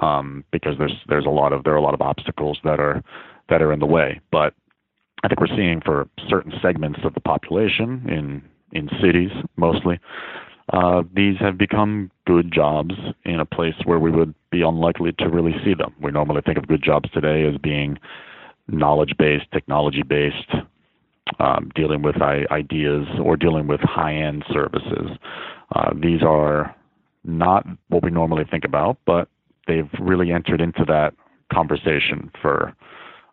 um, 0.00 0.44
because 0.52 0.78
there's 0.78 0.94
there's 1.08 1.26
a 1.26 1.30
lot 1.30 1.52
of 1.52 1.64
there 1.64 1.74
are 1.74 1.76
a 1.78 1.82
lot 1.82 1.94
of 1.94 2.00
obstacles 2.00 2.58
that 2.62 2.78
are 2.78 3.02
that 3.48 3.60
are 3.60 3.72
in 3.72 3.80
the 3.80 3.86
way. 3.86 4.20
But 4.30 4.54
I 5.24 5.28
think 5.28 5.40
we're 5.40 5.56
seeing 5.56 5.80
for 5.80 6.08
certain 6.28 6.52
segments 6.62 7.00
of 7.04 7.14
the 7.14 7.20
population 7.20 8.08
in 8.08 8.42
in 8.72 8.88
cities 9.02 9.30
mostly, 9.56 9.98
uh, 10.72 11.02
these 11.14 11.36
have 11.38 11.56
become 11.56 12.10
good 12.26 12.52
jobs 12.52 12.94
in 13.24 13.40
a 13.40 13.46
place 13.46 13.74
where 13.84 13.98
we 13.98 14.10
would 14.10 14.34
be 14.50 14.62
unlikely 14.62 15.12
to 15.18 15.28
really 15.28 15.54
see 15.64 15.74
them. 15.74 15.94
We 16.00 16.10
normally 16.10 16.42
think 16.44 16.58
of 16.58 16.68
good 16.68 16.82
jobs 16.82 17.10
today 17.10 17.46
as 17.46 17.56
being 17.58 17.98
knowledge 18.68 19.14
based, 19.18 19.50
technology 19.52 20.02
based, 20.02 20.52
um, 21.38 21.70
dealing 21.74 22.02
with 22.02 22.16
ideas 22.20 23.06
or 23.22 23.36
dealing 23.36 23.66
with 23.66 23.80
high 23.80 24.14
end 24.14 24.44
services. 24.52 25.10
Uh, 25.74 25.90
these 25.94 26.22
are 26.22 26.74
not 27.24 27.66
what 27.88 28.02
we 28.02 28.10
normally 28.10 28.44
think 28.50 28.64
about, 28.64 28.98
but 29.06 29.28
they've 29.66 29.90
really 30.00 30.32
entered 30.32 30.60
into 30.60 30.84
that 30.86 31.14
conversation 31.52 32.30
for, 32.40 32.74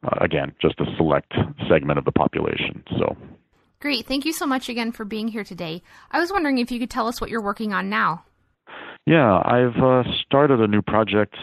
uh, 0.03 0.17
again, 0.21 0.53
just 0.61 0.79
a 0.79 0.85
select 0.95 1.33
segment 1.69 1.99
of 1.99 2.05
the 2.05 2.11
population. 2.11 2.83
So. 2.97 3.15
Great. 3.85 4.07
Thank 4.07 4.25
you 4.25 4.33
so 4.33 4.47
much 4.47 4.67
again 4.67 4.91
for 4.91 5.05
being 5.05 5.27
here 5.27 5.43
today. 5.43 5.83
I 6.09 6.19
was 6.19 6.31
wondering 6.31 6.57
if 6.57 6.71
you 6.71 6.79
could 6.79 6.89
tell 6.89 7.07
us 7.07 7.21
what 7.21 7.29
you're 7.29 7.39
working 7.39 7.71
on 7.71 7.87
now. 7.87 8.25
Yeah, 9.05 9.43
I've 9.45 9.77
uh, 9.77 10.01
started 10.25 10.59
a 10.59 10.65
new 10.65 10.81
project 10.81 11.35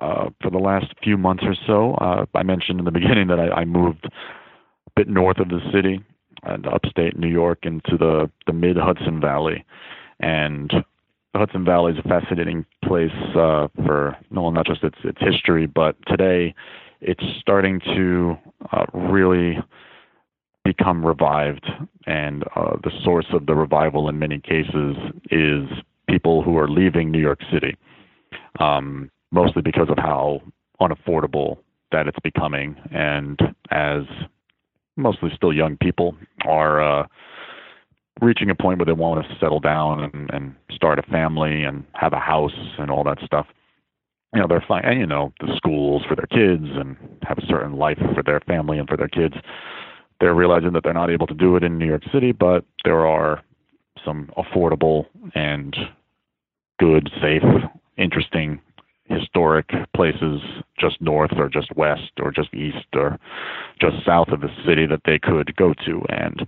uh, 0.00 0.30
for 0.40 0.48
the 0.48 0.58
last 0.58 0.94
few 1.02 1.18
months 1.18 1.42
or 1.44 1.56
so. 1.66 1.94
Uh, 1.94 2.24
I 2.36 2.44
mentioned 2.44 2.78
in 2.78 2.84
the 2.84 2.92
beginning 3.00 3.26
that 3.26 3.40
I, 3.40 3.48
I 3.48 3.64
moved 3.64 4.04
a 4.04 4.90
bit 4.94 5.08
north 5.08 5.38
of 5.40 5.48
the 5.48 5.58
city 5.72 6.00
and 6.44 6.68
upstate 6.68 7.18
New 7.18 7.26
York 7.26 7.64
into 7.64 7.96
the, 7.98 8.30
the 8.46 8.52
mid 8.52 8.76
Hudson 8.76 9.20
Valley. 9.20 9.64
And 10.20 10.70
the 11.32 11.40
Hudson 11.40 11.64
Valley 11.64 11.94
is 11.94 11.98
a 11.98 12.08
fascinating 12.08 12.64
place 12.84 13.10
uh, 13.34 13.66
for 13.84 14.16
well, 14.30 14.52
not 14.52 14.66
just 14.66 14.84
its 14.84 14.98
its 15.02 15.18
history, 15.18 15.66
but 15.66 15.96
today 16.06 16.54
it's 17.00 17.24
starting 17.40 17.80
to 17.96 18.38
uh, 18.70 18.86
really 18.94 19.58
become 20.68 21.02
revived, 21.02 21.66
and 22.06 22.44
uh, 22.54 22.76
the 22.84 22.90
source 23.02 23.24
of 23.32 23.46
the 23.46 23.54
revival 23.54 24.06
in 24.10 24.18
many 24.18 24.38
cases 24.38 24.96
is 25.30 25.64
people 26.10 26.42
who 26.42 26.58
are 26.58 26.68
leaving 26.68 27.10
New 27.10 27.20
York 27.20 27.40
City, 27.50 27.74
um, 28.60 29.10
mostly 29.30 29.62
because 29.62 29.88
of 29.88 29.96
how 29.96 30.42
unaffordable 30.78 31.56
that 31.90 32.06
it's 32.06 32.18
becoming, 32.22 32.76
and 32.92 33.40
as 33.70 34.02
mostly 34.98 35.30
still 35.34 35.54
young 35.54 35.78
people 35.78 36.14
are 36.44 36.82
uh, 36.82 37.06
reaching 38.20 38.50
a 38.50 38.54
point 38.54 38.78
where 38.78 38.84
they 38.84 38.92
want 38.92 39.24
to 39.24 39.38
settle 39.40 39.60
down 39.60 40.04
and, 40.04 40.28
and 40.34 40.54
start 40.70 40.98
a 40.98 41.02
family 41.10 41.62
and 41.62 41.82
have 41.94 42.12
a 42.12 42.18
house 42.18 42.76
and 42.78 42.90
all 42.90 43.04
that 43.04 43.18
stuff. 43.24 43.46
You 44.34 44.42
know, 44.42 44.46
they're 44.46 44.64
fine, 44.68 44.84
and 44.84 45.00
you 45.00 45.06
know, 45.06 45.32
the 45.40 45.56
schools 45.56 46.02
for 46.06 46.14
their 46.14 46.26
kids 46.26 46.68
and 46.74 46.94
have 47.22 47.38
a 47.38 47.46
certain 47.46 47.76
life 47.76 47.98
for 48.14 48.22
their 48.22 48.40
family 48.40 48.78
and 48.78 48.86
for 48.86 48.98
their 48.98 49.08
kids 49.08 49.36
they're 50.20 50.34
realizing 50.34 50.72
that 50.72 50.82
they're 50.82 50.92
not 50.92 51.10
able 51.10 51.26
to 51.26 51.34
do 51.34 51.56
it 51.56 51.62
in 51.62 51.78
New 51.78 51.86
York 51.86 52.02
City, 52.12 52.32
but 52.32 52.64
there 52.84 53.06
are 53.06 53.42
some 54.04 54.30
affordable 54.36 55.06
and 55.34 55.76
good, 56.78 57.10
safe, 57.20 57.42
interesting 57.96 58.60
historic 59.08 59.70
places 59.94 60.40
just 60.78 61.00
north 61.00 61.32
or 61.36 61.48
just 61.48 61.74
west 61.76 62.12
or 62.20 62.30
just 62.30 62.52
east 62.54 62.86
or 62.94 63.18
just 63.80 63.96
south 64.04 64.28
of 64.28 64.40
the 64.40 64.50
city 64.66 64.86
that 64.86 65.00
they 65.04 65.18
could 65.18 65.54
go 65.56 65.72
to. 65.84 66.02
And 66.10 66.46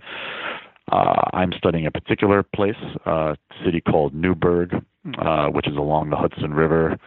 uh, 0.91 1.21
I'm 1.33 1.51
studying 1.57 1.85
a 1.85 1.91
particular 1.91 2.43
place, 2.43 2.75
a 3.05 3.35
city 3.65 3.81
called 3.81 4.13
Newburgh, 4.13 4.85
uh, 5.17 5.47
which 5.47 5.67
is 5.67 5.75
along 5.75 6.09
the 6.09 6.17
Hudson 6.17 6.53
River, 6.53 6.97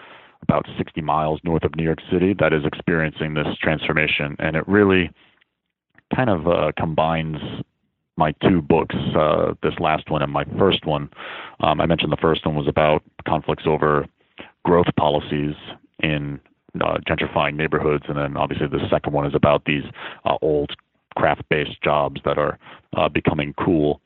about 0.43 0.67
60 0.77 1.01
miles 1.01 1.41
north 1.45 1.65
of 1.65 1.75
New 1.77 1.85
York 1.85 2.01
City, 2.11 2.35
that 2.39 2.53
is 2.53 2.65
experiencing 2.65 3.35
this 3.35 3.47
transformation. 3.61 4.37
And 4.39 4.57
it 4.57 4.67
really 4.69 5.11
kind 6.15 6.31
of 6.31 6.47
uh, 6.47 6.73
combines 6.77 7.39
my 8.17 8.33
two 8.43 8.62
books, 8.62 8.95
uh, 9.17 9.55
this 9.62 9.75
last 9.81 10.11
one 10.11 10.23
and 10.23 10.33
my 10.33 10.45
first 10.59 10.87
one. 10.87 11.11
Um, 11.61 11.81
I 11.81 11.87
mentioned 11.87 12.12
the 12.12 12.17
first 12.17 12.47
one 12.47 12.55
was 12.55 12.69
about 12.69 13.03
conflicts 13.27 13.65
over 13.67 14.07
growth 14.65 14.87
policies 14.97 15.55
in 16.01 16.41
uh, 16.81 16.99
gentrifying 17.09 17.55
neighborhoods, 17.55 18.05
and 18.09 18.17
then 18.17 18.37
obviously 18.37 18.67
the 18.69 18.89
second 18.89 19.12
one 19.12 19.27
is 19.27 19.35
about 19.35 19.65
these 19.65 19.85
uh, 20.25 20.37
old 20.43 20.73
craft-based 21.17 21.83
jobs 21.83 22.21
that 22.25 22.39
are 22.39 22.59
uh, 22.97 23.09
becoming 23.09 23.55
cool. 23.59 24.01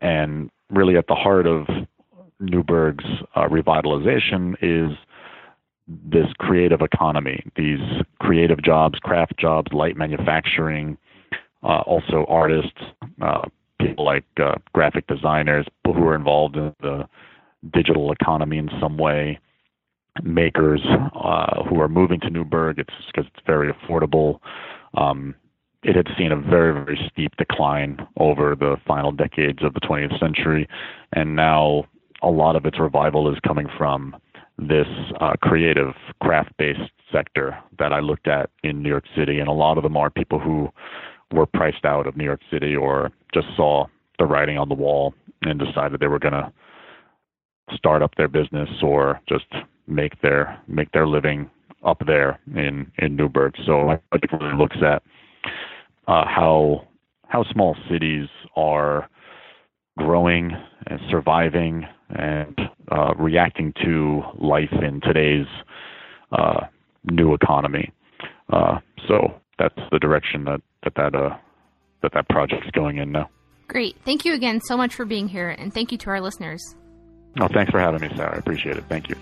And 0.00 0.50
really, 0.70 0.96
at 0.96 1.06
the 1.06 1.14
heart 1.14 1.46
of 1.46 1.66
Newburgh's 2.40 3.04
uh, 3.34 3.48
revitalization 3.48 4.54
is 4.60 4.96
this 5.88 6.26
creative 6.38 6.80
economy, 6.80 7.44
these 7.56 7.80
creative 8.20 8.62
jobs, 8.62 8.98
craft 9.00 9.36
jobs, 9.38 9.72
light 9.72 9.96
manufacturing, 9.96 10.96
also 11.68 12.26
artists, 12.28 12.80
uh, 13.20 13.42
people 13.80 14.04
like 14.04 14.24
uh, 14.38 14.54
graphic 14.72 15.06
designers, 15.06 15.66
people 15.84 16.00
who 16.00 16.06
are 16.08 16.14
involved 16.14 16.56
in 16.56 16.74
the 16.80 17.08
digital 17.72 18.12
economy 18.12 18.58
in 18.58 18.68
some 18.80 18.98
way, 18.98 19.38
makers 20.22 20.80
uh, 21.14 21.62
who 21.64 21.80
are 21.80 21.88
moving 21.88 22.20
to 22.20 22.30
Newburgh. 22.30 22.78
It's 22.78 22.92
because 23.06 23.30
it's 23.34 23.46
very 23.46 23.72
affordable. 23.72 24.40
Um, 24.94 25.34
it 25.82 25.96
had 25.96 26.06
seen 26.16 26.30
a 26.30 26.36
very, 26.36 26.72
very 26.72 27.10
steep 27.10 27.36
decline 27.36 28.06
over 28.18 28.54
the 28.54 28.76
final 28.86 29.10
decades 29.10 29.64
of 29.64 29.74
the 29.74 29.80
20th 29.80 30.18
century, 30.20 30.68
and 31.12 31.34
now 31.34 31.84
a 32.22 32.28
lot 32.28 32.54
of 32.54 32.64
its 32.66 32.78
revival 32.78 33.32
is 33.32 33.38
coming 33.46 33.66
from 33.76 34.14
this 34.58 34.86
uh, 35.20 35.32
creative 35.42 35.94
craft-based 36.20 36.92
sector 37.10 37.58
that 37.78 37.92
I 37.92 37.98
looked 37.98 38.28
at 38.28 38.50
in 38.62 38.82
New 38.82 38.88
York 38.88 39.04
City, 39.16 39.40
and 39.40 39.48
a 39.48 39.52
lot 39.52 39.76
of 39.76 39.82
them 39.82 39.96
are 39.96 40.08
people 40.08 40.38
who 40.38 40.68
were 41.32 41.46
priced 41.46 41.84
out 41.84 42.06
of 42.06 42.16
New 42.16 42.24
York 42.24 42.40
City 42.50 42.76
or 42.76 43.10
just 43.32 43.46
saw 43.56 43.86
the 44.18 44.26
writing 44.26 44.58
on 44.58 44.68
the 44.68 44.74
wall 44.74 45.14
and 45.42 45.58
decided 45.58 46.00
they 46.00 46.06
were 46.06 46.18
going 46.18 46.32
to 46.32 46.52
start 47.74 48.02
up 48.02 48.14
their 48.16 48.28
business 48.28 48.68
or 48.82 49.20
just 49.28 49.46
make 49.86 50.20
their 50.20 50.60
make 50.68 50.90
their 50.92 51.06
living 51.06 51.50
up 51.84 52.02
there 52.06 52.38
in 52.54 52.90
in 52.98 53.16
Newburgh. 53.16 53.54
So 53.66 53.90
I 53.90 54.18
think 54.18 54.32
really 54.32 54.56
looks 54.56 54.76
at 54.84 55.02
uh, 56.06 56.24
how 56.26 56.86
how 57.28 57.44
small 57.50 57.76
cities 57.90 58.28
are 58.56 59.08
growing 59.98 60.52
and 60.86 61.00
surviving 61.10 61.86
and 62.10 62.60
uh, 62.90 63.14
reacting 63.14 63.72
to 63.82 64.22
life 64.38 64.72
in 64.72 65.00
today's 65.00 65.46
uh, 66.32 66.66
new 67.10 67.34
economy. 67.34 67.90
Uh, 68.52 68.78
so 69.08 69.34
that's 69.58 69.78
the 69.90 69.98
direction 69.98 70.44
that 70.44 70.60
that 70.84 70.94
that 70.94 71.14
uh, 71.14 71.36
that 72.02 72.12
that 72.12 72.28
project 72.28 72.64
is 72.64 72.70
going 72.72 72.98
in 72.98 73.12
now. 73.12 73.28
Great. 73.68 73.96
Thank 74.04 74.24
you 74.24 74.34
again 74.34 74.60
so 74.60 74.76
much 74.76 74.94
for 74.94 75.04
being 75.04 75.28
here, 75.28 75.48
and 75.48 75.72
thank 75.72 75.92
you 75.92 75.98
to 75.98 76.10
our 76.10 76.20
listeners. 76.20 76.62
Oh, 77.40 77.48
thanks 77.48 77.70
for 77.70 77.80
having 77.80 78.00
me, 78.00 78.14
Sarah. 78.16 78.34
I 78.34 78.38
appreciate 78.38 78.76
it. 78.76 78.84
Thank 78.88 79.08
you. 79.08 79.16